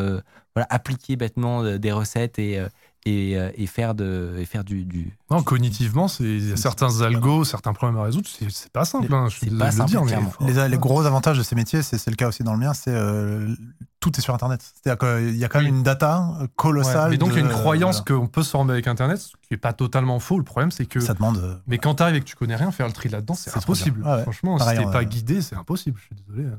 appliquer 0.55 1.15
bêtement 1.15 1.77
des 1.77 1.91
recettes 1.91 2.39
et, 2.39 2.59
et, 3.05 3.37
euh, 3.37 3.49
et 3.55 3.65
faire, 3.65 3.95
de, 3.95 4.35
et 4.37 4.45
faire 4.45 4.63
du. 4.65 4.83
du 4.83 5.17
Non, 5.31 5.41
cognitivement, 5.41 6.07
c'est- 6.09 6.23
il 6.23 6.49
y 6.49 6.51
a 6.51 6.57
certains 6.57 7.01
algos, 7.01 7.45
certains 7.45 7.71
problèmes 7.73 7.97
à 7.99 8.03
résoudre. 8.03 8.27
C'est 8.49 8.71
pas 8.71 8.83
simple. 8.85 9.13
hein, 9.13 9.27
je 9.29 9.37
suis 9.37 9.49
pas 9.49 9.55
de 9.69 9.71
le 9.71 9.77
simple, 9.77 9.89
dire, 9.89 10.03
mais 10.41 10.51
Les, 10.53 10.67
les 10.69 10.77
gros 10.77 11.05
avantages 11.05 11.37
de 11.37 11.43
ces 11.43 11.55
métiers, 11.55 11.81
c'est 11.81 11.97
c'est 11.97 12.09
le 12.11 12.17
cas 12.17 12.27
aussi 12.27 12.43
dans 12.43 12.53
le 12.53 12.59
mien, 12.59 12.73
c'est 12.73 12.91
euh, 12.93 13.55
tout 14.01 14.11
est 14.17 14.21
sur 14.21 14.33
Internet. 14.33 14.61
C'est-à-dire 14.83 14.97
qu'il 14.99 15.37
y 15.37 15.45
a 15.45 15.47
quand 15.47 15.59
même 15.61 15.71
Oui. 15.71 15.77
une 15.77 15.83
data 15.83 16.33
euh, 16.39 16.41
Ouais, 16.43 16.47
colossale. 16.57 17.09
mais 17.11 17.17
donc, 17.17 17.29
il 17.31 17.35
y 17.35 17.37
a 17.37 17.41
une 17.41 17.47
croyance 17.49 18.03
voilà. 18.05 18.21
qu'on 18.21 18.27
peut 18.27 18.43
se 18.43 18.49
former 18.49 18.73
avec 18.73 18.87
Internet, 18.87 19.17
ce 19.19 19.31
qui 19.47 19.53
est 19.53 19.57
pas 19.57 19.73
totalement 19.73 20.19
faux. 20.19 20.37
Le 20.37 20.43
problème, 20.43 20.71
c'est 20.71 20.85
que 20.85 20.99
Ça 20.99 21.13
demande. 21.13 21.37
euh, 21.37 21.55
Mais 21.67 21.77
quand 21.77 21.95
t'arrives 21.95 22.15
et 22.17 22.19
que 22.19 22.25
tu 22.25 22.35
connais 22.35 22.55
rien, 22.57 22.71
faire 22.71 22.87
le 22.87 22.93
tri 22.93 23.07
là-dedans, 23.07 23.33
c'est 23.35 23.55
impossible. 23.55 24.03
Ouais, 24.03 24.11
ouais. 24.15 24.21
Franchement, 24.23 24.57
Pareil, 24.57 24.77
si 24.77 24.81
t'es 24.83 24.87
ouais. 24.87 24.93
pas 24.93 25.05
guidé, 25.05 25.41
c'est 25.41 25.55
impossible. 25.55 25.97
Je 26.01 26.05
suis 26.15 26.15
désolé. 26.27 26.49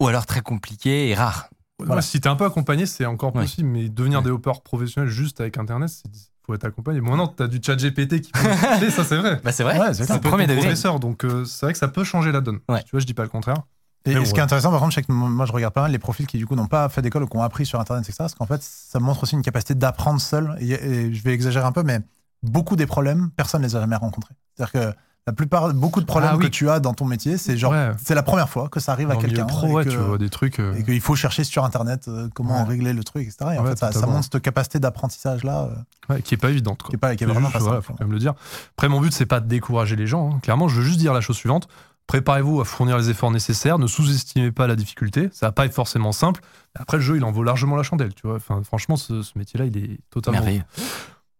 Ou 0.00 0.08
alors 0.08 0.26
très 0.26 0.40
compliqué 0.42 1.08
et 1.08 1.14
rare. 1.14 1.48
Voilà, 1.84 2.02
si 2.02 2.20
t'es 2.20 2.28
un 2.28 2.36
peu 2.36 2.44
accompagné, 2.44 2.86
c'est 2.86 3.06
encore 3.06 3.34
Ouais. 3.34 3.42
possible. 3.42 3.68
Mais 3.68 3.88
devenir 3.88 4.18
Ouais. 4.18 4.24
développeur 4.24 4.62
professionnel 4.62 5.08
juste 5.08 5.40
avec 5.40 5.58
Internet, 5.58 5.88
c'est 5.90 6.10
faut 6.46 6.54
être 6.54 6.64
accompagné. 6.64 7.00
Maintenant, 7.02 7.28
t'as 7.28 7.46
du 7.46 7.60
chat 7.62 7.76
GPT 7.76 8.22
qui 8.22 8.32
peut 8.32 8.40
ça 8.90 9.04
c'est 9.04 9.16
vrai. 9.18 9.38
Bah, 9.44 9.52
c'est 9.52 9.62
vrai. 9.64 9.78
Ouais, 9.78 9.92
c'est 9.92 10.10
être 10.10 10.20
premier 10.20 10.46
professeur, 10.46 10.98
donc 10.98 11.24
euh, 11.24 11.44
c'est 11.44 11.66
vrai 11.66 11.72
que 11.74 11.78
ça 11.78 11.88
peut 11.88 12.04
changer 12.04 12.32
la 12.32 12.40
donne. 12.40 12.60
Ouais. 12.70 12.82
Tu 12.84 12.90
vois, 12.92 13.00
je 13.00 13.06
dis 13.06 13.12
pas 13.14 13.22
le 13.22 13.28
contraire. 13.28 13.58
Et, 14.06 14.14
bon, 14.14 14.24
ce 14.24 14.32
qui 14.32 14.40
est 14.40 14.42
intéressant, 14.42 14.70
par 14.70 14.80
contre, 14.80 14.94
c'est 14.94 15.02
que 15.02 15.12
moi, 15.12 15.44
je 15.44 15.52
regarde 15.52 15.74
pas 15.74 15.82
mal 15.82 15.92
les 15.92 15.98
profils 15.98 16.26
qui, 16.26 16.38
du 16.38 16.46
coup, 16.46 16.54
n'ont 16.54 16.66
pas 16.66 16.88
fait 16.88 17.02
d'école 17.02 17.24
ou 17.24 17.26
qui 17.26 17.36
ont 17.36 17.42
appris 17.42 17.66
sur 17.66 17.78
Internet, 17.78 18.04
etc. 18.04 18.16
Parce 18.20 18.34
qu'en 18.34 18.46
fait, 18.46 18.62
ça 18.62 18.98
montre 19.00 19.24
aussi 19.24 19.34
une 19.34 19.42
capacité 19.42 19.74
d'apprendre 19.74 20.20
seul. 20.20 20.56
Et, 20.60 20.70
et 20.72 21.12
je 21.12 21.22
vais 21.22 21.34
exagérer 21.34 21.66
un 21.66 21.72
peu, 21.72 21.82
mais 21.82 22.00
beaucoup 22.42 22.76
des 22.76 22.86
problèmes, 22.86 23.28
personne 23.36 23.60
ne 23.60 23.66
les 23.66 23.76
a 23.76 23.80
jamais 23.80 23.96
rencontrés. 23.96 24.34
C'est-à-dire 24.56 24.72
que 24.72 24.98
la 25.26 25.32
plupart, 25.34 25.74
beaucoup 25.74 26.00
de 26.00 26.06
problèmes 26.06 26.30
Ah 26.32 26.36
oui. 26.38 26.44
que 26.46 26.50
tu 26.50 26.70
as 26.70 26.80
dans 26.80 26.94
ton 26.94 27.04
métier, 27.04 27.36
c'est 27.36 27.58
genre, 27.58 27.72
Ouais. 27.72 27.90
c'est 28.02 28.14
la 28.14 28.22
première 28.22 28.48
fois 28.48 28.68
que 28.70 28.80
ça 28.80 28.92
arrive 28.92 29.10
à 29.10 29.14
Dans 29.14 29.20
quelqu'un. 29.20 29.44
pro, 29.44 29.66
et 29.66 29.72
ouais, 29.72 29.84
que- 29.84 29.90
tu 29.90 29.96
vois 29.98 30.16
des 30.16 30.30
trucs. 30.30 30.58
euh, 30.58 30.74
et 30.74 30.84
qu'il 30.84 31.00
faut 31.02 31.14
chercher 31.16 31.44
sur 31.44 31.64
Internet 31.64 32.08
euh, 32.08 32.28
comment 32.34 32.62
Ouais. 32.62 32.68
régler 32.68 32.94
le 32.94 33.04
truc, 33.04 33.24
etc. 33.26 33.50
Et 33.56 33.58
en 33.58 33.64
fait, 33.66 33.78
ça, 33.78 33.92
ça 33.92 34.06
montre 34.06 34.24
cette 34.32 34.40
capacité 34.42 34.78
d'apprentissage-là. 34.78 35.68
euh, 36.08 36.14
ouais, 36.14 36.22
qui 36.22 36.32
est 36.34 36.38
pas 36.38 36.48
évidente. 36.50 36.80
Quoi. 36.82 36.88
Qui 36.90 36.96
est 36.96 36.98
pas- 36.98 37.14
qui 37.14 37.24
est 37.24 37.26
vraiment 37.26 37.40
juste, 37.48 37.52
pas 37.52 37.58
voilà, 37.58 37.76
simple. 37.76 37.86
faut 37.88 37.92
quand 37.94 38.04
même 38.04 38.12
le 38.12 38.18
dire. 38.18 38.34
Après, 38.76 38.88
mon 38.88 39.00
but, 39.02 39.12
c'est 39.12 39.26
pas 39.26 39.40
de 39.40 39.46
décourager 39.48 39.96
les 39.96 40.06
gens. 40.06 40.30
hein. 40.34 40.38
Clairement, 40.42 40.68
je 40.68 40.76
veux 40.80 40.82
juste 40.86 40.98
dire 40.98 41.12
la 41.12 41.20
chose 41.20 41.36
suivante. 41.36 41.68
Préparez-vous 42.06 42.62
à 42.62 42.64
fournir 42.64 42.96
les 42.96 43.10
efforts 43.10 43.30
nécessaires. 43.30 43.78
Ne 43.78 43.86
sous-estimez 43.86 44.50
pas 44.50 44.66
la 44.66 44.76
difficulté. 44.76 45.28
Ça 45.30 45.48
va 45.48 45.52
pas 45.52 45.66
être 45.66 45.74
forcément 45.74 46.12
simple. 46.12 46.40
Après, 46.74 46.96
le 46.96 47.02
jeu, 47.02 47.18
il 47.18 47.24
en 47.24 47.30
vaut 47.32 47.42
largement 47.42 47.76
la 47.76 47.82
chandelle. 47.82 48.14
Tu 48.14 48.26
vois. 48.26 48.36
Enfin, 48.36 48.62
franchement, 48.64 48.96
ce, 48.96 49.20
ce 49.20 49.36
métier-là, 49.36 49.66
il 49.66 49.76
est 49.76 49.98
totalement. 50.08 50.38
Merveilleux. 50.40 50.62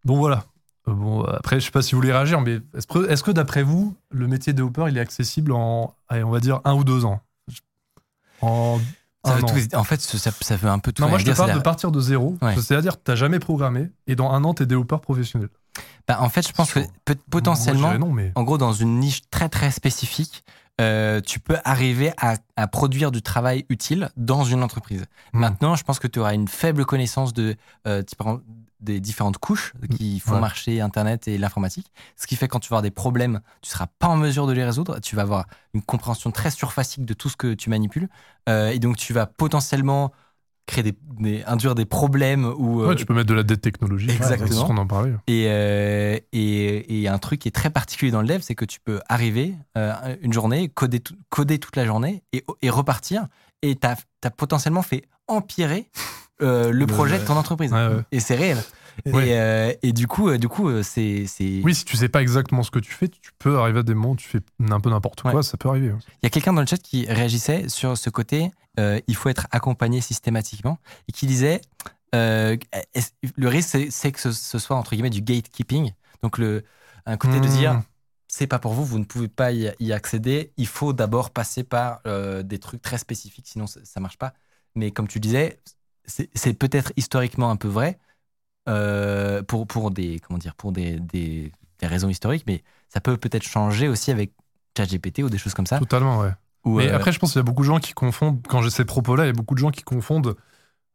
Donc 0.04 0.18
voilà. 0.18 0.44
Bon, 0.94 1.22
après, 1.24 1.60
je 1.60 1.66
sais 1.66 1.70
pas 1.70 1.82
si 1.82 1.92
vous 1.94 2.00
voulez 2.00 2.12
réagir, 2.12 2.40
mais 2.40 2.60
est-ce 2.76 3.22
que, 3.22 3.30
d'après 3.30 3.62
vous, 3.62 3.94
le 4.10 4.26
métier 4.26 4.52
de 4.52 4.56
développeur, 4.58 4.88
il 4.88 4.96
est 4.96 5.00
accessible 5.00 5.52
en, 5.52 5.94
allez, 6.08 6.24
on 6.24 6.30
va 6.30 6.40
dire, 6.40 6.60
un 6.64 6.74
ou 6.74 6.84
deux 6.84 7.04
ans? 7.04 7.20
En 8.40 8.78
Ça 9.24 9.32
un 9.32 9.36
veut 9.36 9.44
an. 9.44 9.46
tout- 9.48 9.74
en 9.76 9.84
fait, 9.84 10.00
ça, 10.00 10.30
ça 10.40 10.56
veut 10.56 10.68
un 10.68 10.78
peu 10.78 10.92
tout 10.92 11.02
Non, 11.02 11.08
moi 11.08 11.18
je 11.18 11.24
te 11.24 11.36
parle 11.36 11.52
de 11.54 11.58
partir 11.58 11.90
de 11.90 12.00
zéro. 12.00 12.36
Ouais. 12.40 12.54
C'est-à-dire 12.56 12.92
que 12.98 13.02
tu 13.04 13.10
n'as 13.10 13.16
jamais 13.16 13.38
programmé 13.40 13.90
et 14.06 14.14
dans 14.14 14.30
un 14.30 14.44
an, 14.44 14.54
tu 14.54 14.62
es 14.62 14.66
développeur 14.66 15.00
professionnel. 15.00 15.48
Bah, 16.06 16.18
en 16.20 16.28
fait, 16.28 16.46
je 16.46 16.52
pense 16.52 16.72
que 16.72 16.80
potentiellement, 17.30 17.88
Moi, 17.88 17.98
non, 17.98 18.12
mais. 18.12 18.32
en 18.34 18.42
gros, 18.44 18.58
dans 18.58 18.72
une 18.72 18.98
niche 19.00 19.22
très 19.30 19.48
très 19.48 19.70
spécifique, 19.70 20.44
euh, 20.80 21.20
tu 21.20 21.40
peux 21.40 21.56
arriver 21.64 22.12
à, 22.18 22.36
à 22.56 22.68
produire 22.68 23.10
du 23.10 23.20
travail 23.20 23.66
utile 23.68 24.10
dans 24.16 24.44
une 24.44 24.62
entreprise. 24.62 25.04
Hmm. 25.32 25.40
Maintenant, 25.40 25.74
je 25.74 25.82
pense 25.82 25.98
que 25.98 26.06
tu 26.06 26.20
auras 26.20 26.34
une 26.34 26.46
faible 26.48 26.84
connaissance 26.86 27.32
de, 27.32 27.56
euh, 27.88 28.02
des 28.80 29.00
différentes 29.00 29.38
couches 29.38 29.72
qui 29.96 30.20
font 30.20 30.34
Ouais. 30.34 30.40
marcher 30.40 30.80
Internet 30.80 31.26
et 31.28 31.36
l'informatique. 31.38 31.90
Ce 32.16 32.26
qui 32.26 32.36
fait 32.36 32.46
que 32.46 32.52
quand 32.52 32.60
tu 32.60 32.68
vas 32.68 32.74
avoir 32.76 32.82
des 32.82 32.90
problèmes, 32.90 33.40
tu 33.62 33.70
seras 33.70 33.86
pas 33.98 34.06
en 34.08 34.16
mesure 34.16 34.46
de 34.46 34.52
les 34.52 34.64
résoudre. 34.64 35.00
Tu 35.00 35.16
vas 35.16 35.22
avoir 35.22 35.46
une 35.74 35.82
compréhension 35.82 36.30
très 36.30 36.50
surfacique 36.50 37.04
de 37.04 37.14
tout 37.14 37.28
ce 37.28 37.36
que 37.36 37.54
tu 37.54 37.70
manipules. 37.70 38.08
Euh, 38.48 38.70
et 38.70 38.78
donc, 38.78 38.96
tu 38.96 39.12
vas 39.12 39.26
potentiellement 39.26 40.12
créer 40.66 40.82
des, 40.84 40.94
des- 41.18 41.42
induire 41.44 41.74
des 41.74 41.86
problèmes 41.86 42.44
ou 42.44 42.84
Ouais, 42.84 42.94
tu 42.94 43.06
peux 43.06 43.14
mettre 43.14 43.28
de 43.28 43.34
la 43.34 43.42
dette 43.42 43.62
technologique. 43.62 44.10
Exactement. 44.10 44.60
Ce 44.60 44.64
qu'on 44.66 44.76
en 44.76 44.86
parlait. 44.86 45.14
et, 45.26 45.46
euh, 45.48 46.18
et, 46.32 47.02
et 47.02 47.08
un 47.08 47.18
truc 47.18 47.40
qui 47.40 47.48
est 47.48 47.52
très 47.52 47.70
particulier 47.70 48.10
dans 48.12 48.20
le 48.20 48.28
dev, 48.28 48.40
c'est 48.42 48.54
que 48.54 48.66
tu 48.66 48.78
peux 48.78 49.00
arriver 49.08 49.54
euh, 49.78 49.94
une 50.20 50.32
journée, 50.34 50.68
coder, 50.68 51.02
coder 51.30 51.58
toute 51.58 51.74
la 51.76 51.86
journée 51.86 52.22
et, 52.34 52.44
et 52.60 52.68
repartir. 52.70 53.26
Et 53.62 53.76
tu 53.76 53.86
as, 53.88 54.30
potentiellement 54.30 54.82
fait 54.82 55.04
empirer 55.26 55.90
euh, 56.42 56.70
le 56.70 56.86
projet 56.86 57.18
de 57.18 57.24
ton 57.24 57.36
entreprise. 57.36 57.72
Ouais, 57.72 57.86
ouais. 57.88 58.02
Et 58.12 58.20
c'est 58.20 58.34
réel. 58.36 58.58
Et, 59.06 59.12
euh, 59.14 59.72
et 59.82 59.92
du 59.92 60.08
coup, 60.08 60.28
euh, 60.28 60.38
du 60.38 60.48
coup 60.48 60.68
euh, 60.68 60.82
c'est. 60.82 61.24
Oui, 61.62 61.74
si 61.74 61.84
tu 61.84 61.96
sais 61.96 62.08
pas 62.08 62.20
exactement 62.20 62.62
ce 62.64 62.70
que 62.72 62.80
tu 62.80 62.92
fais, 62.92 63.06
tu 63.08 63.30
peux 63.38 63.58
arriver 63.58 63.78
à 63.80 63.82
des 63.84 63.94
moments 63.94 64.10
où 64.12 64.16
tu 64.16 64.28
fais 64.28 64.40
un 64.70 64.80
peu 64.80 64.90
n'importe 64.90 65.22
quoi, 65.22 65.34
Ouais. 65.34 65.42
ça 65.42 65.56
peut 65.56 65.68
arriver. 65.68 65.92
Il 66.22 66.24
y 66.24 66.26
a 66.26 66.30
quelqu'un 66.30 66.52
dans 66.52 66.60
le 66.60 66.66
chat 66.66 66.78
qui 66.78 67.06
réagissait 67.06 67.68
sur 67.68 67.96
ce 67.96 68.10
côté 68.10 68.50
il 69.08 69.16
faut 69.16 69.28
être 69.28 69.46
accompagné 69.50 70.00
systématiquement 70.00 70.78
et 71.08 71.12
qui 71.12 71.26
disait 71.26 71.60
le 72.12 73.48
risque, 73.48 73.76
c'est- 73.90 74.12
que 74.12 74.20
ce, 74.20 74.32
ce 74.32 74.58
soit 74.58 74.76
entre 74.76 74.92
guillemets 74.92 75.10
du 75.10 75.20
gatekeeping. 75.22 75.92
Donc, 76.22 76.38
le, 76.38 76.64
un 77.06 77.16
côté 77.16 77.40
de 77.40 77.46
Mmh. 77.46 77.50
dire 77.50 77.82
c'est 78.28 78.46
pas 78.46 78.58
pour 78.58 78.74
vous, 78.74 78.84
vous 78.84 78.98
ne 78.98 79.04
pouvez 79.04 79.28
pas 79.28 79.52
y, 79.52 79.72
y 79.80 79.92
accéder. 79.92 80.52
Il 80.58 80.66
faut 80.66 80.92
d'abord 80.92 81.30
passer 81.30 81.64
par 81.64 82.02
des 82.44 82.58
trucs 82.58 82.82
très 82.82 82.98
spécifiques, 82.98 83.46
sinon 83.48 83.66
ça, 83.66 83.80
ça 83.84 84.00
marche 84.00 84.18
pas. 84.18 84.32
Mais 84.74 84.90
comme 84.90 85.08
tu 85.08 85.18
disais, 85.20 85.58
c'est 86.08 86.54
peut-être 86.54 86.92
historiquement 86.96 87.50
un 87.50 87.56
peu 87.56 87.68
vrai 87.68 87.98
euh, 88.68 89.42
pour, 89.42 89.66
pour 89.66 89.90
des 89.90 90.18
comment 90.20 90.38
dire 90.38 90.54
pour 90.54 90.72
des, 90.72 90.98
des, 90.98 91.52
des 91.78 91.86
raisons 91.86 92.08
historiques, 92.08 92.44
mais 92.46 92.62
ça 92.88 93.00
peut 93.00 93.16
peut-être 93.16 93.44
changer 93.44 93.88
aussi 93.88 94.10
avec 94.10 94.32
ChatGPT 94.76 95.20
ou 95.20 95.30
des 95.30 95.38
choses 95.38 95.54
comme 95.54 95.66
ça. 95.66 95.78
Totalement, 95.78 96.20
ouais. 96.20 96.32
Ou, 96.64 96.78
Mais 96.78 96.90
euh, 96.90 96.96
après, 96.96 97.12
je 97.12 97.18
pense 97.18 97.32
qu'il 97.32 97.38
y 97.38 97.40
a 97.40 97.44
beaucoup 97.44 97.62
de 97.62 97.68
gens 97.68 97.78
qui 97.78 97.92
confondent, 97.92 98.44
quand 98.48 98.62
j'ai 98.62 98.70
ces 98.70 98.84
propos-là, 98.84 99.24
il 99.24 99.26
y 99.28 99.30
a 99.30 99.34
beaucoup 99.34 99.54
de 99.54 99.60
gens 99.60 99.70
qui 99.70 99.82
confondent 99.82 100.36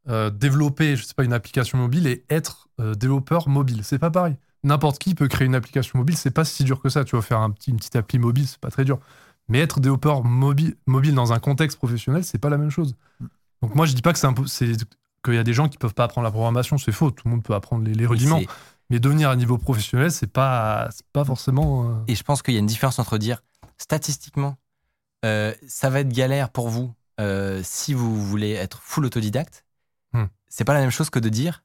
euh, 0.10 0.30
développer, 0.30 0.96
je 0.96 1.04
sais 1.04 1.14
pas, 1.14 1.24
une 1.24 1.34
application 1.34 1.78
mobile 1.78 2.08
et 2.08 2.26
être 2.30 2.68
développeur 2.98 3.48
mobile. 3.48 3.82
C'est 3.84 4.00
pas 4.00 4.10
pareil. 4.10 4.36
N'importe 4.64 4.98
qui 4.98 5.14
peut 5.14 5.28
créer 5.28 5.46
une 5.46 5.56
application 5.56 6.00
mobile, 6.00 6.18
c'est 6.18 6.32
pas 6.32 6.46
si 6.46 6.64
dur 6.64 6.82
que 6.82 6.90
ça. 6.90 7.04
Tu 7.04 7.16
vas 7.16 7.22
faire 7.22 7.40
un 7.40 7.52
petit, 7.52 7.70
une 7.70 7.78
petite 7.78 7.96
appli 7.96 8.18
mobile, 8.18 8.48
c'est 8.48 8.60
pas 8.60 8.72
très 8.72 8.84
dur. 8.84 9.00
Mais 9.48 9.60
être 9.60 9.80
développeur 9.80 10.24
mobile, 10.24 10.76
mobile 10.88 11.14
dans 11.14 11.34
un 11.34 11.40
contexte 11.40 11.78
professionnel, 11.78 12.24
c'est 12.24 12.38
pas 12.38 12.50
la 12.50 12.58
même 12.58 12.70
chose. 12.70 12.96
Donc 13.62 13.76
moi, 13.76 13.86
je 13.86 13.94
dis 13.94 14.02
pas 14.02 14.14
que 14.14 14.20
c'est 14.20 14.78
qu'il 15.24 15.36
y 15.36 15.40
a 15.40 15.44
des 15.44 15.54
gens 15.54 15.70
qui 15.70 15.78
peuvent 15.78 15.94
pas 15.94 16.04
apprendre 16.04 16.26
la 16.26 16.32
programmation, 16.32 16.78
c'est 16.78 16.92
faux. 16.92 17.12
Tout 17.12 17.28
le 17.28 17.32
monde 17.32 17.44
peut 17.44 17.54
apprendre 17.54 17.86
les, 17.86 17.94
les 17.94 18.06
rudiments. 18.06 18.42
Mais 18.90 19.00
devenir 19.00 19.30
à 19.30 19.36
niveau 19.36 19.58
professionnel, 19.58 20.12
c'est 20.12 20.28
pas, 20.28 20.90
pas 21.14 21.24
forcément. 21.24 21.90
euh, 21.90 21.94
Et 22.08 22.16
je 22.16 22.24
pense 22.24 22.42
qu'il 22.42 22.54
y 22.54 22.58
a 22.58 22.60
une 22.60 22.66
différence 22.68 23.00
entre 23.00 23.18
dire 23.18 23.42
statistiquement, 23.78 24.58
euh, 25.26 25.54
ça 25.68 25.90
va 25.90 26.02
être 26.02 26.10
galère 26.10 26.50
pour 26.50 26.70
vous 26.70 26.94
euh, 27.20 27.62
si 27.64 27.94
vous 27.94 28.24
voulez 28.24 28.52
être 28.52 28.82
full 28.84 29.06
autodidacte. 29.06 29.66
Hmm. 30.12 30.26
C'est 30.48 30.66
pas 30.66 30.74
la 30.74 30.82
même 30.82 30.92
chose 30.92 31.10
que 31.10 31.20
de 31.20 31.30
dire 31.30 31.64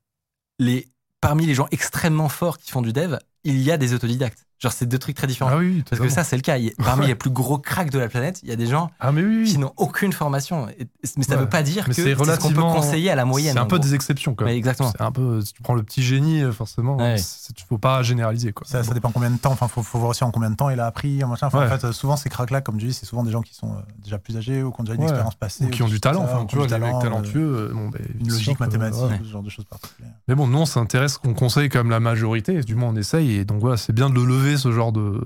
les 0.58 0.88
parmi 1.20 1.46
les 1.46 1.54
gens 1.54 1.66
extrêmement 1.70 2.28
forts 2.28 2.58
qui 2.58 2.70
font 2.70 2.82
du 2.82 2.92
dev, 2.92 3.18
il 3.44 3.60
y 3.60 3.70
a 3.70 3.76
des 3.76 3.92
autodidactes. 3.94 4.46
Genre 4.60 4.72
c'est 4.72 4.86
deux 4.86 4.98
trucs 4.98 5.14
très 5.16 5.26
différents. 5.28 5.50
Ah 5.52 5.58
oui, 5.58 5.84
Parce 5.88 6.02
que 6.02 6.08
ça 6.08 6.24
c'est 6.24 6.34
le 6.36 6.42
cas. 6.42 6.56
Il 6.58 6.72
parmi 6.84 7.06
les 7.06 7.14
plus 7.14 7.30
gros 7.30 7.58
cracks 7.58 7.90
de 7.90 7.98
la 7.98 8.08
planète, 8.08 8.40
il 8.42 8.48
y 8.48 8.52
a 8.52 8.56
des 8.56 8.66
gens 8.66 8.90
Ah 8.98 9.12
mais 9.12 9.22
oui, 9.22 9.42
oui. 9.44 9.50
qui 9.52 9.58
n'ont 9.58 9.72
aucune 9.76 10.12
formation. 10.12 10.68
Et- 10.70 10.88
Mais 11.16 11.22
ça 11.22 11.34
Ouais. 11.34 11.40
veut 11.42 11.48
pas 11.48 11.62
dire 11.62 11.84
Mais 11.86 11.94
que 11.94 12.02
c'est 12.02 12.02
ce 12.02 12.16
qu'on 12.16 12.24
peut 12.24 12.30
relativement- 12.30 12.74
conseiller 12.74 13.10
à 13.10 13.14
la 13.14 13.24
moyenne. 13.24 13.52
C'est 13.52 13.58
un 13.60 13.66
peu 13.66 13.76
gros. 13.78 13.84
des 13.86 13.94
exceptions, 13.94 14.34
quoi. 14.34 14.46
Mais 14.46 14.56
exactement. 14.56 14.90
C'est 14.90 15.00
un 15.02 15.12
peu, 15.12 15.40
si 15.42 15.52
tu 15.52 15.62
prends 15.62 15.74
le 15.74 15.82
petit 15.84 16.02
génie, 16.02 16.42
euh, 16.42 16.50
forcément, 16.52 16.96
Ouais. 16.96 17.18
c'est- 17.18 17.52
tu 17.54 17.64
faut 17.68 17.78
pas 17.78 18.02
généraliser, 18.02 18.52
quoi. 18.52 18.66
Ça, 18.66 18.82
dépend 18.82 19.10
combien 19.12 19.30
de 19.30 19.36
temps. 19.38 19.52
Enfin, 19.52 19.68
faut, 19.68 19.82
faut 19.84 19.98
voir 19.98 20.10
aussi 20.10 20.24
en 20.24 20.30
combien 20.32 20.50
de 20.50 20.56
temps 20.56 20.70
il 20.70 20.80
a 20.80 20.86
appris. 20.86 21.18
Machin. 21.24 21.46
Enfin, 21.46 21.60
Ouais. 21.60 21.66
En 21.66 21.78
fait, 21.78 21.84
euh, 21.86 21.92
souvent 21.92 22.16
ces 22.16 22.28
cracks 22.28 22.50
là, 22.50 22.60
comme 22.60 22.78
tu 22.78 22.86
dis, 22.86 22.92
c'est 22.92 23.06
souvent 23.06 23.22
des 23.22 23.30
gens 23.30 23.42
qui 23.42 23.54
sont 23.54 23.68
euh, 23.72 23.80
déjà 24.02 24.18
plus 24.18 24.36
âgés 24.36 24.62
ou 24.64 24.72
qui 24.72 24.80
ont 24.80 24.84
déjà 24.84 24.94
une 24.94 25.00
Ouais. 25.02 25.06
expérience 25.06 25.34
passée 25.36 25.66
Ou 25.66 25.70
qui 25.70 25.82
ont 25.84 25.88
du 25.88 26.00
talent, 26.00 26.22
enfin, 26.24 26.46
tu 26.46 26.56
vois, 26.56 26.66
du 26.66 26.72
des 26.74 26.78
mecs 26.80 26.88
talent, 26.98 27.00
talentueux, 27.00 27.70
ben, 27.72 27.90
une 28.20 28.28
logique 28.28 28.58
mathématique, 28.58 29.02
ce 29.22 29.28
genre 29.30 29.42
de 29.42 29.50
choses 29.50 29.66
particulières. 29.66 30.12
Mais 30.26 30.34
bon, 30.34 30.46
nous, 30.48 30.58
on 30.58 30.66
s'intéresse, 30.66 31.18
on 31.24 31.34
conseille 31.34 31.68
quand 31.68 31.78
même 31.78 31.90
la 31.90 32.00
majorité, 32.00 32.60
du 32.62 32.74
moins 32.74 32.88
on 32.90 32.96
essaye, 32.96 33.36
et 33.36 33.44
donc 33.44 33.60
voilà, 33.60 33.76
c'est 33.76 33.92
bien 33.92 34.10
de 34.10 34.14
le 34.14 34.24
lever, 34.24 34.47
ce 34.56 34.72
genre 34.72 34.92
de, 34.92 35.20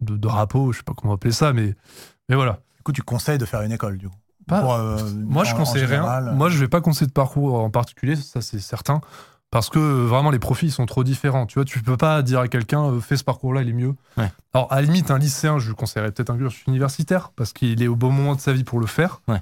de, 0.00 0.14
de 0.14 0.16
drapeau, 0.16 0.72
je 0.72 0.78
sais 0.78 0.84
pas 0.84 0.94
comment 0.96 1.14
appeler 1.14 1.32
ça, 1.32 1.52
mais, 1.52 1.74
mais 2.28 2.34
voilà. 2.36 2.60
Du 2.76 2.82
coup, 2.82 2.92
tu 2.92 3.02
conseilles 3.02 3.38
de 3.38 3.44
faire 3.44 3.62
une 3.62 3.72
école, 3.72 3.98
du 3.98 4.08
coup? 4.08 4.14
Pas- 4.46 4.60
Pour, 4.60 4.74
euh, 4.74 4.96
Moi, 5.26 5.42
je 5.44 5.50
en- 5.52 5.54
en 5.54 5.58
conseille 5.58 5.84
rien. 5.84 6.04
euh, 6.06 6.32
Moi, 6.34 6.48
je 6.50 6.58
vais 6.58 6.68
pas 6.68 6.80
conseiller 6.80 7.08
de 7.08 7.12
parcours 7.12 7.54
en 7.60 7.70
particulier, 7.70 8.14
ça 8.14 8.40
c'est 8.40 8.60
certain, 8.60 9.00
parce 9.50 9.70
que 9.70 9.78
euh, 9.80 10.06
vraiment 10.06 10.30
les 10.30 10.38
profils 10.38 10.70
sont 10.70 10.86
trop 10.86 11.02
différents. 11.02 11.46
Tu 11.46 11.54
vois, 11.54 11.64
tu 11.64 11.82
peux 11.82 11.96
pas 11.96 12.22
dire 12.22 12.40
à 12.40 12.48
quelqu'un 12.48 13.00
fais 13.00 13.16
ce 13.16 13.24
parcours-là, 13.24 13.62
il 13.62 13.68
est 13.70 13.72
mieux. 13.72 13.94
Ouais. 14.16 14.30
Alors 14.54 14.72
à 14.72 14.76
la 14.76 14.82
limite, 14.82 15.10
un 15.10 15.18
lycéen, 15.18 15.58
je 15.58 15.68
lui 15.68 15.74
conseillerais 15.74 16.12
peut-être 16.12 16.30
un 16.30 16.36
cursus 16.38 16.64
universitaire 16.68 17.30
parce 17.34 17.52
qu'il 17.52 17.82
est 17.82 17.88
au 17.88 17.96
bon 17.96 18.10
moment 18.12 18.34
de 18.36 18.40
sa 18.40 18.52
vie 18.52 18.62
pour 18.64 18.78
le 18.80 18.86
faire. 18.86 19.20
Ouais. 19.28 19.40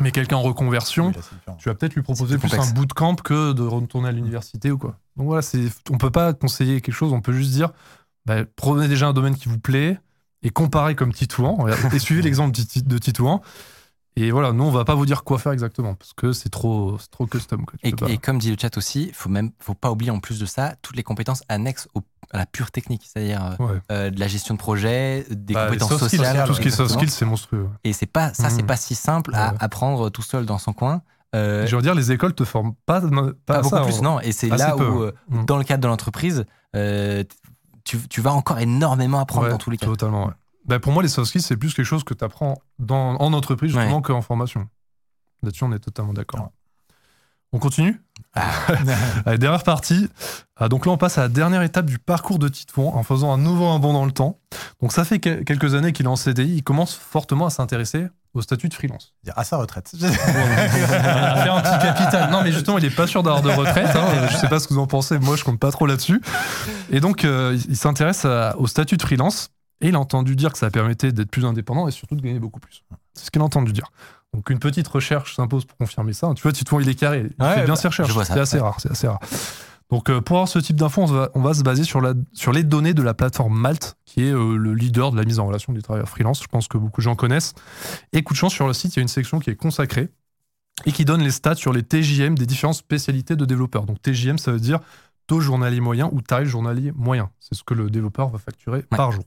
Mais 0.00 0.12
quelqu'un 0.12 0.36
en 0.36 0.42
reconversion, 0.42 1.08
oui, 1.08 1.14
là, 1.48 1.54
tu 1.58 1.68
vas 1.68 1.74
peut-être 1.74 1.94
lui 1.96 2.02
proposer 2.02 2.38
plus 2.38 2.48
complexe. 2.48 2.70
un 2.70 2.72
bootcamp 2.74 3.16
que 3.16 3.52
de 3.52 3.62
retourner 3.62 4.08
à 4.08 4.12
l'université 4.12 4.70
ou 4.70 4.78
quoi. 4.78 4.96
Donc 5.16 5.26
voilà, 5.26 5.42
c'est, 5.42 5.64
on 5.90 5.98
peut 5.98 6.10
pas 6.12 6.32
conseiller 6.32 6.80
quelque 6.80 6.94
chose, 6.94 7.12
on 7.12 7.20
peut 7.20 7.32
juste 7.32 7.50
dire, 7.50 7.72
bah, 8.30 8.44
prenez 8.56 8.86
déjà 8.86 9.08
un 9.08 9.12
domaine 9.12 9.34
qui 9.34 9.48
vous 9.48 9.58
plaît 9.58 9.98
et 10.42 10.50
comparez 10.50 10.94
comme 10.94 11.12
Titouan, 11.12 11.66
et 11.92 11.98
suivez 11.98 12.22
l'exemple 12.22 12.52
de 12.56 12.62
Tit- 12.62 12.82
de 12.86 12.98
Titouan. 12.98 13.40
Et 14.16 14.30
voilà, 14.32 14.52
nous 14.52 14.64
on 14.64 14.70
va 14.70 14.84
pas 14.84 14.94
vous 14.94 15.06
dire 15.06 15.22
quoi 15.24 15.38
faire 15.38 15.52
exactement 15.52 15.94
parce 15.94 16.12
que 16.12 16.32
c'est 16.32 16.48
trop, 16.48 16.96
trop 17.10 17.26
custom. 17.26 17.64
Quoi. 17.64 17.78
Et, 17.82 18.18
comme 18.18 18.38
dit 18.38 18.50
le 18.50 18.56
chat 18.60 18.76
aussi, 18.76 19.10
faut 19.14 19.28
même, 19.28 19.50
faut 19.60 19.74
pas 19.74 19.90
oublier 19.90 20.10
en 20.10 20.18
plus 20.18 20.38
de 20.40 20.46
ça 20.46 20.74
toutes 20.82 20.96
les 20.96 21.02
compétences 21.04 21.42
annexes 21.48 21.88
au- 21.94 22.02
à 22.32 22.38
la 22.38 22.46
pure 22.46 22.70
technique, 22.70 23.02
c'est-à-dire 23.06 23.56
euh, 23.60 23.64
Ouais. 23.64 23.80
euh, 23.92 24.10
de 24.10 24.18
la 24.20 24.26
gestion 24.28 24.54
de 24.54 24.58
projet, 24.58 25.26
des 25.30 25.54
Bah, 25.54 25.66
compétences 25.66 25.96
skills, 25.96 26.18
sociales. 26.18 26.46
tout 26.46 26.54
ce 26.54 26.60
qui 26.60 26.68
est 26.68 26.72
soft 26.72 26.92
skills, 26.92 27.10
c'est 27.10 27.24
monstrueux. 27.24 27.68
Et 27.84 27.92
c'est 27.92 28.06
pas 28.06 28.32
ça, 28.34 28.50
c'est 28.50 28.62
Mhm. 28.62 28.66
pas 28.68 28.76
si 28.76 28.94
simple 28.94 29.32
à 29.34 29.50
Ouais. 29.52 29.56
apprendre 29.60 30.10
tout 30.10 30.22
seul 30.22 30.44
dans 30.46 30.58
son 30.58 30.72
coin. 30.72 31.02
Euh, 31.36 31.64
Je 31.68 31.76
veux 31.76 31.82
dire, 31.82 31.94
les 31.94 32.10
écoles 32.10 32.34
te 32.34 32.44
forment 32.44 32.74
pas, 32.86 33.00
pas, 33.46 33.62
beaucoup 33.62 33.76
ça, 33.76 33.82
plus, 33.82 34.02
non. 34.02 34.18
Et 34.20 34.32
c'est 34.32 34.48
là 34.48 34.74
peu, 34.76 34.88
où, 34.88 35.02
euh, 35.02 35.12
Mhm. 35.28 35.44
dans 35.46 35.56
le 35.58 35.62
cadre 35.64 35.82
de 35.84 35.88
l'entreprise, 35.88 36.44
euh, 36.74 37.22
tu, 37.90 38.08
tu 38.08 38.20
vas 38.20 38.32
encore 38.32 38.58
énormément 38.60 39.18
apprendre 39.20 39.46
Ouais, 39.46 39.50
dans 39.52 39.58
tous 39.58 39.70
les 39.70 39.76
cas. 39.76 39.86
Totalement, 39.86 40.26
ouais. 40.26 40.32
Bah, 40.64 40.78
pour 40.78 40.92
moi, 40.92 41.02
les 41.02 41.08
soft 41.08 41.28
skills, 41.28 41.42
c'est 41.42 41.56
plus 41.56 41.74
quelque 41.74 41.86
chose 41.86 42.04
que 42.04 42.14
tu 42.14 42.22
apprends 42.24 42.58
dans, 42.78 43.16
en 43.16 43.32
entreprise, 43.32 43.72
justement, 43.72 43.96
Ouais. 43.96 44.02
qu'en 44.02 44.22
formation. 44.22 44.68
Là-dessus, 45.42 45.64
on 45.64 45.72
est 45.72 45.78
totalement 45.80 46.12
d'accord. 46.12 46.50
On 47.52 47.58
continue 47.58 48.00
Ah. 48.34 48.50
Allez, 49.26 49.38
dernière 49.38 49.64
partie. 49.64 50.08
Ah, 50.56 50.68
donc 50.68 50.86
là, 50.86 50.92
on 50.92 50.96
passe 50.96 51.18
à 51.18 51.22
la 51.22 51.28
dernière 51.28 51.62
étape 51.62 51.86
du 51.86 51.98
parcours 51.98 52.38
de 52.38 52.48
Titouan 52.48 52.92
en 52.94 53.02
faisant 53.02 53.32
un 53.32 53.38
nouveau 53.38 53.66
un 53.68 53.78
bond 53.80 53.92
dans 53.92 54.04
le 54.04 54.12
temps. 54.12 54.38
Donc 54.80 54.92
ça 54.92 55.04
fait 55.04 55.18
que- 55.18 55.42
quelques 55.42 55.74
années 55.74 55.92
qu'il 55.92 56.06
est 56.06 56.08
en 56.10 56.16
CDI. 56.16 56.56
Il 56.56 56.62
commence 56.62 56.94
fortement 56.94 57.46
à 57.46 57.50
s'intéresser 57.50 58.06
au 58.34 58.40
statut 58.42 58.68
de 58.68 58.74
freelance. 58.74 59.14
À 59.34 59.42
sa 59.42 59.56
retraite. 59.56 59.90
à 60.02 60.08
faire 61.42 61.54
un 61.54 61.60
petit 61.62 61.86
capital. 61.86 62.30
Non, 62.30 62.42
mais 62.44 62.52
justement, 62.52 62.78
il 62.78 62.84
est 62.84 62.94
pas 62.94 63.08
sûr 63.08 63.24
d'avoir 63.24 63.42
de 63.42 63.50
retraite. 63.50 63.96
hein. 63.96 64.28
Je 64.30 64.36
sais 64.36 64.48
pas 64.48 64.60
ce 64.60 64.68
que 64.68 64.74
vous 64.74 64.80
en 64.80 64.86
pensez. 64.86 65.18
Moi, 65.18 65.34
je 65.34 65.42
compte 65.42 65.58
pas 65.58 65.72
trop 65.72 65.86
là-dessus. 65.86 66.20
Et 66.90 67.00
donc, 67.00 67.24
euh, 67.24 67.58
il 67.68 67.76
s'intéresse 67.76 68.24
au 68.58 68.66
statut 68.68 68.96
de 68.96 69.02
freelance. 69.02 69.50
Et 69.80 69.88
il 69.88 69.94
a 69.94 70.00
entendu 70.00 70.36
dire 70.36 70.52
que 70.52 70.58
ça 70.58 70.70
permettait 70.70 71.12
d'être 71.12 71.30
plus 71.30 71.44
indépendant 71.44 71.88
et 71.88 71.90
surtout 71.90 72.14
de 72.16 72.20
gagner 72.22 72.38
beaucoup 72.38 72.60
plus. 72.60 72.84
C'est 73.14 73.26
ce 73.26 73.30
qu'il 73.30 73.40
a 73.40 73.44
entendu 73.44 73.72
dire. 73.72 73.90
Donc, 74.34 74.48
une 74.50 74.58
petite 74.58 74.86
recherche 74.86 75.34
s'impose 75.34 75.64
pour 75.64 75.76
confirmer 75.78 76.12
ça. 76.12 76.32
Tu 76.36 76.42
vois, 76.42 76.52
Titouan, 76.52 76.80
il 76.80 76.88
est 76.88 76.94
carré. 76.94 77.26
Il 77.38 77.42
Ouais, 77.44 77.54
fait 77.54 77.64
bien 77.64 77.74
bah, 77.74 77.76
ses 77.76 77.88
recherches. 77.88 78.12
C'est 78.24 78.38
assez 78.38 78.56
Ouais. 78.58 78.62
rare. 78.62 78.76
C'est 78.78 78.90
assez 78.90 79.08
rare. 79.08 79.18
Donc, 79.90 80.08
euh, 80.08 80.20
pour 80.20 80.36
avoir 80.36 80.48
ce 80.48 80.60
type 80.60 80.76
d'infos, 80.76 81.02
on, 81.02 81.06
va- 81.06 81.30
on 81.34 81.40
va 81.40 81.52
se 81.52 81.62
baser 81.64 81.82
sur, 81.82 82.00
la, 82.00 82.14
sur 82.32 82.52
les 82.52 82.62
données 82.62 82.94
de 82.94 83.02
la 83.02 83.12
plateforme 83.12 83.58
Malte, 83.58 83.96
qui 84.04 84.22
est 84.24 84.30
euh, 84.32 84.56
le 84.56 84.72
leader 84.74 85.10
de 85.10 85.16
la 85.16 85.24
mise 85.24 85.40
en 85.40 85.46
relation 85.46 85.72
des 85.72 85.82
travailleurs 85.82 86.08
freelance. 86.08 86.40
Je 86.42 86.46
pense 86.48 86.68
que 86.68 86.78
beaucoup 86.78 87.00
de 87.00 87.04
gens 87.04 87.16
connaissent. 87.16 87.54
Et 88.12 88.22
coup 88.22 88.32
de 88.34 88.38
chance, 88.38 88.52
sur 88.52 88.68
le 88.68 88.72
site, 88.72 88.94
il 88.94 88.98
y 88.98 89.00
a 89.00 89.02
une 89.02 89.08
section 89.08 89.40
qui 89.40 89.50
est 89.50 89.56
consacrée 89.56 90.10
et 90.86 90.92
qui 90.92 91.04
donne 91.04 91.22
les 91.22 91.32
stats 91.32 91.56
sur 91.56 91.72
les 91.72 91.82
TJM 91.82 92.36
des 92.36 92.46
différentes 92.46 92.76
spécialités 92.76 93.34
de 93.34 93.44
développeurs. 93.44 93.84
Donc 93.84 94.00
TJM, 94.00 94.38
ça 94.38 94.52
veut 94.52 94.60
dire 94.60 94.78
taux 95.26 95.40
journalier 95.40 95.80
moyen 95.80 96.08
ou 96.12 96.20
tarif 96.22 96.48
journalier 96.48 96.92
moyen. 96.94 97.30
C'est 97.40 97.56
ce 97.56 97.64
que 97.64 97.74
le 97.74 97.90
développeur 97.90 98.28
va 98.28 98.38
facturer 98.38 98.78
Ouais. 98.78 98.96
par 98.96 99.10
jour. 99.10 99.24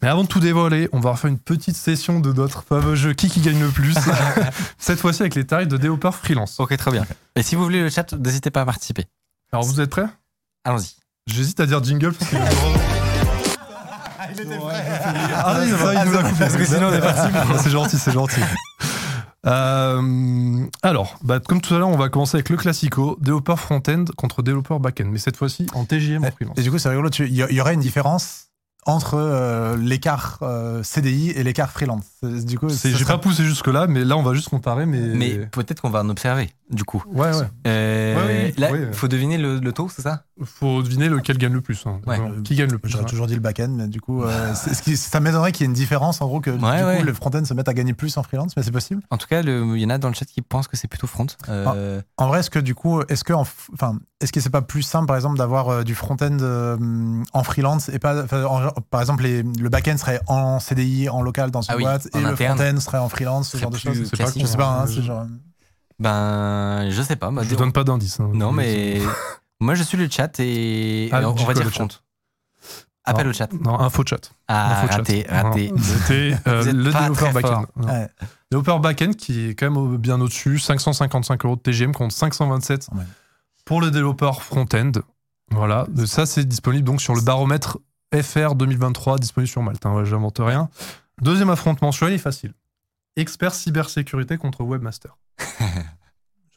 Mais 0.00 0.08
avant 0.08 0.24
de 0.24 0.28
tout 0.28 0.40
dévoiler, 0.40 0.88
on 0.92 1.00
va 1.00 1.12
refaire 1.12 1.30
une 1.30 1.38
petite 1.38 1.76
session 1.76 2.18
de 2.20 2.32
notre 2.32 2.62
fameux 2.62 2.96
jeu 2.96 3.12
Qui 3.12 3.28
qui 3.28 3.40
gagne 3.40 3.60
le 3.60 3.68
plus 3.68 3.94
Cette 4.78 5.00
fois-ci 5.00 5.22
avec 5.22 5.34
les 5.34 5.46
tarifs 5.46 5.68
de 5.68 5.76
développeurs 5.76 6.14
freelance. 6.14 6.58
Ok, 6.58 6.76
très 6.76 6.90
bien. 6.90 7.06
Et 7.36 7.42
si 7.42 7.54
vous 7.54 7.62
voulez 7.62 7.80
le 7.80 7.88
chat, 7.88 8.12
n'hésitez 8.12 8.50
pas 8.50 8.62
à 8.62 8.64
participer. 8.64 9.06
Alors 9.52 9.64
vous 9.64 9.80
êtes 9.80 9.90
prêts? 9.90 10.06
Allons-y. 10.64 10.96
J'hésite 11.26 11.60
à 11.60 11.66
dire 11.66 11.82
jingle 11.84 12.12
parce 12.12 12.30
que... 12.30 12.36
Ah 14.18 15.58
oui, 15.60 15.72
bah, 15.72 16.04
il 16.04 16.10
nous 16.10 16.16
a 16.16 16.22
coupé. 16.22 16.38
Parce 16.38 16.56
que 16.56 16.64
sinon, 16.64 16.88
on 16.88 16.92
est 16.92 17.00
parti. 17.00 17.32
c'est 17.62 17.70
gentil, 17.70 17.98
c'est 17.98 18.12
gentil. 18.12 18.40
Euh, 19.46 20.66
alors, 20.82 21.18
bah, 21.22 21.40
comme 21.40 21.60
tout 21.60 21.74
à 21.74 21.78
l'heure, 21.78 21.88
on 21.88 21.96
va 21.96 22.08
commencer 22.08 22.36
avec 22.36 22.48
le 22.48 22.56
classico, 22.56 23.18
développeur 23.20 23.58
front-end 23.58 24.04
contre 24.16 24.42
développeur 24.42 24.80
back-end, 24.80 25.06
mais 25.10 25.18
cette 25.18 25.36
fois-ci 25.36 25.66
en 25.74 25.84
TGM 25.84 26.24
en 26.24 26.30
freelance. 26.30 26.58
Et 26.58 26.62
du 26.62 26.70
coup, 26.70 26.78
c'est 26.78 26.88
rigolo. 26.88 27.10
Il 27.18 27.26
y, 27.26 27.44
il 27.50 27.56
y 27.56 27.60
aurait 27.60 27.74
une 27.74 27.80
différence 27.80 28.51
entre 28.86 29.14
euh, 29.14 29.76
l'écart 29.76 30.38
euh, 30.42 30.82
CDI 30.82 31.30
et 31.30 31.42
l'écart 31.42 31.70
freelance. 31.70 32.11
Du 32.22 32.58
coup, 32.58 32.68
J'ai 32.68 33.04
pas 33.04 33.18
poussé 33.18 33.44
jusque-là, 33.44 33.86
mais 33.88 34.04
là, 34.04 34.16
on 34.16 34.22
va 34.22 34.32
juste 34.34 34.48
comparer. 34.48 34.86
Mais, 34.86 35.00
Mais 35.00 35.46
peut-être 35.46 35.80
qu'on 35.80 35.90
va 35.90 36.00
en 36.02 36.08
observer, 36.08 36.50
du 36.70 36.84
coup. 36.84 37.02
ouais, 37.08 37.34
ouais. 37.34 37.46
Euh, 37.66 38.12
Ouais, 38.26 38.54
là, 38.58 38.68
oui. 38.72 38.78
faut 38.92 39.08
deviner 39.08 39.38
le, 39.38 39.58
le 39.58 39.72
taux, 39.72 39.88
c'est 39.88 40.02
ça? 40.02 40.24
Faut 40.44 40.82
deviner 40.82 41.08
lequel 41.08 41.38
gagne 41.38 41.52
le 41.52 41.60
plus. 41.60 41.82
hein. 41.86 42.00
Ouais. 42.06 42.16
Genre, 42.16 42.30
Qui 42.44 42.54
gagne 42.54 42.70
le 42.70 42.78
plus 42.78 42.90
J'aurais 42.90 43.04
hein. 43.04 43.06
toujours 43.08 43.26
dit 43.26 43.34
le 43.34 43.40
back-end, 43.40 43.68
mais 43.70 43.88
du 43.88 44.00
coup, 44.00 44.22
euh, 44.22 44.52
c'est- 44.54 44.74
ce 44.74 44.82
qui- 44.82 44.96
ça 44.96 45.18
m'étonnerait 45.20 45.52
qu'il 45.52 45.62
y 45.62 45.64
ait 45.64 45.70
une 45.70 45.72
différence, 45.72 46.20
en 46.22 46.26
gros, 46.26 46.40
que 46.40 46.50
du 46.50 46.64
Ouais, 46.64 46.98
coup, 46.98 47.04
le 47.04 47.12
front-end 47.14 47.44
se 47.44 47.54
mette 47.54 47.68
à 47.68 47.74
gagner 47.74 47.92
plus 47.92 48.16
en 48.16 48.22
freelance, 48.22 48.56
mais 48.56 48.62
c'est 48.62 48.70
possible? 48.72 49.02
En 49.10 49.18
tout 49.18 49.26
cas, 49.26 49.42
le- 49.42 49.76
il 49.76 49.82
y 49.82 49.86
en 49.86 49.90
a 49.90 49.98
dans 49.98 50.08
le 50.08 50.14
chat 50.14 50.24
qui 50.24 50.42
pensent 50.42 50.68
que 50.68 50.76
c'est 50.76 50.88
plutôt 50.88 51.06
front. 51.08 51.26
Euh, 51.48 52.00
En 52.18 52.28
vrai, 52.28 52.40
est-ce 52.40 52.50
que 52.50 52.58
du 52.60 52.74
coup, 52.74 53.00
est-ce 53.08 53.24
que, 53.24 53.32
en 53.32 53.42
f- 53.42 53.68
enfin, 53.74 53.96
est-ce 54.20 54.32
que 54.32 54.40
c'est 54.40 54.50
pas 54.50 54.62
plus 54.62 54.82
simple, 54.82 55.06
par 55.06 55.16
exemple, 55.16 55.38
d'avoir 55.38 55.68
euh, 55.68 55.82
du 55.84 55.94
front-end 55.96 56.38
euh, 56.40 56.76
en 57.32 57.42
freelance 57.42 57.88
et 57.88 57.98
pas, 57.98 58.22
en- 58.46 58.70
par 58.90 59.00
exemple, 59.00 59.22
les- 59.24 59.42
le 59.42 59.68
back-end 59.68 59.96
serait 59.96 60.20
en 60.28 60.60
CDI, 60.60 61.08
en 61.08 61.22
local 61.22 61.50
dans 61.50 61.62
une 61.62 61.74
Ah 61.74 61.76
boîte, 61.78 62.08
et 62.14 62.20
le 62.20 62.26
interne. 62.28 62.58
front-end 62.58 62.80
serait 62.80 62.98
en 62.98 63.08
freelance, 63.08 63.50
ce 63.50 63.56
genre 63.56 63.70
de 63.70 63.78
choses. 63.78 64.04
C'est 64.08 64.16
pas. 64.16 64.30
Je 64.36 64.46
sais 64.46 64.56
pas, 64.56 64.68
hein, 64.82 64.86
Je- 64.86 64.92
c'est 64.94 65.02
genre. 65.02 65.26
Ben, 65.98 66.90
je 66.90 67.02
sais 67.02 67.16
pas. 67.16 67.30
moi, 67.30 67.42
Je 67.44 67.48
vous 67.50 67.56
donne 67.56 67.72
pas 67.72 67.84
d'indice. 67.84 68.18
hein. 68.20 68.30
Non, 68.34 68.52
mais 68.52 69.00
moi, 69.60 69.74
je 69.74 69.82
suis 69.82 69.96
le 69.98 70.08
chat 70.10 70.38
et, 70.40 71.08
Ah, 71.12 71.22
et 71.22 71.24
on, 71.24 71.34
va 71.34 71.54
dire 71.54 71.64
le 71.64 71.70
front. 71.70 71.88
chat 71.88 72.00
Appel 73.04 73.24
Non. 73.26 73.30
au 73.30 73.32
chat. 73.34 73.52
Non, 73.52 73.80
info 73.80 74.02
chat. 74.06 74.30
Ah, 74.48 74.78
Info 74.82 74.88
chat. 74.88 74.96
raté, 74.98 75.26
raté. 75.28 75.70
Non, 75.72 75.78
C'était 75.78 76.36
euh, 76.46 76.62
Vous 76.62 76.68
êtes 76.68 76.74
le 76.74 76.92
développeur 76.92 77.32
back-end. 77.32 77.64
Ouais. 77.76 78.08
Développeur 78.50 78.80
back-end 78.80 79.12
qui 79.12 79.48
est 79.48 79.54
quand 79.54 79.66
même 79.66 79.76
au- 79.76 79.98
bien 79.98 80.20
au-dessus, 80.20 80.58
555 80.58 81.44
euros 81.44 81.56
de 81.56 81.60
TGM 81.60 81.92
contre 81.92 82.14
527 82.14 82.88
Ouais. 82.94 83.02
pour 83.64 83.80
le 83.80 83.90
développeur 83.90 84.42
front-end. 84.42 84.92
Voilà, 85.50 85.86
ça 86.06 86.26
c'est 86.26 86.44
disponible 86.44 86.84
donc 86.84 87.00
sur 87.02 87.14
le 87.14 87.20
baromètre 87.20 87.78
FR 88.14 88.54
2023, 88.54 89.18
disponible 89.18 89.48
sur 89.50 89.62
Malte. 89.62 89.84
Hein, 89.84 89.94
ouais, 89.94 90.04
J'invente 90.04 90.38
rien. 90.40 90.68
Deuxième 91.20 91.50
affrontement, 91.50 91.92
celui-là 91.92 92.12
il 92.12 92.14
est 92.14 92.18
facile. 92.18 92.54
Expert 93.16 93.54
cybersécurité 93.54 94.38
contre 94.38 94.62
webmaster. 94.64 95.16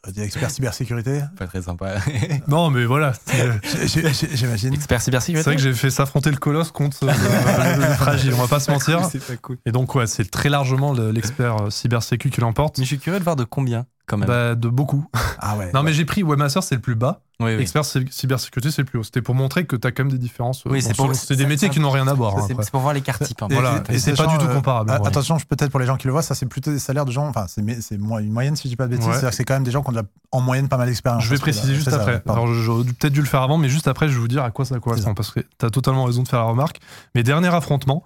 J'aurais 0.04 0.12
dit 0.12 0.20
expert 0.22 0.50
cybersécurité. 0.50 1.20
Pas 1.36 1.46
très 1.48 1.62
sympa. 1.62 1.96
Non 2.48 2.70
mais 2.70 2.84
voilà, 2.84 3.12
c'est 3.24 4.36
J'imagine. 4.36 4.72
Expert 4.74 5.00
c'est 5.00 5.06
cybersécurité. 5.06 5.50
vrai 5.50 5.56
que 5.56 5.62
j'ai 5.62 5.72
fait 5.74 5.90
s'affronter 5.90 6.30
le 6.30 6.36
colosse 6.36 6.70
contre 6.70 7.02
euh, 7.04 7.12
le, 7.12 7.80
le 7.88 7.94
fragile, 7.94 8.32
on 8.34 8.36
va 8.42 8.46
pas 8.48 8.60
se 8.60 8.70
mentir. 8.70 9.04
C'est 9.10 9.24
pas 9.24 9.36
cool. 9.36 9.58
Et 9.66 9.72
donc 9.72 9.94
ouais, 9.96 10.06
c'est 10.06 10.30
très 10.30 10.48
largement 10.48 10.92
le- 10.92 11.10
l'expert 11.10 11.56
euh, 11.64 11.70
cybersécu 11.70 12.30
qui 12.30 12.40
l'emporte. 12.40 12.78
Mais 12.78 12.84
je 12.84 12.88
suis 12.88 12.98
curieux 12.98 13.18
de 13.18 13.24
voir 13.24 13.34
de 13.36 13.44
combien, 13.44 13.84
quand 14.06 14.16
même. 14.16 14.28
Bah, 14.28 14.54
de 14.54 14.68
beaucoup. 14.68 15.04
Ah 15.38 15.56
ouais. 15.58 15.70
Non 15.74 15.82
mais 15.82 15.92
j'ai 15.92 16.04
pris 16.06 16.22
webmaster 16.22 16.62
c'est 16.62 16.74
le 16.76 16.80
plus 16.80 16.94
bas. 16.94 17.20
oui, 17.40 17.54
oui. 17.54 17.60
Expert 17.60 17.84
cy- 17.84 18.06
cybersécurité, 18.10 18.70
c'est 18.70 18.80
le 18.82 18.86
plus 18.86 18.98
haut. 18.98 19.02
C'était 19.02 19.20
pour 19.20 19.34
montrer 19.34 19.66
que 19.66 19.76
tu 19.76 19.86
as 19.86 19.92
quand 19.92 20.04
même 20.04 20.10
des 20.12 20.18
différences. 20.18 20.66
euh, 20.66 20.70
Oui, 20.70 20.80
bon, 20.80 20.86
c'est 20.88 20.96
pour- 20.96 21.08
des 21.08 21.14
ça- 21.14 21.34
métiers 21.46 21.68
ça- 21.68 21.74
qui 21.74 21.78
n'ont 21.78 21.90
rien 21.90 22.08
à 22.08 22.14
voir. 22.14 22.36
hein, 22.38 22.46
C'est 22.48 22.70
pour 22.70 22.80
voir 22.80 22.94
type. 22.94 23.42
un 23.42 23.48
peu. 23.48 23.54
Voilà. 23.54 23.82
Et- 23.90 23.94
Et 23.96 23.98
c'est 23.98 24.14
pas 24.16 24.26
du 24.26 24.38
tout 24.38 24.46
euh, 24.46 24.54
comparable, 24.54 24.90
vrai. 24.90 25.06
attention, 25.06 25.36
peut-être 25.48 25.70
pour 25.70 25.78
les 25.78 25.86
gens 25.86 25.96
qui 25.98 26.06
le 26.06 26.12
voient, 26.12 26.22
ça 26.22 26.34
c'est 26.34 26.46
plutôt 26.46 26.70
des 26.72 26.78
salaires 26.78 27.04
de 27.04 27.12
gens. 27.12 27.28
Enfin, 27.28 27.44
c'est 27.48 27.60
une 27.94 28.32
moyenne 28.32 28.56
si 28.56 28.62
je 28.64 28.68
dis 28.70 28.76
pas 28.76 28.86
de 28.86 28.90
bêtises. 28.92 29.06
Ouais. 29.06 29.12
C'est-à-dire 29.12 29.30
que 29.30 29.36
c'est 29.36 29.44
quand 29.44 29.54
même 29.54 29.64
des 29.64 29.70
gens 29.70 29.82
qui 29.82 29.90
ont 29.90 30.02
en 30.32 30.40
moyenne 30.40 30.68
pas 30.68 30.78
mal 30.78 30.88
d'expérience. 30.88 31.22
Je 31.22 31.30
vais 31.30 31.38
préciser 31.38 31.72
euh, 31.72 31.76
juste 31.76 31.90
ça, 31.90 31.96
après. 31.96 32.20
pardon. 32.20 32.42
Alors, 32.44 32.54
j'aurais 32.54 32.84
peut-être 32.84 33.12
dû 33.12 33.20
le 33.20 33.26
faire 33.26 33.42
avant, 33.42 33.58
mais 33.58 33.68
juste 33.68 33.86
après, 33.88 34.08
je 34.08 34.14
vais 34.14 34.20
vous 34.20 34.28
dire 34.28 34.42
à 34.42 34.50
quoi 34.50 34.64
ça 34.64 34.78
correspond. 34.80 35.10
ça. 35.10 35.14
Parce 35.14 35.30
que 35.32 35.40
tu 35.40 35.66
as 35.66 35.70
totalement 35.70 36.04
raison 36.04 36.22
de 36.22 36.28
faire 36.28 36.40
la 36.40 36.46
remarque. 36.46 36.80
Mais 37.14 37.22
dernier 37.22 37.54
affrontement. 37.54 38.04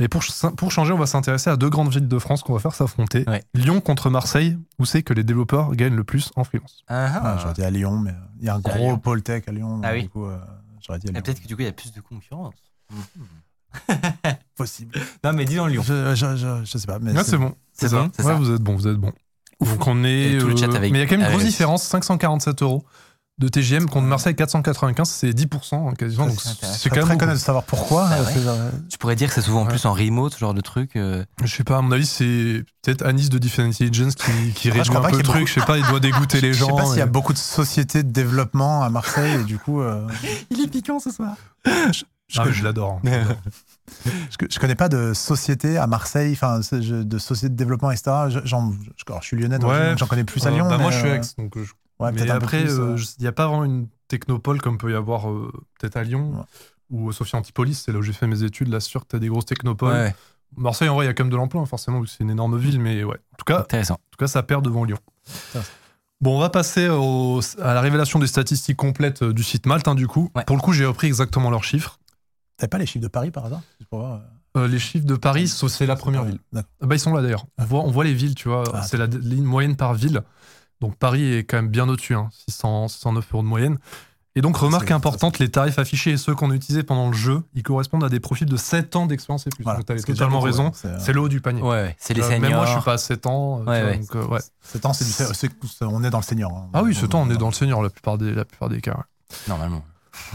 Et 0.00 0.08
pour, 0.08 0.22
ch- 0.24 0.52
pour 0.54 0.72
changer, 0.72 0.92
on 0.92 0.98
va 0.98 1.06
s'intéresser 1.06 1.50
à 1.50 1.56
deux 1.56 1.68
grandes 1.70 1.90
villes 1.92 2.08
de 2.08 2.18
France 2.18 2.42
qu'on 2.42 2.54
va 2.54 2.58
faire 2.58 2.74
s'affronter. 2.74 3.24
Ouais. 3.28 3.42
Lyon 3.54 3.80
contre 3.80 4.08
Marseille, 4.10 4.58
où 4.78 4.84
c'est 4.86 5.02
que 5.02 5.12
les 5.12 5.22
développeurs 5.24 5.74
gagnent 5.76 5.94
le 5.94 6.04
plus 6.04 6.30
en 6.36 6.44
freelance? 6.44 6.82
Ah, 6.88 7.06
Ah, 7.14 7.20
ah. 7.22 7.38
J'aurais 7.42 7.54
dit 7.54 7.62
à 7.62 7.70
Lyon, 7.70 7.98
mais 7.98 8.14
il 8.40 8.46
y 8.46 8.48
a 8.48 8.54
un 8.54 8.60
gros 8.60 8.96
pôle 8.96 9.22
tech 9.22 9.44
à 9.46 9.52
Lyon. 9.52 9.80
Ah 9.84 9.90
oui. 9.92 10.02
Du 10.04 10.08
coup, 10.08 10.24
euh, 10.26 10.36
j'aurais 10.84 10.98
dit 10.98 11.06
à 11.06 11.10
Et 11.10 11.12
Lyon. 11.12 11.22
Peut-être 11.22 11.42
que 11.42 11.46
du 11.46 11.54
coup, 11.54 11.62
il 11.62 11.66
y 11.66 11.68
a 11.68 11.72
plus 11.72 11.92
de 11.92 12.00
concurrence. 12.00 12.54
possible. 14.56 14.98
Non, 15.24 15.32
mais 15.32 15.44
dis 15.44 15.56
dans 15.56 15.66
Lyon. 15.66 15.82
Je, 15.84 16.14
je, 16.14 16.36
je, 16.36 16.64
je 16.64 16.78
sais 16.78 16.86
pas. 16.86 16.98
Mais 16.98 17.12
c'est 17.24 17.36
bon. 17.38 17.54
C'est 17.72 17.88
ça. 17.88 18.02
bon, 18.02 18.10
c'est 18.14 18.22
Ouais, 18.24 18.32
ça. 18.32 18.38
vous 18.38 18.50
êtes 18.52 18.60
bon, 18.62 18.76
vous 18.76 18.88
êtes 18.88 18.96
bon. 18.96 19.12
Donc 19.60 19.86
on 19.86 20.04
est. 20.04 20.32
Et 20.34 20.38
tout 20.38 20.48
le 20.48 20.56
chat 20.56 20.66
euh, 20.68 20.74
avec- 20.74 20.90
mais 20.92 20.98
il 20.98 21.02
y 21.02 21.04
a 21.04 21.06
quand 21.06 21.16
même 21.18 21.26
une 21.26 21.32
grosse 21.32 21.44
différence 21.44 21.82
547 21.84 22.62
euros 22.62 22.84
de 23.40 23.48
TGM 23.48 23.86
contre 23.88 24.06
Marseille 24.06 24.36
495, 24.36 25.08
c'est 25.08 25.30
10% 25.30 25.88
hein, 25.90 25.94
quasiment. 25.98 26.28
Ça, 26.28 26.50
Donc 26.50 26.58
c'est 26.60 26.90
très, 26.90 27.00
quand 27.00 27.06
très 27.06 27.08
même. 27.08 27.18
curieux 27.18 27.18
beaucoup. 27.18 27.32
de 27.32 27.34
savoir 27.44 27.64
pourquoi. 27.64 28.06
Ah 28.10 28.18
euh, 28.18 28.24
ouais. 28.26 28.42
genre- 28.42 28.56
Tu 28.90 28.98
pourrais 28.98 29.16
dire 29.16 29.28
que 29.28 29.34
c'est 29.34 29.40
souvent 29.40 29.62
Ouais. 29.62 29.68
plus 29.70 29.84
en 29.86 29.92
remote, 29.94 30.34
ce 30.34 30.38
genre 30.38 30.52
de 30.54 30.60
truc. 30.60 30.94
euh. 30.96 31.24
Je 31.42 31.52
sais 31.56 31.64
pas, 31.64 31.78
à 31.78 31.80
mon 31.82 31.90
avis, 31.90 32.04
c'est 32.06 32.62
peut-être 32.82 33.02
Anis 33.04 33.30
de 33.30 33.38
Defense 33.38 33.80
Intelligence 33.80 34.14
qui, 34.14 34.30
qui 34.54 34.68
je 34.68 34.74
réduit 34.74 34.94
un 34.94 35.00
peu 35.00 35.16
le 35.16 35.22
truc. 35.22 35.48
Je 35.48 35.54
sais 35.54 35.66
pas, 35.66 35.78
il 35.78 35.86
doit 35.86 36.00
dégoûter 36.00 36.40
les 36.42 36.52
Je 36.52 36.58
gens. 36.60 36.66
sais 36.76 36.82
pas 36.82 36.84
s'il 36.88 36.98
y 36.98 37.02
a 37.02 37.06
beaucoup 37.06 37.32
de 37.32 37.38
sociétés 37.38 38.02
de 38.02 38.10
développement 38.12 38.82
à 38.82 38.90
Marseille 38.90 39.40
et 39.40 39.44
du 39.44 39.58
coup. 39.58 39.80
euh, 39.80 40.06
Il 40.50 40.60
est 40.60 40.68
piquant 40.68 40.98
ce 41.00 41.10
soir. 41.10 41.34
Ah, 41.66 42.44
mais 42.44 42.52
je 42.52 42.62
l'adore. 42.62 43.00
hein. 43.04 43.10
je, 44.30 44.46
je 44.48 44.58
connais 44.60 44.76
pas 44.76 44.88
de 44.88 45.14
société 45.14 45.78
à 45.78 45.86
Marseille, 45.88 46.32
enfin 46.32 46.62
c'est- 46.62 46.80
je- 46.82 46.94
de 47.02 47.18
société 47.18 47.48
de 47.48 47.56
développement, 47.56 47.90
etc. 47.90 48.10
Je, 48.28 48.38
j'en- 48.44 48.70
je- 48.96 49.02
alors, 49.08 49.20
je 49.22 49.26
suis 49.26 49.36
lyonnais, 49.36 49.58
donc 49.58 49.70
Ouais. 49.70 49.94
j'en 49.98 50.06
connais 50.06 50.22
plus 50.24 50.46
à 50.46 50.50
Euh, 50.50 50.52
Lyon. 50.54 50.68
bah, 50.68 50.78
moi, 50.78 50.90
je 50.92 50.98
suis 50.98 51.08
euh, 51.08 51.16
ex. 51.16 51.34
Donc, 51.36 51.54
je- 51.56 51.72
ouais, 52.00 52.12
mais 52.12 52.30
après, 52.30 52.68
euh, 52.68 52.94
euh, 52.96 53.04
il 53.18 53.22
n'y 53.22 53.28
a 53.28 53.32
pas 53.32 53.46
vraiment 53.46 53.64
une 53.64 53.88
technopole 54.08 54.60
comme 54.60 54.78
peut 54.78 54.90
y 54.92 54.94
avoir 54.94 55.30
euh, 55.30 55.52
peut-être 55.78 55.96
à 55.96 56.02
Lyon 56.02 56.32
Ouais. 56.38 56.44
ou 56.90 57.12
Sophie 57.12 57.36
Antipolis. 57.36 57.74
C'est 57.84 57.92
là 57.92 57.98
où 57.98 58.02
j'ai 58.02 58.12
fait 58.12 58.26
mes 58.26 58.42
études. 58.42 58.68
Là, 58.68 58.80
sûr 58.80 59.02
que 59.02 59.08
tu 59.10 59.16
as 59.16 59.18
des 59.18 59.28
grosses 59.28 59.46
technopoles. 59.46 59.92
Ouais, 59.92 60.14
Marseille, 60.56 60.88
en 60.88 60.94
vrai, 60.96 61.04
il 61.04 61.08
y 61.08 61.10
a 61.10 61.14
quand 61.14 61.22
même 61.24 61.30
de 61.30 61.36
l'emploi, 61.36 61.62
hein, 61.62 61.66
forcément, 61.66 62.00
vu 62.00 62.06
que 62.06 62.10
c'est 62.12 62.24
une 62.24 62.30
énorme 62.30 62.58
ville. 62.58 62.80
Mais 62.80 63.04
ouais, 63.04 63.16
en 63.32 63.36
tout 63.38 63.44
cas, 63.44 63.60
intéressant. 63.60 63.94
En 63.94 64.10
tout 64.10 64.18
cas, 64.18 64.26
ça 64.26 64.42
perd 64.42 64.64
devant 64.64 64.84
Lyon. 64.84 64.98
Bon, 66.20 66.36
on 66.36 66.40
va 66.40 66.50
passer 66.50 66.88
au- 66.90 67.40
à 67.62 67.72
la 67.72 67.80
révélation 67.80 68.18
des 68.18 68.26
statistiques 68.26 68.76
complètes 68.76 69.24
du 69.24 69.42
site 69.42 69.64
Malte, 69.66 69.88
hein, 69.88 69.94
du 69.94 70.06
coup. 70.06 70.30
Ouais. 70.34 70.44
Pour 70.44 70.56
le 70.56 70.60
coup, 70.62 70.72
j'ai 70.72 70.84
repris 70.84 71.06
exactement 71.06 71.48
leurs 71.50 71.64
chiffres. 71.64 71.98
T'avais 72.58 72.68
pas 72.68 72.76
les 72.78 72.84
chiffres 72.84 73.02
de 73.02 73.08
Paris 73.08 73.30
par 73.30 73.46
hasard? 73.46 73.62
Juste 73.78 73.88
pour 73.88 74.00
voir, 74.00 74.20
euh, 74.58 74.68
les 74.68 74.78
chiffres 74.78 75.06
de 75.06 75.14
Paris, 75.14 75.48
so- 75.48 75.68
c'est 75.68 75.86
la 75.86 75.96
première 75.96 76.24
ville. 76.24 76.38
D'accord. 76.52 76.70
Ah 76.82 76.86
bah, 76.86 76.94
ils 76.94 76.98
sont 77.00 77.14
là 77.14 77.22
d'ailleurs. 77.22 77.46
On 77.56 77.64
voit, 77.64 77.80
on 77.84 77.90
voit 77.90 78.04
les 78.04 78.12
villes, 78.12 78.34
tu 78.34 78.48
vois. 78.48 78.64
Ah, 78.74 78.82
c'est 78.82 78.98
la 78.98 79.06
ligne 79.06 79.44
moyenne 79.44 79.76
par 79.76 79.94
ville. 79.94 80.20
Donc 80.80 80.96
Paris 80.96 81.32
est 81.34 81.44
quand 81.44 81.58
même 81.58 81.68
bien 81.68 81.88
au-dessus, 81.88 82.14
hein, 82.14 82.28
600, 82.48 82.88
609 82.88 83.26
euros 83.32 83.42
de 83.42 83.48
moyenne. 83.48 83.78
Et 84.36 84.42
donc, 84.42 84.56
remarque 84.56 84.92
importante, 84.92 85.40
les 85.40 85.48
tarifs 85.48 85.80
affichés 85.80 86.12
et 86.12 86.16
ceux 86.16 86.36
qu'on 86.36 86.52
a 86.52 86.54
utilisés 86.54 86.84
pendant 86.84 87.08
le 87.08 87.12
jeu, 87.16 87.42
ils 87.54 87.64
correspondent 87.64 88.04
à 88.04 88.08
des 88.08 88.20
profils 88.20 88.46
de 88.46 88.56
7 88.56 88.94
ans 88.94 89.06
d'expérience 89.06 89.44
et 89.48 89.50
plus. 89.50 89.64
Voilà. 89.64 89.80
Donc, 89.82 89.96
tu 89.98 90.04
totalement 90.04 90.38
raison. 90.40 90.70
C'est, 90.72 90.86
euh, 90.86 90.98
C'est 91.00 91.12
le 91.12 91.20
haut 91.20 91.28
du 91.28 91.40
panier. 91.40 91.60
Ouais, 91.60 91.68
ouais. 91.68 91.96
C'est 91.98 92.14
les 92.14 92.22
Euh, 92.22 92.28
seniors. 92.28 92.40
Même 92.42 92.52
moi, 92.54 92.64
je 92.66 92.70
suis 92.70 92.80
pas 92.80 92.92
à 92.92 92.98
7 92.98 93.26
ans. 93.26 93.62
euh, 93.62 93.64
Ouais, 93.64 93.78
tu 93.80 93.82
vois, 93.82 93.90
ouais. 93.90 93.98
donc, 93.98 94.14
euh, 94.14 94.34
ouais. 94.34 94.40
Sept 94.62 94.86
ans, 94.86 94.92
c'est 94.92 95.04
du, 95.04 95.10
c'est- 95.10 95.84
on 95.84 96.04
est 96.04 96.10
dans 96.10 96.18
le 96.18 96.22
senior. 96.24 96.52
hein. 96.56 96.68
Ah 96.72 96.84
oui, 96.84 96.94
ce 96.94 97.06
temps, 97.06 97.22
on 97.22 97.30
est 97.30 97.36
dans 97.36 97.48
le 97.48 97.52
senior 97.54 97.82
la 97.82 97.90
plupart 97.90 98.18
des, 98.18 98.32
la 98.32 98.44
plupart 98.44 98.68
des 98.68 98.80
cas. 98.80 98.92
ouais. 98.92 99.36
Normalement. 99.48 99.82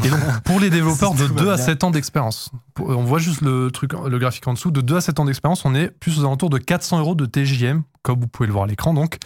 Et 0.04 0.10
donc, 0.10 0.20
pour 0.44 0.60
les 0.60 0.70
développeurs 0.70 1.14
de 1.14 1.26
Tout 1.28 1.34
va 1.34 1.42
2 1.42 1.52
à 1.52 1.56
bien. 1.56 1.66
7 1.66 1.84
ans 1.86 1.92
d'expérience, 1.92 2.52
on 2.80 3.04
voit 3.06 3.20
juste 3.20 3.40
le, 3.42 3.72
truc, 3.72 3.94
le 3.94 4.20
graphique 4.20 4.46
en 4.48 4.54
dessous, 4.54 4.72
de 4.72 4.82
2 4.82 4.98
à 4.98 5.02
7 5.02 5.22
ans 5.22 5.26
d'expérience, 5.26 5.64
on 5.64 5.74
est 5.74 5.88
plus 5.90 6.20
aux 6.20 6.26
alentours 6.26 6.50
de 6.50 6.58
400 6.58 7.00
euros 7.00 7.16
de 7.16 7.26
TJM, 7.26 7.84
comme 8.02 8.20
vous 8.20 8.28
pouvez 8.28 8.48
le 8.48 8.54
voir 8.54 8.66
à 8.66 8.68
l'écran 8.68 8.94
donc. 8.94 9.20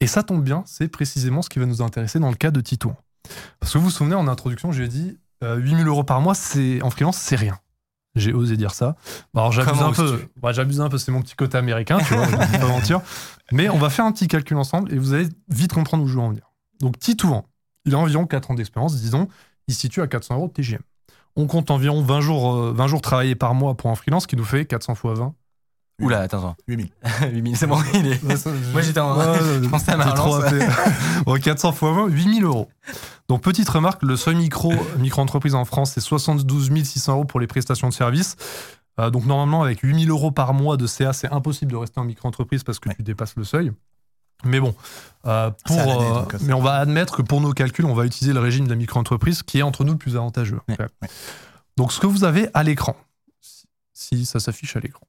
Et 0.00 0.06
ça 0.06 0.22
tombe 0.22 0.42
bien, 0.42 0.62
c'est 0.66 0.88
précisément 0.88 1.42
ce 1.42 1.48
qui 1.48 1.58
va 1.58 1.66
nous 1.66 1.82
intéresser 1.82 2.18
dans 2.18 2.30
le 2.30 2.36
cas 2.36 2.50
de 2.50 2.60
Titouan. 2.60 2.96
Parce 3.60 3.72
que 3.72 3.78
vous 3.78 3.84
vous 3.84 3.90
souvenez, 3.90 4.14
en 4.14 4.28
introduction, 4.28 4.70
j'ai 4.72 4.88
dit 4.88 5.18
euh, 5.42 5.56
8000 5.56 5.86
euros 5.86 6.04
par 6.04 6.20
mois, 6.20 6.34
c'est 6.34 6.82
en 6.82 6.90
freelance, 6.90 7.16
c'est 7.16 7.36
rien. 7.36 7.58
J'ai 8.14 8.32
osé 8.32 8.56
dire 8.56 8.72
ça. 8.72 8.96
Alors 9.34 9.52
j'abuse 9.52 9.80
un 9.80 9.92
peu. 9.92 10.26
j'abuse 10.50 10.80
un 10.80 10.88
peu, 10.88 10.98
c'est 10.98 11.12
mon 11.12 11.22
petit 11.22 11.36
côté 11.36 11.56
américain, 11.58 11.98
tu 11.98 12.14
vois, 12.14 12.26
je 12.26 12.58
pas 12.58 12.66
mentir. 12.66 13.00
Mais 13.52 13.68
on 13.68 13.78
va 13.78 13.90
faire 13.90 14.04
un 14.04 14.12
petit 14.12 14.28
calcul 14.28 14.56
ensemble 14.56 14.92
et 14.92 14.98
vous 14.98 15.12
allez 15.14 15.28
vite 15.48 15.72
comprendre 15.72 16.04
où 16.04 16.06
je 16.06 16.14
veux 16.14 16.20
en 16.20 16.30
venir. 16.30 16.50
Donc 16.80 16.98
Titouan, 16.98 17.44
il 17.84 17.94
a 17.94 17.98
environ 17.98 18.26
4 18.26 18.50
ans 18.50 18.54
d'expérience, 18.54 18.96
disons, 18.96 19.28
il 19.68 19.74
se 19.74 19.80
situe 19.80 20.00
à 20.00 20.08
400 20.08 20.36
euros 20.36 20.48
de 20.48 20.52
TGM. 20.52 20.80
On 21.36 21.46
compte 21.46 21.70
environ 21.70 22.02
20 22.02 22.20
jours, 22.20 22.56
euh, 22.56 22.72
20 22.72 22.86
jours 22.88 23.00
travaillés 23.00 23.36
par 23.36 23.54
mois 23.54 23.76
pour 23.76 23.90
un 23.90 23.94
freelance, 23.94 24.26
qui 24.26 24.36
nous 24.36 24.44
fait 24.44 24.64
400 24.64 24.94
fois 24.96 25.14
20. 25.14 25.34
Oula, 26.00 26.20
attends, 26.20 26.38
attends. 26.38 26.56
8000. 26.68 26.88
8000, 27.32 27.56
c'est 27.56 27.66
bon. 27.66 27.78
Il 27.94 28.06
est... 28.06 28.22
Moi, 28.72 28.82
j'étais 28.82 29.00
en- 29.00 29.16
je 29.62 29.68
pensais 29.68 29.92
à 29.92 29.96
ma 29.96 30.04
relance. 30.10 30.44
appelé. 30.44 30.64
Bon, 31.26 31.38
400 31.40 31.72
fois 31.72 31.92
20, 31.92 32.06
8000 32.08 32.44
euros. 32.44 32.68
Donc, 33.28 33.42
petite 33.42 33.68
remarque, 33.68 34.02
le 34.04 34.16
seuil 34.16 34.36
micro, 34.36 34.72
micro-entreprise 34.98 35.54
en 35.54 35.64
France, 35.64 35.92
c'est 35.94 36.00
72 36.00 36.70
600 36.84 37.12
euros 37.14 37.24
pour 37.24 37.40
les 37.40 37.46
prestations 37.48 37.88
de 37.88 37.92
services. 37.94 38.36
Euh, 39.00 39.10
donc, 39.10 39.26
normalement, 39.26 39.62
avec 39.62 39.80
8000 39.80 40.08
euros 40.10 40.30
par 40.30 40.54
mois 40.54 40.76
de 40.76 40.86
CA, 40.86 41.12
c'est 41.12 41.30
impossible 41.32 41.72
de 41.72 41.76
rester 41.76 41.98
en 42.00 42.04
micro-entreprise 42.04 42.62
parce 42.62 42.78
que 42.78 42.88
Ouais. 42.88 42.94
tu 42.94 43.02
dépasses 43.02 43.34
le 43.36 43.44
seuil. 43.44 43.72
Mais 44.44 44.60
bon, 44.60 44.76
euh, 45.26 45.50
pour, 45.64 45.78
euh, 45.80 46.20
donc, 46.20 46.36
mais 46.42 46.52
on 46.52 46.60
va 46.62 46.74
admettre 46.74 47.16
que 47.16 47.22
pour 47.22 47.40
nos 47.40 47.52
calculs, 47.52 47.84
on 47.86 47.94
va 47.94 48.04
utiliser 48.06 48.32
le 48.32 48.38
régime 48.38 48.66
de 48.66 48.70
la 48.70 48.76
micro-entreprise 48.76 49.42
qui 49.42 49.58
est 49.58 49.62
entre 49.62 49.82
nous 49.82 49.92
le 49.92 49.98
plus 49.98 50.14
avantageux. 50.16 50.60
Ouais. 50.68 50.76
Ouais. 50.80 51.08
Donc, 51.76 51.90
ce 51.92 51.98
que 51.98 52.06
vous 52.06 52.22
avez 52.22 52.48
à 52.54 52.62
l'écran, 52.62 52.94
si 53.92 54.24
ça 54.26 54.38
s'affiche 54.38 54.76
à 54.76 54.80
l'écran. 54.80 55.00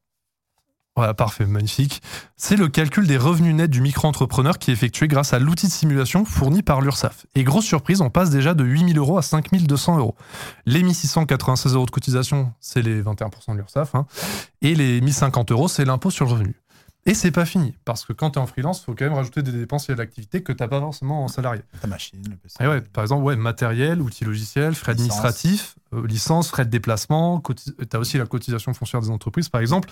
Voilà, 0.96 1.14
parfait, 1.14 1.46
magnifique. 1.46 2.02
C'est 2.36 2.58
le 2.58 2.68
calcul 2.68 3.08
des 3.08 3.16
revenus 3.16 3.56
nets 3.56 3.70
du 3.70 3.80
micro-entrepreneur 3.80 4.58
qui 4.60 4.70
est 4.72 4.74
effectué 4.74 5.08
grâce 5.08 5.32
à 5.34 5.40
l'outil 5.40 5.68
de 5.68 5.72
simulation 5.72 6.26
fourni 6.26 6.62
par 6.62 6.82
l'URSSAF. 6.82 7.26
Et 7.36 7.44
grosse 7.46 7.64
surprise, 7.66 8.02
on 8.02 8.10
passe 8.10 8.30
déjà 8.32 8.54
de 8.54 8.66
8000 8.66 8.98
euros 8.98 9.18
à 9.18 9.22
5200 9.22 9.98
euros. 9.98 10.16
Les 10.66 10.84
1696 10.84 11.74
euros 11.76 11.86
de 11.86 11.92
cotisation, 11.92 12.52
c'est 12.60 12.82
les 12.82 13.02
21% 13.02 13.54
de 13.54 13.58
l'URSSAF. 13.60 13.96
hein. 13.96 14.08
et 14.62 14.76
les 14.76 15.00
1050 15.00 15.52
euros, 15.54 15.68
c'est 15.70 15.86
l'impôt 15.86 16.10
sur 16.12 16.26
le 16.26 16.32
revenu. 16.32 16.56
Et 17.06 17.14
c'est 17.14 17.32
pas 17.32 17.46
fini, 17.46 17.74
parce 17.86 18.04
que 18.04 18.12
quand 18.12 18.32
tu 18.32 18.40
es 18.40 18.42
en 18.42 18.46
freelance, 18.46 18.82
il 18.82 18.86
faut 18.86 18.94
quand 18.94 19.06
même 19.06 19.14
rajouter 19.14 19.42
des 19.42 19.54
dépenses 19.54 19.88
liées 19.88 19.94
à 19.94 19.98
l'activité 19.98 20.44
que 20.44 20.52
tu 20.52 20.68
pas 20.68 20.80
forcément 20.82 21.24
en 21.24 21.28
salarié. 21.30 21.62
Ta 21.82 21.88
machine, 21.88 22.20
le 22.30 22.36
PC. 22.36 22.58
Et 22.62 22.68
ouais, 22.68 22.82
par 22.82 23.04
exemple, 23.06 23.24
ouais, 23.24 23.38
matériel, 23.38 24.02
outils 24.02 24.26
logiciels, 24.26 24.76
frais 24.76 24.94
Licence. 24.94 25.08
administratifs, 25.24 25.76
euh, 25.94 26.06
licence, 26.06 26.50
frais 26.50 26.66
de 26.66 26.70
déplacement, 26.70 27.42
tu 27.42 27.56
as 27.94 28.00
aussi 28.00 28.18
la 28.18 28.26
cotisation 28.26 28.74
foncière 28.74 29.00
des 29.02 29.10
entreprises, 29.12 29.48
par 29.48 29.62
exemple. 29.62 29.90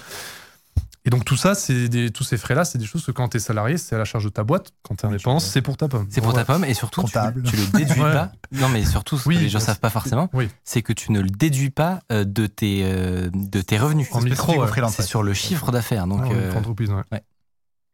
Et 1.05 1.09
donc 1.09 1.23
tout 1.23 1.37
ça, 1.37 1.55
c'est 1.55 1.87
des, 1.87 2.11
tous 2.11 2.25
ces 2.25 2.35
frais-là, 2.37 2.65
c'est 2.65 2.77
des 2.77 2.85
choses 2.85 3.05
que 3.05 3.11
quand 3.11 3.29
tu 3.29 3.37
es 3.37 3.39
salarié, 3.39 3.77
c'est 3.77 3.95
à 3.95 3.97
la 3.97 4.03
charge 4.03 4.25
de 4.25 4.29
ta 4.29 4.43
boîte. 4.43 4.73
Quand 4.83 4.95
tu 4.95 5.05
es 5.05 5.07
Oui, 5.07 5.15
indépendant, 5.15 5.39
c'est 5.39 5.61
pour 5.61 5.77
ta 5.77 5.87
pomme. 5.87 6.05
C'est 6.09 6.19
pour 6.19 6.33
ta 6.33 6.43
pomme 6.43 6.65
et 6.65 6.73
surtout 6.73 7.01
tu, 7.01 7.07
Comptable. 7.13 7.43
tu 7.43 7.55
le 7.55 7.65
déduis 7.77 8.01
Ouais. 8.01 8.11
pas. 8.11 8.31
Non 8.51 8.67
mais 8.67 8.83
surtout 8.83 9.17
ce 9.17 9.27
Oui, 9.29 9.35
que 9.37 9.41
les 9.41 9.49
gens 9.49 9.59
savent 9.61 9.79
pas 9.79 9.89
forcément, 9.89 10.29
Oui, 10.33 10.49
c'est 10.65 10.81
que 10.81 10.91
tu 10.91 11.13
ne 11.13 11.21
le 11.21 11.29
déduis 11.29 11.69
pas 11.69 12.01
euh, 12.11 12.25
de 12.25 12.45
tes 12.45 12.81
euh, 12.83 13.29
de 13.33 13.61
tes 13.61 13.77
revenus. 13.77 14.07
En 14.11 14.19
micro, 14.21 14.59
ouais. 14.59 14.67
freelance, 14.67 14.95
C'est 14.95 15.03
ouais. 15.03 15.07
sur 15.07 15.23
le 15.23 15.33
chiffre 15.33 15.71
d'affaires 15.71 16.07
donc 16.07 16.23
donc, 16.23 16.33
euh. 16.33 16.51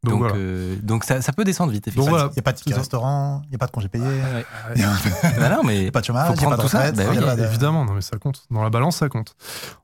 Donc, 0.04 0.14
donc 0.14 0.20
voilà. 0.20 0.36
euh, 0.36 0.76
donc 0.84 1.04
ça, 1.06 1.22
ça 1.22 1.32
peut 1.32 1.44
descendre 1.46 1.72
vite 1.72 1.88
effectivement. 1.88 2.10
voilà. 2.10 2.26
Il 2.32 2.34
n'y 2.34 2.40
a 2.40 2.42
pas 2.44 2.52
de 2.52 2.58
ticket 2.58 2.74
restaurant, 2.74 3.42
il 3.46 3.50
n'y 3.50 3.56
a 3.56 3.58
pas 3.58 3.68
de 3.68 3.72
congé 3.72 3.88
payé, 3.88 4.04
il 4.76 4.80
n'y 4.82 4.84
a 4.84 4.90
Bah 5.40 5.50
non 5.50 5.64
mais 5.64 5.92
pas 5.92 6.02
de 6.02 6.06
chômage, 6.06 6.28
Faut 6.28 6.34
il 6.34 6.40
n'y 6.40 6.46
a 6.46 6.50
pas 6.50 6.58
prendre 6.58 6.58
de 6.58 6.62
tout 6.64 6.68
ça. 6.68 6.78
retraite. 6.90 6.96
Bah 7.24 7.32
a 7.32 7.36
de- 7.38 7.44
Évidemment, 7.44 7.86
non, 7.86 7.94
mais 7.94 8.02
ça 8.02 8.18
compte. 8.18 8.46
Dans 8.52 8.64
la 8.64 8.70
balance, 8.70 8.98
ça 8.98 9.08
compte. 9.10 9.36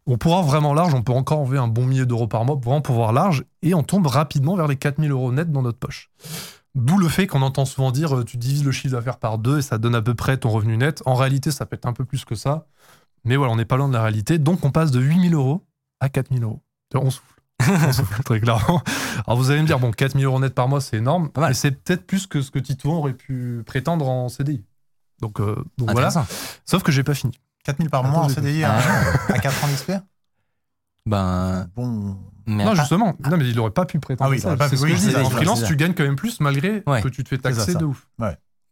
On 0.06 0.18
pourra 0.18 0.42
vraiment 0.42 0.74
large, 0.74 0.94
on 0.94 1.02
peut 1.02 1.14
encore 1.14 1.40
enlever 1.40 1.58
un 1.58 1.68
bon 1.70 1.86
millier 1.86 2.06
d'euros 2.06 2.28
par 2.28 2.44
mois, 2.46 2.56
vraiment 2.62 2.82
pour 2.82 2.96
voir 2.96 3.14
large, 3.14 3.46
et 3.62 3.74
on 3.74 3.84
tombe 3.84 4.08
rapidement 4.08 4.56
vers 4.56 4.68
les 4.68 4.76
4000 4.76 5.10
euros 5.12 5.32
net 5.32 5.52
dans 5.52 5.62
notre 5.62 5.80
poche. 5.80 6.12
D'où 6.76 6.98
le 6.98 7.08
fait 7.08 7.26
qu'on 7.26 7.42
entend 7.42 7.66
souvent 7.66 7.92
dire 7.92 8.16
euh, 8.18 8.24
tu 8.24 8.38
divises 8.38 8.64
le 8.64 8.72
chiffre 8.72 8.96
d'affaires 8.96 9.18
par 9.18 9.38
deux 9.40 9.58
et 9.58 9.62
ça 9.62 9.78
donne 9.80 9.96
à 9.96 10.02
peu 10.02 10.14
près 10.14 10.38
ton 10.38 10.50
revenu 10.50 10.78
net. 10.78 11.02
En 11.06 11.16
réalité, 11.16 11.50
ça 11.52 11.66
peut 11.66 11.76
être 11.76 11.88
un 11.88 11.94
peu 11.94 12.06
plus 12.06 12.26
que 12.26 12.36
ça. 12.36 12.68
Mais 13.26 13.36
voilà, 13.38 13.52
on 13.52 13.56
n'est 13.56 13.66
pas 13.66 13.76
loin 13.76 13.88
de 13.88 13.94
la 13.94 14.02
réalité. 14.04 14.38
Donc, 14.38 14.64
on 14.64 14.72
passe 14.72 14.92
de 14.92 15.00
8000 15.00 15.34
euros 15.34 15.66
à 16.00 16.10
4000 16.10 16.44
euros. 16.44 16.62
On 16.94 17.10
souffle. 17.10 17.39
Très 18.26 18.40
clairement. 18.40 18.82
Alors, 19.28 19.38
vous 19.38 19.52
allez 19.52 19.62
me 19.62 19.68
dire, 19.68 19.80
bon, 19.80 19.92
4000 19.92 20.26
euros 20.26 20.40
net 20.40 20.54
par 20.56 20.68
mois, 20.68 20.82
c'est 20.82 20.98
énorme. 20.98 21.30
Pas 21.30 21.42
mal. 21.42 21.52
Et 21.52 21.54
c'est 21.56 21.72
peut-être 21.72 22.06
plus 22.08 22.26
que 22.28 22.42
ce 22.42 22.52
que 22.52 22.60
Titouan 22.60 22.96
aurait 22.98 23.14
pu 23.14 23.64
prétendre 23.66 24.08
en 24.08 24.30
CDI. 24.30 24.64
Donc, 25.22 25.40
euh, 25.40 25.56
donc 25.78 25.92
voilà. 25.92 26.10
Sauf 26.66 26.84
que 26.84 26.92
j'ai 26.92 27.04
pas 27.04 27.14
fini. 27.14 27.38
4000 27.66 27.90
par 27.90 28.02
Attends, 28.06 28.12
mois 28.12 28.22
en 28.22 28.30
CDI 28.30 28.64
Ah. 28.64 28.80
à, 29.30 29.34
à 29.34 29.40
4 29.40 29.64
ans 29.64 29.68
d'XP 29.68 29.92
Ben 31.06 31.70
Bon, 31.76 32.18
mais 32.46 32.64
non, 32.66 32.76
justement. 32.76 33.16
Non, 33.30 33.38
mais 33.38 33.50
il 33.50 33.60
aurait 33.60 33.72
pas 33.72 33.86
pu 33.86 34.00
prétendre 34.00 34.30
Ah 34.30 34.32
oui, 34.32 34.40
ça. 34.40 34.56
pas 34.56 34.66
C'est 34.66 34.72
pu- 34.72 34.78
ce 34.78 34.82
que 34.84 34.88
oui, 34.92 34.98
je 34.98 35.10
dis. 35.10 35.16
En 35.16 35.30
freelance, 35.30 35.64
tu 35.66 35.76
gagnes 35.76 35.94
quand 35.94 36.04
même 36.04 36.16
plus 36.16 36.40
malgré 36.40 36.84
Ouais. 36.88 37.02
que 37.02 37.10
tu 37.10 37.24
te 37.24 37.30
fais 37.30 37.36
ça, 37.38 37.42
taxer 37.44 37.74
ça. 37.74 37.80
de 37.80 37.86
ouf. 37.86 38.08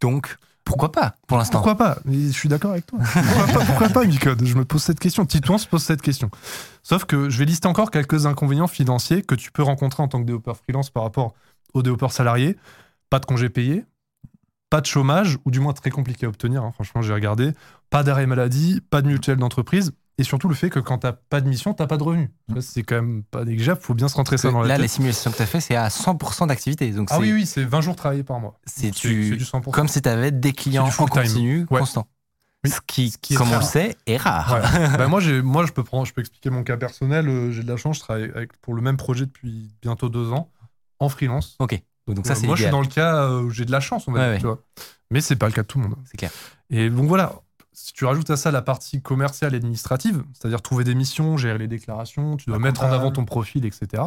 donc 0.02 0.38
pourquoi 0.68 0.92
pas 0.92 1.16
pour 1.28 1.38
l'instant. 1.38 1.54
Pourquoi 1.60 1.76
pas? 1.76 1.98
Je 2.10 2.30
suis 2.32 2.50
d'accord 2.50 2.72
avec 2.72 2.86
toi. 2.86 3.00
Pourquoi 3.14 3.48
pas, 3.48 3.66
pourquoi 3.66 3.90
pas 3.90 4.06
Micode? 4.06 4.46
Je 4.46 4.56
me 4.56 4.66
pose 4.66 4.84
cette 4.84 5.00
question. 5.00 5.26
Titouan 5.26 5.58
se 5.58 5.68
pose 5.68 5.84
cette 5.84 6.02
question. 6.02 6.30
Sauf 6.84 7.06
que 7.06 7.30
je 7.30 7.38
vais 7.40 7.46
lister 7.46 7.68
encore 7.68 7.92
quelques 7.92 8.26
inconvénients 8.26 8.68
financiers 8.68 9.22
que 9.24 9.36
tu 9.36 9.52
peux 9.52 9.64
rencontrer 9.64 10.04
en 10.04 10.08
tant 10.08 10.20
que 10.20 10.26
développeur 10.26 10.58
freelance 10.58 10.90
par 10.90 11.04
rapport 11.04 11.34
aux 11.74 11.82
développeurs 11.82 12.12
salariés. 12.12 12.58
Pas 13.10 13.20
de 13.20 13.26
congés 13.26 13.50
payés, 13.50 13.86
pas 14.70 14.82
de 14.82 14.86
chômage, 14.86 15.38
ou 15.46 15.52
du 15.52 15.60
moins 15.60 15.74
très 15.74 15.90
compliqué 15.90 16.26
à 16.26 16.30
obtenir. 16.30 16.64
hein. 16.64 16.72
Franchement, 16.74 17.02
j'ai 17.02 17.14
regardé. 17.14 17.54
Pas 17.90 18.04
d'arrêt 18.04 18.26
maladie, 18.28 18.82
pas 18.90 19.02
de 19.02 19.08
mutuelle 19.08 19.38
d'entreprise. 19.38 19.94
Et 20.20 20.24
surtout 20.24 20.48
le 20.48 20.56
fait 20.56 20.70
que 20.72 20.80
quand 20.80 20.98
t'as 21.00 21.12
pas 21.12 21.42
de 21.42 21.48
mission, 21.48 21.74
t'as 21.76 21.86
pas 21.86 21.98
de 21.98 22.04
revenus. 22.04 22.30
Ça, 22.56 22.62
C'est 22.62 22.84
quand 22.84 22.96
même 22.96 23.24
pas 23.24 23.46
négligeable. 23.46 23.80
Faut 23.82 23.94
bien 23.94 24.08
se 24.08 24.16
rentrer 24.16 24.38
ça 24.40 24.50
dans 24.52 24.62
la 24.62 24.68
là 24.68 24.74
tête. 24.76 24.82
les 24.82 24.88
simulations 24.88 25.30
que 25.32 25.38
tu 25.38 25.44
as 25.44 25.46
fait 25.46 25.62
c'est 25.62 25.76
à 25.76 25.90
100% 25.90 26.48
d'activité 26.48 26.90
donc 26.92 27.10
Ah 27.12 27.20
oui, 27.20 27.32
oui, 27.34 27.46
c'est 27.46 27.64
20 27.64 27.82
jours 27.82 27.96
travaillés 27.96 28.24
par 28.24 28.40
mois. 28.40 28.60
c'est 28.66 28.90
du 28.92 29.38
100%. 29.38 29.70
comme 29.72 29.88
si 29.88 30.02
tu 30.02 30.10
avais 30.10 30.32
des 30.32 30.54
clients 30.54 30.88
en 30.98 31.06
continu 31.06 31.68
Ouais. 31.70 31.80
constant. 31.80 32.08
Oui. 32.64 32.72
Ce 32.72 32.80
qui, 32.88 33.12
Ce 33.12 33.18
qui 33.20 33.36
est 33.36 33.38
comme 33.38 33.52
on 33.52 33.58
le 33.58 33.64
sait, 33.64 33.96
est 34.08 34.18
rare. 34.18 34.52
Ouais. 34.54 34.62
Bah, 34.98 35.08
moi, 35.08 35.22
moi 35.44 35.66
je, 35.68 35.72
peux 35.72 35.84
prendre, 35.84 36.08
je 36.08 36.14
peux 36.14 36.22
expliquer 36.22 36.50
mon 36.50 36.64
cas 36.64 36.76
personnel. 36.78 37.30
Euh, 37.30 37.52
J'ai 37.52 37.62
de 37.62 37.70
la 37.70 37.78
chance, 37.78 37.98
je 37.98 38.02
travaille 38.02 38.32
avec, 38.34 38.58
pour 38.62 38.74
le 38.74 38.82
même 38.82 38.98
projet 38.98 39.28
depuis 39.28 39.70
bientôt 39.84 40.10
deux 40.10 40.32
ans, 40.32 40.50
en 41.00 41.10
freelance. 41.10 41.56
Ok. 41.60 41.80
Donc 42.08 42.26
ça, 42.26 42.34
Euh, 42.34 42.38
moi, 42.46 42.56
je 42.56 42.64
suis 42.64 42.72
dans 42.72 42.82
le 42.82 42.88
cas 42.88 43.18
euh, 43.26 43.42
où 43.44 43.52
j'ai 43.52 43.66
de 43.66 43.72
la 43.72 43.80
chance, 43.82 44.08
on 44.08 44.12
va 44.14 44.20
Ouais, 44.20 44.26
dire, 44.26 44.34
ouais. 44.34 44.40
tu 44.40 44.46
vois. 44.48 44.64
Mais 45.12 45.22
c'est 45.22 45.36
pas 45.36 45.46
le 45.46 45.52
cas 45.54 45.62
de 45.62 45.68
tout 45.68 45.78
le 45.78 45.84
monde. 45.88 45.96
C'est 46.10 46.18
clair. 46.18 46.32
Et 46.72 46.90
donc 46.90 47.08
voilà, 47.08 47.34
si 47.80 47.94
tu 47.94 48.06
rajoutes 48.06 48.32
à 48.32 48.38
ça 48.38 48.50
la 48.50 48.64
partie 48.64 49.04
commerciale 49.04 49.54
et 49.54 49.58
administrative, 49.58 50.24
c'est-à-dire 50.34 50.64
trouver 50.64 50.84
des 50.84 50.96
missions, 50.96 51.38
gérer 51.38 51.60
les 51.60 51.68
déclarations, 51.68 52.36
tu 52.36 52.48
dois 52.50 52.58
mettre 52.58 52.82
en 52.84 52.92
avant 52.92 53.12
ton 53.12 53.24
profil, 53.24 53.66
etc. 53.66 54.02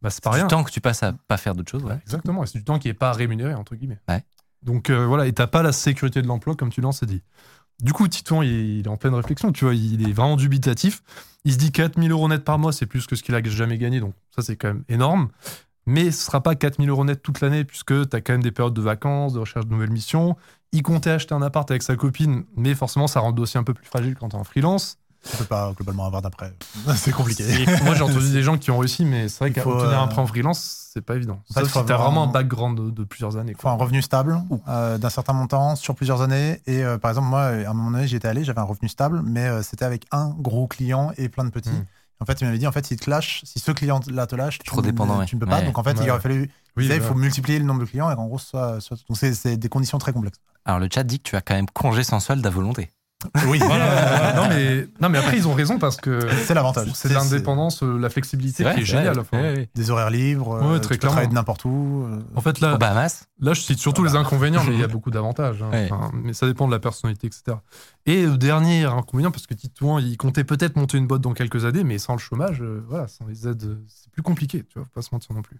Bah, 0.00 0.10
c'est 0.10 0.22
pas 0.22 0.30
Du 0.30 0.36
rien. 0.36 0.46
temps 0.46 0.62
que 0.62 0.70
tu 0.70 0.80
passes 0.80 1.02
à 1.02 1.12
pas 1.26 1.36
faire 1.36 1.56
d'autres 1.56 1.72
choses. 1.72 1.82
ouais. 1.82 1.98
Exactement, 2.02 2.44
et 2.44 2.46
c'est 2.46 2.58
du 2.58 2.64
temps 2.64 2.78
qui 2.78 2.86
n'est 2.86 2.94
pas 2.94 3.10
rémunéré, 3.12 3.52
entre 3.54 3.74
guillemets. 3.74 3.98
Ouais. 4.08 4.22
Donc 4.62 4.90
euh, 4.90 5.06
voilà, 5.06 5.26
et 5.26 5.32
t'as 5.32 5.48
pas 5.48 5.64
la 5.64 5.72
sécurité 5.72 6.22
de 6.22 6.28
l'emploi, 6.28 6.54
comme 6.54 6.70
tu 6.70 6.80
l'as 6.80 7.00
dit. 7.02 7.22
Du 7.82 7.92
coup, 7.92 8.06
Titouan, 8.06 8.42
il 8.42 8.48
est, 8.52 8.78
il 8.78 8.84
est 8.86 8.88
en 8.88 8.96
pleine 8.96 9.14
réflexion, 9.14 9.50
tu 9.50 9.64
vois, 9.64 9.74
il 9.74 10.08
est 10.08 10.12
vraiment 10.12 10.36
dubitatif. 10.36 11.02
Il 11.44 11.52
se 11.52 11.58
dit 11.58 11.72
4000 11.72 12.12
euros 12.12 12.28
net 12.28 12.44
par 12.44 12.60
mois, 12.60 12.72
c'est 12.72 12.86
plus 12.86 13.08
que 13.08 13.16
ce 13.16 13.24
qu'il 13.24 13.34
a 13.34 13.42
jamais 13.42 13.76
gagné, 13.76 13.98
donc 13.98 14.14
ça, 14.36 14.42
c'est 14.42 14.54
quand 14.54 14.68
même 14.68 14.84
énorme. 14.88 15.30
Mais 15.86 16.10
ce 16.10 16.24
sera 16.26 16.42
pas 16.42 16.54
4000 16.54 16.88
euros 16.88 17.04
net 17.04 17.22
toute 17.22 17.40
l'année, 17.40 17.64
puisque 17.64 18.08
tu 18.08 18.16
as 18.16 18.20
quand 18.20 18.32
même 18.32 18.42
des 18.42 18.52
périodes 18.52 18.74
de 18.74 18.80
vacances, 18.82 19.32
de 19.34 19.38
recherche 19.40 19.66
de 19.66 19.70
nouvelles 19.70 19.90
missions. 19.90 20.36
Il 20.72 20.82
comptait 20.82 21.10
acheter 21.10 21.34
un 21.34 21.42
appart 21.42 21.70
avec 21.70 21.82
sa 21.82 21.94
copine, 21.96 22.44
mais 22.56 22.74
forcément, 22.74 23.06
ça 23.06 23.20
rend 23.20 23.28
le 23.28 23.34
dossier 23.34 23.60
un 23.60 23.64
peu 23.64 23.74
plus 23.74 23.86
fragile 23.86 24.16
quand 24.18 24.30
tu 24.30 24.36
es 24.36 24.38
en 24.38 24.44
freelance. 24.44 24.98
tu 25.30 25.36
peux 25.36 25.44
pas 25.44 25.72
globalement 25.76 26.06
avoir 26.06 26.20
d'après. 26.22 26.52
C'est 26.96 27.12
compliqué. 27.12 27.44
Moi, 27.84 27.94
j'ai 27.94 28.02
entendu 28.02 28.30
des 28.32 28.42
gens 28.42 28.58
qui 28.58 28.70
ont 28.70 28.78
réussi, 28.78 29.04
mais 29.04 29.28
c'est 29.28 29.38
vrai 29.40 29.50
Il 29.50 29.52
qu'à 29.54 29.62
faut, 29.62 29.72
obtenir 29.72 30.00
un 30.00 30.04
euh, 30.04 30.08
prêt 30.08 30.20
en 30.22 30.26
freelance, 30.26 30.90
c'est 30.92 31.00
pas 31.00 31.16
évident. 31.16 31.40
en 31.50 31.54
fait, 31.54 31.60
Sauf 31.60 31.68
si 31.82 31.84
t'as 31.86 31.96
vraiment 31.96 32.24
un 32.24 32.28
un- 32.28 32.32
background 32.32 32.78
de, 32.78 32.90
de 32.90 33.04
plusieurs 33.04 33.36
années. 33.36 33.52
Il 33.56 33.60
faut 33.60 33.68
un 33.68 33.74
revenu 33.74 34.00
stable 34.02 34.40
euh, 34.68 34.98
d'un 34.98 35.10
certain 35.10 35.32
montant 35.32 35.76
sur 35.76 35.94
plusieurs 35.94 36.22
années. 36.22 36.60
Et 36.66 36.82
euh, 36.84 36.98
par 36.98 37.10
exemple, 37.10 37.28
moi, 37.28 37.42
à 37.42 37.70
un 37.70 37.72
moment 37.74 37.90
donné, 37.92 38.06
j'y 38.08 38.16
étais 38.16 38.28
allé, 38.28 38.42
j'avais 38.44 38.60
un 38.60 38.64
revenu 38.64 38.88
stable, 38.88 39.22
mais 39.24 39.46
euh, 39.46 39.62
c'était 39.62 39.84
avec 39.84 40.06
un 40.12 40.30
gros 40.38 40.66
client 40.66 41.12
et 41.18 41.28
plein 41.28 41.44
de 41.44 41.50
petits. 41.50 41.68
Mm. 41.70 41.86
En 42.24 42.26
fait, 42.26 42.40
il 42.40 42.44
m'avait 42.46 42.56
dit, 42.58 42.66
en 42.66 42.72
fait, 42.72 42.86
s'il 42.86 42.98
te 42.98 43.10
lâche, 43.10 43.42
si 43.44 43.58
ce 43.60 43.70
client-là 43.70 44.26
te 44.26 44.34
lâche, 44.34 44.58
tu, 44.58 44.64
Trop 44.64 44.80
dépendant, 44.80 45.18
ouais. 45.18 45.26
tu 45.26 45.34
ne 45.36 45.40
peux 45.40 45.46
pas. 45.46 45.58
Ouais. 45.58 45.66
Donc 45.66 45.76
en 45.76 45.82
fait, 45.84 45.94
il 46.02 46.08
aurait 46.10 46.20
fallu. 46.20 46.50
Oui, 46.76 46.84
il 46.84 46.88
voilà. 46.88 47.02
faut 47.04 47.14
multiplier 47.14 47.58
le 47.58 47.66
nombre 47.66 47.80
de 47.80 47.84
clients 47.84 48.10
et 48.10 48.16
qu'en 48.16 48.24
gros, 48.26 48.38
ce 48.38 48.46
soit, 48.46 48.80
soit- 48.80 48.96
donc 49.08 49.18
c'est 49.18 49.56
des 49.58 49.68
conditions 49.68 49.98
très 49.98 50.14
complexes. 50.14 50.38
Alors 50.64 50.80
le 50.80 50.88
chat 50.92 51.04
dit 51.04 51.18
que 51.20 51.28
tu 51.28 51.36
as 51.36 51.42
quand 51.42 51.54
même 51.54 51.68
congé 51.68 52.02
sans 52.02 52.18
solde 52.20 52.44
à 52.46 52.50
volonté. 52.50 52.90
Oui, 53.48 53.58
Voilà, 53.58 53.86
voilà. 53.86 54.32
non, 54.36 54.48
mais, 54.48 54.88
non, 55.00 55.08
mais 55.08 55.18
après, 55.18 55.36
ils 55.36 55.46
ont 55.48 55.54
raison 55.54 55.78
parce 55.78 55.96
que 55.96 56.20
c'est 56.46 56.54
l'avantage. 56.54 56.88
c'est 56.94 57.08
l'indépendance, 57.12 57.82
euh, 57.82 57.98
la 57.98 58.10
flexibilité 58.10 58.64
qui 58.74 58.80
est 58.80 58.84
géniale. 58.84 59.18
enfin. 59.18 59.54
Des 59.74 59.90
horaires 59.90 60.10
libres, 60.10 60.60
Ouais, 60.60 60.76
euh, 60.76 60.78
très 60.78 60.94
tu 60.94 61.00
peux 61.00 61.06
travailler 61.08 61.28
de 61.28 61.34
n'importe 61.34 61.64
où. 61.64 62.06
euh, 62.08 62.20
En 62.34 62.40
fait, 62.40 62.60
là, 62.60 62.76
Bahamas. 62.76 63.26
là, 63.40 63.52
je 63.54 63.60
cite 63.60 63.78
surtout 63.78 64.04
les 64.04 64.14
inconvénients, 64.16 64.62
mais 64.64 64.74
il 64.74 64.80
y 64.80 64.84
a 64.84 64.88
beaucoup 64.88 65.10
d'avantages. 65.10 65.62
hein. 65.62 65.70
Ouais. 65.72 65.88
Enfin, 65.90 66.10
mais 66.14 66.32
ça 66.32 66.46
dépend 66.46 66.66
de 66.66 66.72
la 66.72 66.78
personnalité, 66.80 67.26
etc. 67.26 67.56
Et 68.06 68.22
le 68.26 68.36
dernier 68.36 68.84
inconvénient, 68.84 69.30
parce 69.30 69.46
que 69.46 69.54
Titouan, 69.54 69.98
il 69.98 70.16
comptait 70.16 70.44
peut-être 70.44 70.76
monter 70.76 70.98
une 70.98 71.06
boîte 71.06 71.22
dans 71.22 71.32
quelques 71.32 71.64
années, 71.64 71.84
mais 71.84 71.98
sans 71.98 72.12
le 72.14 72.18
chômage, 72.20 72.60
euh, 72.62 72.84
voilà, 72.88 73.08
sans 73.08 73.26
les 73.26 73.48
aides, 73.48 73.64
euh, 73.64 73.76
c'est 73.88 74.10
plus 74.12 74.22
compliqué, 74.22 74.62
tu 74.68 74.78
vois, 74.78 74.84
faut 74.84 74.90
pas 74.94 75.02
se 75.02 75.08
mentir 75.12 75.34
non 75.34 75.42
plus. 75.42 75.56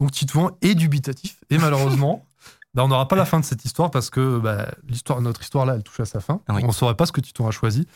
Donc 0.00 0.12
Titouan 0.12 0.50
est 0.62 0.74
dubitatif, 0.74 1.36
et 1.50 1.58
malheureusement, 1.58 2.24
bah, 2.74 2.84
on 2.84 2.88
n'aura 2.88 3.08
pas 3.08 3.16
la 3.16 3.24
fin 3.24 3.40
de 3.40 3.44
cette 3.44 3.64
histoire 3.64 3.90
parce 3.90 4.10
que 4.10 4.38
bah, 4.38 4.70
l'histoire, 4.88 5.20
notre 5.20 5.42
histoire 5.42 5.66
là, 5.66 5.74
elle 5.74 5.82
touche 5.82 6.00
à 6.00 6.04
sa 6.04 6.20
fin. 6.20 6.40
Oui. 6.48 6.62
On 6.62 6.68
ne 6.68 6.72
saurait 6.72 6.94
pas 6.94 7.06
ce 7.06 7.12
que 7.12 7.20
Titouan 7.20 7.48
a 7.48 7.50
choisi. 7.50 7.86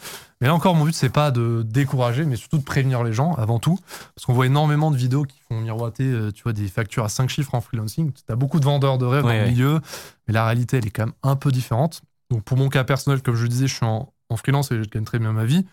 Mais 0.40 0.48
là 0.48 0.54
encore, 0.54 0.74
mon 0.74 0.84
but, 0.84 0.94
c'est 0.94 1.10
pas 1.10 1.30
de 1.30 1.62
décourager, 1.64 2.24
mais 2.24 2.36
surtout 2.36 2.58
de 2.58 2.64
prévenir 2.64 3.04
les 3.04 3.12
gens 3.12 3.34
avant 3.34 3.58
tout. 3.58 3.78
Parce 4.14 4.26
qu'on 4.26 4.32
voit 4.32 4.46
énormément 4.46 4.90
de 4.90 4.96
vidéos 4.96 5.24
qui 5.24 5.38
font 5.48 5.60
miroiter 5.60 6.04
euh, 6.04 6.32
tu 6.32 6.42
vois, 6.42 6.52
des 6.52 6.66
factures 6.68 7.04
à 7.04 7.08
5 7.08 7.28
chiffres 7.30 7.54
en 7.54 7.60
freelancing. 7.60 8.12
Tu 8.12 8.32
as 8.32 8.36
beaucoup 8.36 8.58
de 8.58 8.64
vendeurs 8.64 8.98
de 8.98 9.06
rêves 9.06 9.24
Ouais, 9.24 9.38
dans 9.38 9.44
le 9.44 9.50
milieu, 9.50 9.80
mais 10.26 10.34
la 10.34 10.44
réalité, 10.44 10.78
elle 10.78 10.86
est 10.86 10.90
quand 10.90 11.06
même 11.06 11.14
un 11.22 11.36
peu 11.36 11.52
différente. 11.52 12.02
Donc 12.30 12.42
pour 12.42 12.56
mon 12.56 12.68
cas 12.68 12.84
personnel, 12.84 13.22
comme 13.22 13.36
je 13.36 13.42
le 13.42 13.48
disais, 13.48 13.68
je 13.68 13.74
suis 13.74 13.86
en, 13.86 14.12
en 14.28 14.36
freelance 14.36 14.72
et 14.72 14.82
je 14.82 14.88
gagne 14.88 15.04
très 15.04 15.18
bien 15.18 15.32
ma 15.32 15.44
vie. 15.44 15.64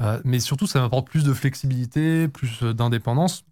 Euh, 0.00 0.20
mais 0.24 0.40
surtout, 0.40 0.66
ça 0.66 0.80
m'apporte 0.80 1.08
plus 1.08 1.24
de 1.24 1.32
flexibilité, 1.32 2.28
plus 2.28 2.62
euh, 2.62 2.74
d'indépendance. 2.74 3.44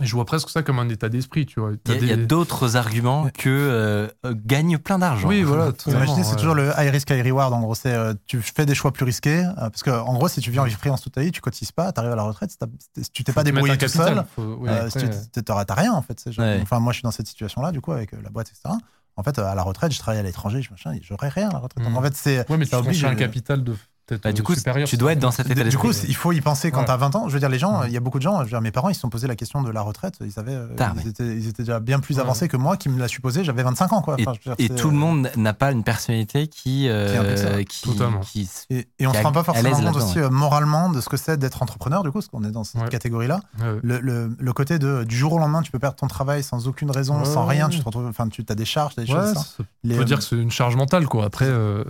Je 0.00 0.12
vois 0.14 0.24
presque 0.24 0.48
ça 0.50 0.62
comme 0.62 0.78
un 0.78 0.88
état 0.88 1.08
d'esprit, 1.08 1.44
tu 1.46 1.60
vois. 1.60 1.72
Il 1.86 2.06
y 2.06 2.12
a, 2.12 2.16
des- 2.16 2.26
d'autres 2.26 2.76
arguments 2.76 3.28
que 3.34 3.48
euh, 3.48 4.08
gagne 4.24 4.78
plein 4.78 4.98
d'argent. 4.98 5.28
Oui, 5.28 5.42
voilà. 5.42 5.72
Imaginez, 5.86 6.22
c'est 6.24 6.30
ouais. 6.30 6.36
toujours 6.36 6.54
le 6.54 6.68
high 6.78 6.90
risk, 6.90 7.10
high 7.10 7.24
reward. 7.24 7.52
En 7.52 7.60
gros, 7.60 7.74
c'est 7.74 7.92
euh, 7.92 8.14
tu 8.26 8.40
fais 8.40 8.64
des 8.66 8.74
choix 8.74 8.92
plus 8.92 9.04
risqués. 9.04 9.44
euh, 9.44 9.52
parce 9.70 9.82
que, 9.82 9.90
en 9.90 10.14
gros, 10.14 10.28
si 10.28 10.40
tu 10.40 10.50
viens 10.50 10.62
en 10.64 10.68
freelance 10.70 11.02
toute 11.02 11.14
ta 11.14 11.20
vie, 11.22 11.32
tu 11.32 11.40
cotises 11.40 11.72
pas, 11.72 11.92
tu 11.92 12.00
arrives 12.00 12.12
à 12.12 12.16
la 12.16 12.22
retraite, 12.22 12.50
si, 12.50 13.10
tu 13.10 13.24
t'es 13.24 13.32
pas 13.32 13.44
débrouillé 13.44 13.72
tout 13.74 13.80
capital, 13.86 14.14
seul, 14.14 14.24
faut- 14.36 14.56
oui, 14.60 14.68
euh, 14.68 14.86
après, 14.86 15.00
si 15.12 15.30
tu 15.30 15.42
t'auras 15.42 15.64
rien 15.70 15.92
en 15.92 16.02
fait. 16.02 16.18
c'est 16.20 16.32
genre- 16.32 16.44
Ouais. 16.46 16.60
Enfin, 16.62 16.78
moi, 16.80 16.92
je 16.92 16.98
suis 16.98 17.02
dans 17.04 17.10
cette 17.10 17.26
situation-là, 17.28 17.72
du 17.72 17.80
coup, 17.80 17.92
avec 17.92 18.14
euh, 18.14 18.18
la 18.22 18.30
boîte, 18.30 18.48
etc. 18.48 18.74
En 19.16 19.22
fait, 19.24 19.38
euh, 19.40 19.44
à 19.44 19.54
la 19.56 19.62
retraite, 19.62 19.92
je 19.92 19.98
travaille 19.98 20.20
à 20.20 20.22
l'étranger, 20.22 20.62
je 20.62 20.68
j'aurais 21.02 21.28
rien 21.28 21.48
à 21.48 21.52
la 21.52 21.58
retraite. 21.58 21.82
Donc, 21.82 21.92
Mm. 21.92 21.96
en 21.96 22.02
fait, 22.02 22.14
c'est. 22.14 22.48
Ouais, 22.50 22.56
mais 22.56 22.64
tu 22.66 22.70
ça 22.70 22.78
oblige 22.78 23.04
un 23.04 23.16
capital 23.16 23.64
de 23.64 23.74
Bah, 24.22 24.32
du 24.32 24.40
euh, 24.40 24.44
coup, 24.44 24.54
tu 24.86 24.96
dois 24.96 25.12
être 25.12 25.18
dans 25.18 25.30
cet 25.30 25.50
état 25.50 25.64
Du 25.64 25.76
coup, 25.78 25.90
il 26.06 26.14
faut 26.14 26.32
y 26.32 26.40
penser 26.40 26.70
quand 26.70 26.80
Ouais. 26.80 26.86
t'as 26.86 26.96
20 26.96 27.14
ans. 27.16 27.28
Je 27.28 27.34
veux 27.34 27.40
dire, 27.40 27.48
les 27.48 27.58
gens, 27.58 27.80
Ouais. 27.80 27.86
il 27.88 27.92
y 27.92 27.96
a 27.96 28.00
beaucoup 28.00 28.18
de 28.18 28.22
gens, 28.22 28.38
je 28.38 28.44
veux 28.44 28.48
dire, 28.50 28.60
mes 28.60 28.70
parents, 28.70 28.88
ils 28.88 28.94
se 28.94 29.00
sont 29.00 29.10
posé 29.10 29.26
la 29.26 29.36
question 29.36 29.62
de 29.62 29.70
la 29.70 29.82
retraite. 29.82 30.14
Ils 30.20 30.32
savaient, 30.32 30.54
euh, 30.54 30.68
Tard, 30.76 30.94
ils, 30.96 31.04
ouais. 31.04 31.10
étaient, 31.10 31.36
ils 31.36 31.48
étaient 31.48 31.62
déjà 31.62 31.80
bien 31.80 32.00
plus 32.00 32.16
Ouais. 32.16 32.22
avancés 32.22 32.48
que 32.48 32.56
moi, 32.56 32.76
qui 32.76 32.88
me 32.88 32.98
l'a 32.98 33.08
supposé. 33.08 33.44
J'avais 33.44 33.62
25 33.62 33.92
ans, 33.92 34.02
quoi. 34.02 34.16
Et, 34.18 34.24
Enfin, 34.26 34.32
dire, 34.58 34.74
tout 34.76 34.90
le 34.90 34.96
monde 34.96 35.30
n'a 35.36 35.52
pas 35.54 35.72
une 35.72 35.84
personnalité 35.84 36.46
qui, 36.48 36.88
euh, 36.88 37.62
Qui 37.64 37.90
qui, 38.22 38.48
Et, 38.70 38.88
et 38.98 39.06
on 39.06 39.12
se 39.14 39.22
rend 39.22 39.32
pas 39.32 39.42
forcément 39.44 39.70
compte 39.80 39.96
aussi 39.96 40.18
euh, 40.18 40.30
moralement 40.30 40.90
de 40.90 41.00
ce 41.00 41.08
que 41.08 41.16
c'est 41.16 41.36
d'être 41.36 41.62
entrepreneur, 41.62 42.02
du 42.02 42.10
coup, 42.10 42.18
parce 42.18 42.28
qu'on 42.28 42.44
est 42.44 42.50
dans 42.50 42.64
cette 42.64 42.80
Ouais. 42.82 42.88
catégorie-là. 42.88 43.40
Ouais. 43.60 43.78
Le, 43.82 44.00
le- 44.00 44.36
le 44.38 44.52
côté 44.52 44.78
de 44.78 45.04
du 45.04 45.16
jour 45.16 45.32
au 45.34 45.38
lendemain, 45.38 45.62
tu 45.62 45.70
peux 45.70 45.78
perdre 45.78 45.96
ton 45.96 46.06
travail 46.06 46.42
sans 46.42 46.66
aucune 46.68 46.90
raison, 46.90 47.18
Ouais, 47.20 47.24
sans 47.24 47.44
rien. 47.46 47.68
Tu 47.68 47.78
te 47.80 47.84
retrouves, 47.84 48.06
enfin, 48.06 48.28
tu 48.28 48.44
as 48.48 48.54
des 48.54 48.64
charges, 48.64 48.94
des 48.96 49.06
choses. 49.06 49.56
Les, 49.84 49.94
peut 49.94 50.02
euh, 50.02 50.04
dire 50.04 50.18
que 50.18 50.24
c'est 50.24 50.36
une 50.36 50.50
charge 50.50 50.76
mentale, 50.76 51.06
quoi. 51.06 51.24
Après, 51.24 51.46
euh, 51.46 51.84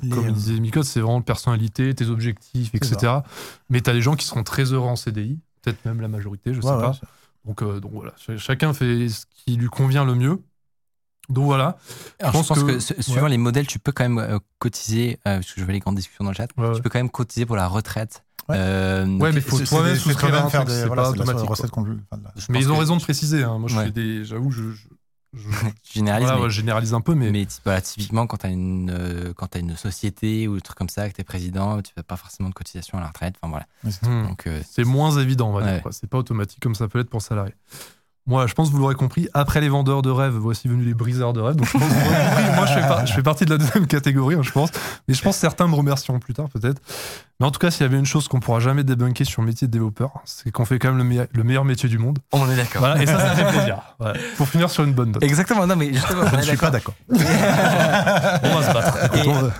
comme 0.00 0.24
euh, 0.24 0.28
il 0.28 0.34
disait 0.34 0.60
Miko, 0.60 0.82
c'est 0.82 1.00
vraiment 1.00 1.22
personnalité, 1.22 1.94
tes 1.94 2.06
objectifs, 2.08 2.74
etc. 2.74 3.20
Mais 3.70 3.80
tu 3.80 3.90
as 3.90 3.92
des 3.92 4.02
gens 4.02 4.16
qui 4.16 4.26
seront 4.26 4.42
très 4.42 4.72
heureux 4.72 4.88
en 4.88 4.96
CDI, 4.96 5.38
peut-être 5.62 5.84
même 5.84 6.00
la 6.00 6.08
majorité, 6.08 6.52
je 6.54 6.60
sais 6.60 6.66
ouais, 6.66 6.74
ouais, 6.74 6.80
pas. 6.82 6.96
Donc, 7.44 7.62
euh, 7.62 7.78
donc 7.80 7.92
voilà, 7.92 8.12
Ch- 8.16 8.38
chacun 8.40 8.72
fait 8.74 9.08
ce 9.08 9.24
qui 9.30 9.56
lui 9.56 9.68
convient 9.68 10.04
le 10.04 10.14
mieux. 10.14 10.40
Donc 11.30 11.44
voilà. 11.46 11.78
Alors, 12.20 12.32
Je 12.34 12.42
je 12.42 12.48
pense 12.48 12.58
que, 12.62 12.64
que- 12.72 12.78
su- 12.80 13.02
suivant 13.02 13.22
ouais. 13.24 13.30
les 13.30 13.38
modèles, 13.38 13.66
tu 13.66 13.78
peux 13.78 13.92
quand 13.92 14.04
même 14.04 14.18
euh, 14.18 14.38
cotiser, 14.58 15.18
euh, 15.26 15.36
parce 15.36 15.52
que 15.52 15.60
je 15.60 15.64
vois 15.64 15.72
les 15.72 15.78
grandes 15.80 15.96
discussions 15.96 16.24
dans 16.24 16.30
le 16.30 16.36
chat, 16.36 16.48
Ouais, 16.58 16.68
ouais. 16.68 16.74
tu 16.74 16.82
peux 16.82 16.90
quand 16.90 16.98
même 16.98 17.10
cotiser 17.10 17.46
pour 17.46 17.56
la 17.56 17.66
retraite. 17.68 18.24
Ouais. 18.48 18.56
Euh, 18.58 19.06
Ouais, 19.18 19.32
mais 19.32 19.40
faut 19.40 19.56
C'est- 19.56 19.64
c'est 19.64 19.74
toi-même 19.74 19.96
souscrire 19.96 20.18
toi-même 20.18 20.42
à 20.42 20.46
un 20.46 20.50
faire 20.50 20.64
des- 20.66 20.84
voilà, 20.84 21.04
pas 21.04 21.12
de 21.12 21.18
la 21.32 21.42
recette 21.44 21.70
enfin, 21.72 22.20
Mais 22.50 22.60
ils 22.60 22.70
ont 22.70 22.76
raison 22.76 22.96
de 22.96 23.02
préciser. 23.02 23.42
hein. 23.42 23.58
Moi, 23.58 23.70
Ouais. 23.72 24.24
J'avoue, 24.24 24.50
je, 24.50 24.70
je, 24.72 24.82
je- 25.34 25.48
généralise, 25.94 26.28
voilà, 26.28 26.42
mais- 26.44 26.50
généralise 26.50 26.94
un 26.94 27.00
peu, 27.00 27.14
mais, 27.14 27.30
Mais 27.30 27.46
ty- 27.46 27.60
voilà, 27.64 27.80
typiquement, 27.80 28.26
quand 28.26 28.38
tu 28.38 28.46
as, 28.46 28.50
une, 28.50 28.90
euh, 28.90 29.32
une 29.56 29.76
société 29.76 30.48
ou 30.48 30.56
un 30.56 30.60
truc 30.60 30.76
comme 30.78 30.88
ça, 30.88 31.08
que 31.08 31.14
tu 31.14 31.20
es 31.20 31.24
président, 31.24 31.80
tu 31.82 31.92
fais 31.94 32.02
pas 32.02 32.16
forcément 32.16 32.48
de 32.48 32.54
cotisation 32.54 32.98
à 32.98 33.00
la 33.00 33.08
retraite. 33.08 33.34
Enfin 33.42 33.50
voilà. 33.50 33.66
Euh, 34.46 34.62
c'est 34.68 34.84
moins 34.84 35.10
évident, 35.18 35.50
on 35.50 35.52
va 35.52 35.64
Ouais. 35.64 35.80
dire. 35.80 35.88
C'est 35.92 36.08
pas 36.08 36.18
automatique 36.18 36.60
comme 36.60 36.74
ça 36.74 36.88
peut 36.88 36.98
l'être 36.98 37.10
pour 37.10 37.18
le 37.20 37.24
salarié. 37.24 37.54
Moi, 38.26 38.46
je 38.46 38.54
pense 38.54 38.68
que 38.68 38.72
vous 38.72 38.78
l'aurez 38.80 38.94
compris. 38.94 39.28
Après 39.34 39.60
les 39.60 39.68
vendeurs 39.68 40.00
de 40.00 40.08
rêves, 40.08 40.32
voici 40.32 40.66
venus 40.66 40.86
les 40.86 40.94
briseurs 40.94 41.34
de 41.34 41.40
rêves. 41.42 41.56
Donc, 41.56 41.66
je 41.66 41.72
pense 41.72 41.82
que 41.82 41.88
vous 41.92 41.94
l'aurez 42.10 42.24
compris. 42.24 42.54
Moi, 42.56 42.64
je 42.66 42.72
fais, 42.72 42.80
par- 42.80 43.06
je 43.06 43.12
fais 43.12 43.22
partie 43.22 43.44
de 43.44 43.50
la 43.50 43.58
deuxième 43.58 43.86
catégorie, 43.86 44.34
hein, 44.36 44.42
je 44.42 44.50
pense. 44.50 44.70
Mais 45.06 45.12
je 45.14 45.20
pense 45.22 45.34
que 45.36 45.40
certains 45.42 45.68
me 45.68 45.74
remercieront 45.74 46.18
plus 46.20 46.32
tard, 46.32 46.48
peut-être. 46.48 46.80
Mais 47.38 47.44
en 47.46 47.50
tout 47.50 47.58
cas, 47.58 47.70
s'il 47.70 47.82
y 47.82 47.84
avait 47.84 47.98
une 47.98 48.06
chose 48.06 48.26
qu'on 48.28 48.40
pourra 48.40 48.60
jamais 48.60 48.82
débunker 48.82 49.26
sur 49.26 49.42
le 49.42 49.48
métier 49.48 49.66
de 49.66 49.72
développeur, 49.72 50.10
c'est 50.24 50.50
qu'on 50.50 50.64
fait 50.64 50.78
quand 50.78 50.88
même 50.88 50.96
le, 50.98 51.04
meilleur- 51.04 51.26
le 51.34 51.42
meilleur 51.44 51.66
métier 51.66 51.86
du 51.88 51.98
monde. 51.98 52.18
on 52.32 52.48
est 52.50 52.56
d'accord. 52.56 52.80
Voilà, 52.80 53.02
et 53.02 53.06
ça, 53.06 53.18
ça 53.20 53.34
fait 53.34 53.44
plaisir. 53.52 53.78
Voilà. 53.98 54.18
Pour 54.38 54.48
finir 54.48 54.70
sur 54.70 54.84
une 54.84 54.94
bonne 54.94 55.10
note. 55.12 55.22
Exactement, 55.22 55.66
non, 55.66 55.76
mais 55.76 55.92
justement, 55.92 56.26
Je 56.30 56.36
ne 56.36 56.42
suis 56.42 56.56
pas 56.56 56.70
d'accord. 56.70 56.94
On 57.10 57.16
va 57.18 58.62
se 58.68 58.72
battre. 58.72 58.98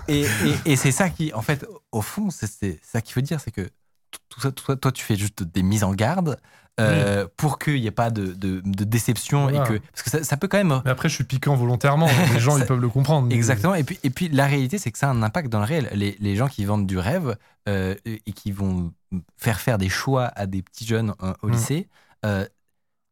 Et, 0.08 0.76
c'est 0.76 0.92
ça 0.92 1.10
qui, 1.10 1.32
en 1.34 1.42
fait, 1.42 1.66
au 1.92 2.00
fond, 2.00 2.30
c'est 2.30 2.46
c'est 2.46 2.80
ça 2.82 3.00
qu'il 3.02 3.12
faut 3.12 3.20
dire, 3.20 3.40
c'est 3.40 3.50
que 3.50 3.68
tout 4.30 4.40
ça, 4.40 4.52
toi, 4.52 4.76
toi, 4.76 4.90
tu 4.92 5.04
fais 5.04 5.16
juste 5.16 5.42
des 5.42 5.62
mises 5.62 5.84
en 5.84 5.92
garde 5.92 6.38
euh, 6.80 7.26
pour 7.36 7.58
qu'il 7.58 7.80
n'y 7.80 7.86
ait 7.86 7.90
pas 7.92 8.10
de, 8.10 8.26
de- 8.32 8.60
de 8.64 8.84
déception 8.84 9.42
Voilà. 9.44 9.62
et 9.64 9.68
que 9.68 9.78
parce 9.92 10.02
que 10.02 10.10
ça, 10.10 10.24
ça 10.24 10.36
peut 10.36 10.48
quand 10.48 10.58
même 10.58 10.82
Mais 10.84 10.90
après, 10.90 11.08
je 11.08 11.14
suis 11.14 11.24
piquant 11.24 11.54
volontairement. 11.54 12.08
Les 12.32 12.40
gens, 12.40 12.58
ils 12.58 12.66
peuvent 12.66 12.80
le 12.80 12.88
comprendre. 12.88 13.28
mais- 13.28 13.34
Exactement. 13.34 13.74
Et 13.76 13.84
puis, 13.84 13.98
et 14.02 14.10
puis 14.10 14.28
la 14.28 14.46
réalité, 14.46 14.78
c'est 14.78 14.90
que 14.90 14.98
ça 14.98 15.08
a 15.08 15.12
un 15.12 15.22
impact 15.22 15.48
dans 15.50 15.60
le 15.60 15.66
réel. 15.66 15.88
Les, 15.92 16.16
les 16.18 16.34
gens 16.36 16.48
qui 16.48 16.64
vendent 16.64 16.86
du 16.86 16.98
rêve 16.98 17.36
euh, 17.68 17.94
et 18.04 18.32
qui 18.32 18.50
vont 18.50 18.92
faire 19.36 19.60
faire 19.60 19.78
des 19.78 19.88
choix 19.88 20.26
à 20.34 20.46
des 20.46 20.62
petits 20.62 20.84
jeunes 20.86 21.14
euh, 21.22 21.32
au 21.42 21.48
Mm. 21.48 21.52
lycée, 21.52 21.88
euh, 22.26 22.44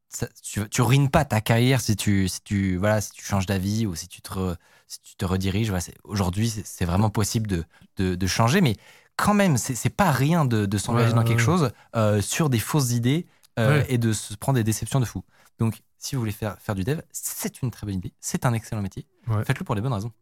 ça- 0.09 0.29
tu, 0.43 0.69
tu 0.69 0.83
ruines 0.83 1.09
pas 1.09 1.25
ta 1.25 1.41
carrière 1.41 1.81
si 1.81 1.97
tu, 1.97 2.29
si 2.29 2.43
tu, 2.43 2.77
voilà, 2.77 3.01
si 3.01 3.13
tu 3.13 3.25
changes 3.25 3.47
d'avis 3.47 3.87
ou 3.87 3.95
si 3.95 4.09
tu 4.09 4.21
te, 4.23 4.55
si 4.89 5.01
tu 5.03 5.15
te 5.17 5.25
rediriges. 5.25 5.69
Voilà, 5.71 5.85
Aujourd'hui, 6.05 6.53
c'est 6.65 6.85
vraiment 6.85 7.11
possible 7.11 7.47
de, 7.47 7.65
de, 7.97 8.15
de 8.15 8.27
changer, 8.27 8.61
mais 8.61 8.77
quand 9.17 9.35
même, 9.35 9.57
c'est 9.57 9.75
c'est 9.75 9.91
pas 9.91 10.11
rien 10.11 10.45
de, 10.45 10.67
de 10.67 10.79
s'engager 10.79 11.09
Ouais, 11.09 11.15
dans 11.15 11.19
ouais, 11.21 11.29
quelque 11.29 11.39
ouais. 11.39 11.45
chose 11.45 11.71
euh, 11.97 12.21
sur 12.21 12.51
des 12.51 12.59
fausses 12.59 12.91
idées 12.93 13.27
euh, 13.59 13.81
Ouais. 13.81 13.87
et 13.89 13.99
de 13.99 14.13
se 14.13 14.35
prendre 14.35 14.57
des 14.57 14.65
déceptions 14.65 15.01
de 15.01 15.05
fou. 15.05 15.23
Donc, 15.59 15.83
si 15.99 16.15
vous 16.17 16.21
voulez 16.23 16.33
faire, 16.33 16.57
faire 16.59 16.75
du 16.75 16.85
dev, 16.85 17.01
c'est 17.13 17.63
une 17.63 17.71
très 17.71 17.87
bonne 17.87 17.97
idée. 17.97 18.13
C'est 18.21 18.47
un 18.47 18.53
excellent 18.53 18.83
métier. 18.83 19.07
Ouais. 19.29 19.45
Faites-le 19.45 19.65
pour 19.65 19.75
les 19.75 19.81
bonnes 19.81 19.93
raisons. 19.93 20.13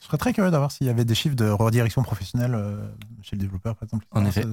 Je 0.00 0.04
serais 0.06 0.18
très 0.18 0.32
curieux 0.32 0.50
d'avoir 0.52 0.70
s'il 0.70 0.86
y 0.86 0.90
avait 0.90 1.04
des 1.04 1.14
chiffres 1.16 1.34
de 1.34 1.48
redirection 1.50 2.02
professionnelle 2.02 2.54
euh, 2.54 2.88
chez 3.22 3.34
le 3.34 3.40
développeur, 3.40 3.74
par 3.74 3.84
exemple. 3.84 4.06
En 4.12 4.24
effet. 4.24 4.42
ça- 4.42 4.48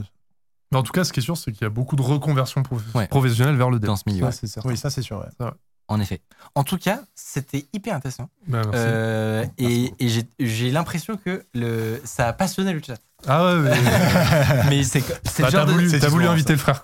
Mais 0.72 0.78
en 0.80 0.84
tout 0.84 0.92
cas, 0.92 1.04
ce 1.04 1.14
qui 1.14 1.20
est 1.20 1.24
sûr, 1.24 1.38
c'est 1.38 1.52
qu'il 1.52 1.62
y 1.62 1.66
a 1.66 1.70
beaucoup 1.70 1.96
de 1.96 2.02
reconversions 2.02 2.64
prof- 2.64 2.82
Ouais. 2.96 3.08
professionnelles 3.08 3.56
vers 3.56 3.70
le 3.70 3.78
dev. 3.80 3.86
Dans 3.88 3.96
ce 3.96 4.04
milieu, 4.08 4.32
Ça, 4.32 4.62
ouais. 4.62 4.68
Oui, 4.72 4.78
ça 4.78 4.90
c'est 4.90 5.04
sûr. 5.04 5.20
ouais. 5.20 5.48
En 5.88 6.00
effet. 6.00 6.22
En 6.56 6.64
tout 6.64 6.78
cas, 6.78 7.02
c'était 7.14 7.66
hyper 7.74 7.96
intéressant. 7.96 8.30
Bah, 8.48 8.62
merci. 8.64 8.72
Euh, 8.74 9.46
et 9.60 9.94
et 10.00 10.08
j'ai- 10.10 10.28
l'impression 10.72 11.16
que 11.18 11.46
le, 11.54 12.02
ça 12.04 12.28
a 12.30 12.34
passionné 12.34 12.74
le 12.74 12.82
chat. 12.86 12.98
Ah 13.28 13.46
ouais, 13.46 13.60
mais... 13.60 13.72
Mais 14.70 14.84
c'est 14.84 15.00
Bah, 15.02 15.16
le 15.24 15.34
t'as 15.34 15.50
genre 15.52 15.66
de. 15.66 15.72
voulu, 15.74 15.84
inviter 15.86 16.48
ça. 16.48 16.54
le 16.54 16.58
frère 16.58 16.82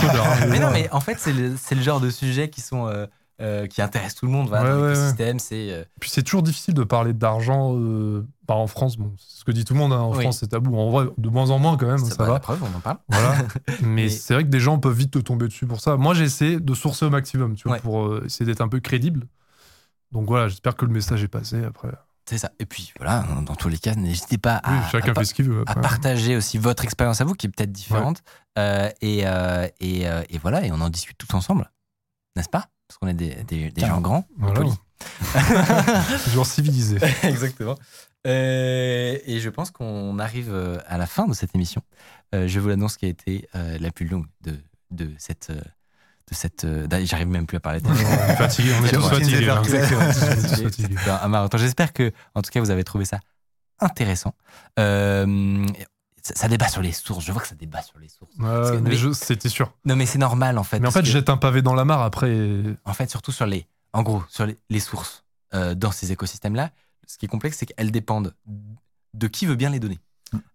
le 0.00 0.06
codeur. 0.08 0.26
hein, 0.26 0.46
Mais 0.48 0.58
non, 0.58 0.70
mais 0.70 0.88
en 0.90 1.00
fait, 1.00 1.16
c'est 1.18 1.32
le, 1.32 1.54
c'est 1.62 1.74
le 1.74 1.82
genre 1.82 2.00
de 2.00 2.10
sujets 2.10 2.48
qui 2.50 2.60
sont. 2.60 2.86
euh, 2.88 3.06
euh, 3.40 3.66
qui 3.66 3.80
intéressent 3.82 4.16
tout 4.16 4.26
le 4.26 4.32
monde. 4.32 4.48
Voilà, 4.48 4.78
Ouais, 4.78 4.94
c'est. 5.38 5.70
euh, 5.72 5.84
Puis 6.00 6.10
c'est 6.10 6.22
toujours 6.22 6.42
difficile 6.42 6.74
de 6.74 6.84
parler 6.84 7.12
d'argent. 7.12 7.74
Euh... 7.76 8.26
Bah, 8.46 8.54
en 8.54 8.66
France, 8.66 8.96
bon, 8.96 9.12
c'est 9.18 9.40
ce 9.40 9.44
que 9.44 9.52
dit 9.52 9.64
tout 9.64 9.74
le 9.74 9.78
monde. 9.80 9.92
hein, 9.92 10.00
En 10.00 10.12
Oui. 10.14 10.20
France, 10.22 10.38
c'est 10.40 10.48
tabou. 10.48 10.76
En 10.76 10.90
vrai, 10.90 11.06
de 11.16 11.28
moins 11.28 11.50
en 11.50 11.58
moins 11.58 11.76
quand 11.76 11.86
même, 11.86 11.98
ça, 11.98 12.14
ça 12.14 12.24
va. 12.24 12.32
La 12.34 12.40
preuve, 12.40 12.62
on 12.62 12.76
en 12.76 12.80
parle. 12.80 12.98
Voilà. 13.08 13.38
Mais 13.82 13.86
Mais- 13.86 14.08
c'est 14.08 14.34
vrai 14.34 14.42
que 14.44 14.48
des 14.48 14.60
gens 14.60 14.78
peuvent 14.78 14.96
vite 14.96 15.12
te 15.12 15.18
tomber 15.18 15.46
dessus 15.48 15.66
pour 15.66 15.80
ça. 15.80 15.96
Moi, 15.96 16.14
j'essaie 16.14 16.58
de 16.60 16.74
sourcer 16.74 17.04
au 17.06 17.10
maximum, 17.10 17.54
tu 17.56 17.68
vois, 17.68 17.78
pour 17.78 18.24
essayer 18.24 18.44
d'être 18.46 18.60
un 18.60 18.68
peu 18.68 18.80
crédible. 18.80 19.26
Donc 20.12 20.26
voilà, 20.26 20.48
j'espère 20.48 20.74
que 20.76 20.84
le 20.84 20.92
message 20.92 21.22
est 21.22 21.28
passé 21.28 21.62
après. 21.64 21.88
C'est 22.28 22.38
ça. 22.38 22.50
Et 22.60 22.66
puis 22.66 22.92
voilà, 22.98 23.24
dans, 23.34 23.42
dans 23.42 23.54
tous 23.56 23.68
les 23.68 23.78
cas, 23.78 23.94
n'hésitez 23.94 24.38
pas 24.38 24.60
Oui, 24.66 24.74
à, 24.74 24.88
chacun 24.90 25.12
à, 25.12 25.14
fait 25.14 25.24
ce 25.24 25.34
qu'il 25.34 25.46
veut. 25.46 25.60
à 25.66 25.70
après. 25.72 25.80
partager 25.80 26.36
aussi 26.36 26.58
votre 26.58 26.84
expérience 26.84 27.20
à 27.20 27.24
vous, 27.24 27.34
qui 27.34 27.46
est 27.46 27.50
peut-être 27.50 27.72
différente. 27.72 28.22
Euh, 28.58 28.88
et, 29.00 29.22
euh, 29.26 29.66
et, 29.80 30.08
euh, 30.08 30.22
et 30.28 30.38
voilà, 30.38 30.64
et 30.66 30.70
on 30.72 30.80
en 30.80 30.90
discute 30.90 31.16
tous 31.18 31.34
ensemble. 31.34 31.70
N'est-ce 32.36 32.48
pas? 32.48 32.66
Parce 32.90 32.98
qu'on 32.98 33.06
est 33.06 33.14
des, 33.14 33.36
des, 33.44 33.70
des 33.70 33.80
gens 33.82 34.00
grands, 34.00 34.26
Voilà. 34.36 34.54
polis. 34.62 34.74
Genre 36.34 36.44
civilisé. 36.44 36.98
Exactement. 37.22 37.76
Euh, 38.26 39.16
et 39.24 39.38
je 39.38 39.48
pense 39.48 39.70
qu'on 39.70 40.18
arrive 40.18 40.50
euh, 40.52 40.78
à 40.88 40.98
la 40.98 41.06
fin 41.06 41.28
de 41.28 41.32
cette 41.34 41.54
émission. 41.54 41.82
Euh, 42.34 42.48
je 42.48 42.58
vous 42.58 42.68
l'annonce 42.68 42.96
qui 42.96 43.06
a 43.06 43.08
été 43.08 43.48
euh, 43.54 43.78
la 43.78 43.92
plus 43.92 44.06
longue 44.08 44.26
de, 44.42 44.56
de 44.90 45.08
cette. 45.18 45.50
euh, 45.50 45.60
de 46.30 46.34
cette 46.34 46.64
euh, 46.64 46.86
J'arrive 47.04 47.28
même 47.28 47.46
plus 47.46 47.58
à 47.58 47.60
parler. 47.60 47.80
on 47.84 47.92
est 47.94 48.36
fatigué, 48.36 48.72
on 48.80 48.84
est 48.84 48.88
tous 48.92 49.08
fatigués. 49.08 49.48
hein. 49.48 49.62
exactement. 49.62 51.18
Un 51.22 51.28
marathon. 51.28 51.58
J'espère 51.58 51.92
que, 51.92 52.10
en 52.34 52.42
tout 52.42 52.50
cas, 52.50 52.58
vous 52.60 52.70
avez 52.70 52.82
trouvé 52.84 53.04
ça 53.04 53.20
intéressant. 53.78 54.34
Euh, 54.80 55.64
ça, 56.22 56.34
ça 56.34 56.48
débat 56.48 56.68
sur 56.68 56.82
les 56.82 56.92
sources. 56.92 57.24
Je 57.24 57.32
vois 57.32 57.40
que 57.42 57.48
ça 57.48 57.54
débat 57.54 57.82
sur 57.82 57.98
les 57.98 58.08
sources. 58.08 58.34
Ouais, 58.38 58.80
mais 58.80 58.90
C'était 59.14 59.48
sûr. 59.48 59.72
Non, 59.84 59.96
mais 59.96 60.06
c'est 60.06 60.18
normal 60.18 60.58
en 60.58 60.64
fait. 60.64 60.78
Mais 60.80 60.88
en 60.88 60.90
fait, 60.90 61.00
que- 61.02 61.06
jette 61.06 61.28
un 61.28 61.36
pavé 61.36 61.62
dans 61.62 61.74
la 61.74 61.84
mare 61.84 62.02
après. 62.02 62.30
et- 62.36 62.76
en 62.84 62.92
fait, 62.94 63.10
surtout 63.10 63.32
sur 63.32 63.46
les, 63.46 63.66
en 63.92 64.02
gros, 64.02 64.22
sur 64.28 64.46
les, 64.46 64.56
les 64.68 64.80
sources 64.80 65.24
euh, 65.54 65.74
dans 65.74 65.92
ces 65.92 66.12
écosystèmes-là, 66.12 66.70
ce 67.06 67.18
qui 67.18 67.26
est 67.26 67.28
complexe, 67.28 67.56
c'est 67.58 67.66
qu'elles 67.66 67.90
dépendent 67.90 68.34
de 69.14 69.26
qui 69.26 69.46
veut 69.46 69.56
bien 69.56 69.70
les 69.70 69.80
donner. 69.80 69.98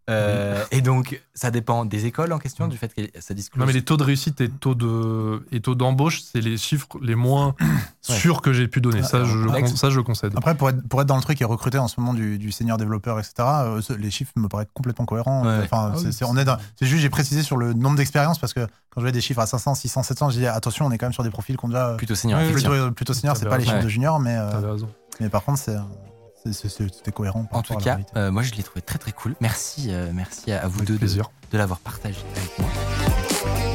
Euh, 0.08 0.64
Et 0.70 0.82
donc, 0.82 1.20
ça 1.34 1.50
dépend 1.50 1.84
des 1.84 2.06
écoles 2.06 2.32
en 2.32 2.38
question, 2.38 2.68
du 2.68 2.78
fait 2.78 2.94
que 2.94 3.02
ça 3.20 3.34
disclose. 3.34 3.60
Non, 3.60 3.66
mais 3.66 3.74
les 3.74 3.82
taux 3.84 3.98
de 3.98 4.04
réussite 4.04 4.40
et 4.40 4.50
taux 4.50 4.76
de 4.76 5.44
et 5.52 5.62
taux 5.62 5.74
d'embauche, 5.74 6.22
c'est 6.22 6.42
les 6.42 6.58
chiffres 6.58 6.88
les 7.02 7.16
moins 7.16 7.56
sûrs 8.02 8.42
que 8.42 8.54
j'ai 8.54 8.68
pu 8.68 8.82
donner. 8.82 9.02
Ça, 9.02 9.26
je, 9.26 9.48
con- 9.48 9.66
ça, 9.76 9.90
je 9.90 10.00
concède. 10.02 10.34
Après, 10.38 10.54
pour 10.56 10.70
être, 10.70 10.88
pour 10.88 11.02
être 11.02 11.08
dans 11.08 11.16
le 11.16 11.24
truc 11.24 11.42
et 11.42 11.46
recruter 11.46 11.80
en 11.80 11.88
ce 11.88 12.00
moment 12.00 12.14
du, 12.14 12.38
du 12.38 12.52
senior 12.52 12.78
développeur, 12.78 13.18
etc., 13.20 13.34
euh, 13.40 13.82
les 13.98 14.12
chiffres 14.12 14.32
me 14.36 14.48
paraissent 14.48 14.68
complètement 14.76 15.06
cohérents. 15.06 15.44
Ouais. 15.44 15.62
Enfin, 15.64 15.92
Ah 15.94 15.98
c'est 15.98 16.06
oui, 16.08 16.14
c'est- 16.14 16.26
on 16.26 16.38
est 16.38 16.46
dans- 16.46 16.58
c'est 16.80 16.86
juste, 16.86 17.02
j'ai 17.02 17.10
précisé 17.10 17.42
sur 17.42 17.58
le 17.58 17.74
nombre 17.74 17.98
d'expériences 17.98 18.38
parce 18.38 18.54
que 18.54 18.60
quand 18.92 19.02
je 19.02 19.02
vois 19.02 19.12
des 19.12 19.22
chiffres 19.22 19.42
à 19.42 19.48
500, 19.48 19.74
600, 19.74 20.04
700, 20.04 20.30
je 20.30 20.38
dis 20.38 20.46
attention, 20.46 20.86
on 20.86 20.92
est 20.92 21.00
quand 21.00 21.08
même 21.08 21.14
sur 21.14 21.24
des 21.24 21.32
profils 21.32 21.58
qu'on 21.58 21.68
déjà 21.70 21.96
plutôt 21.98 22.14
senior. 22.16 22.40
Effectivement. 22.42 22.70
plutôt, 22.76 22.92
plutôt 22.92 23.14
senior, 23.14 23.36
c'est 23.38 23.50
pas 23.50 23.58
les 23.58 23.66
chiffres 23.66 23.82
de 23.84 23.90
junior, 23.90 24.20
mais, 24.20 24.38
euh, 24.38 24.52
T'avais 24.52 24.72
raison. 24.72 24.88
mais 25.20 25.30
par 25.30 25.44
contre, 25.44 25.58
c'est- 25.58 25.76
c'était 26.52 27.12
cohérent. 27.12 27.46
par 27.46 27.60
En 27.60 27.62
tout 27.64 27.76
cas, 27.76 28.00
euh, 28.16 28.32
moi 28.32 28.44
je 28.44 28.54
l'ai 28.54 28.64
trouvé 28.64 28.82
très 28.82 29.00
très 29.00 29.12
cool. 29.12 29.36
Merci, 29.42 29.88
euh, 29.90 30.12
merci 30.14 30.52
à 30.52 30.68
vous 30.68 30.82
Avec 30.82 30.88
deux 30.88 30.98
de 31.52 31.58
l'avoir 31.58 31.80
partagé 31.80 32.20
avec 32.36 32.60
moi. 32.60 33.75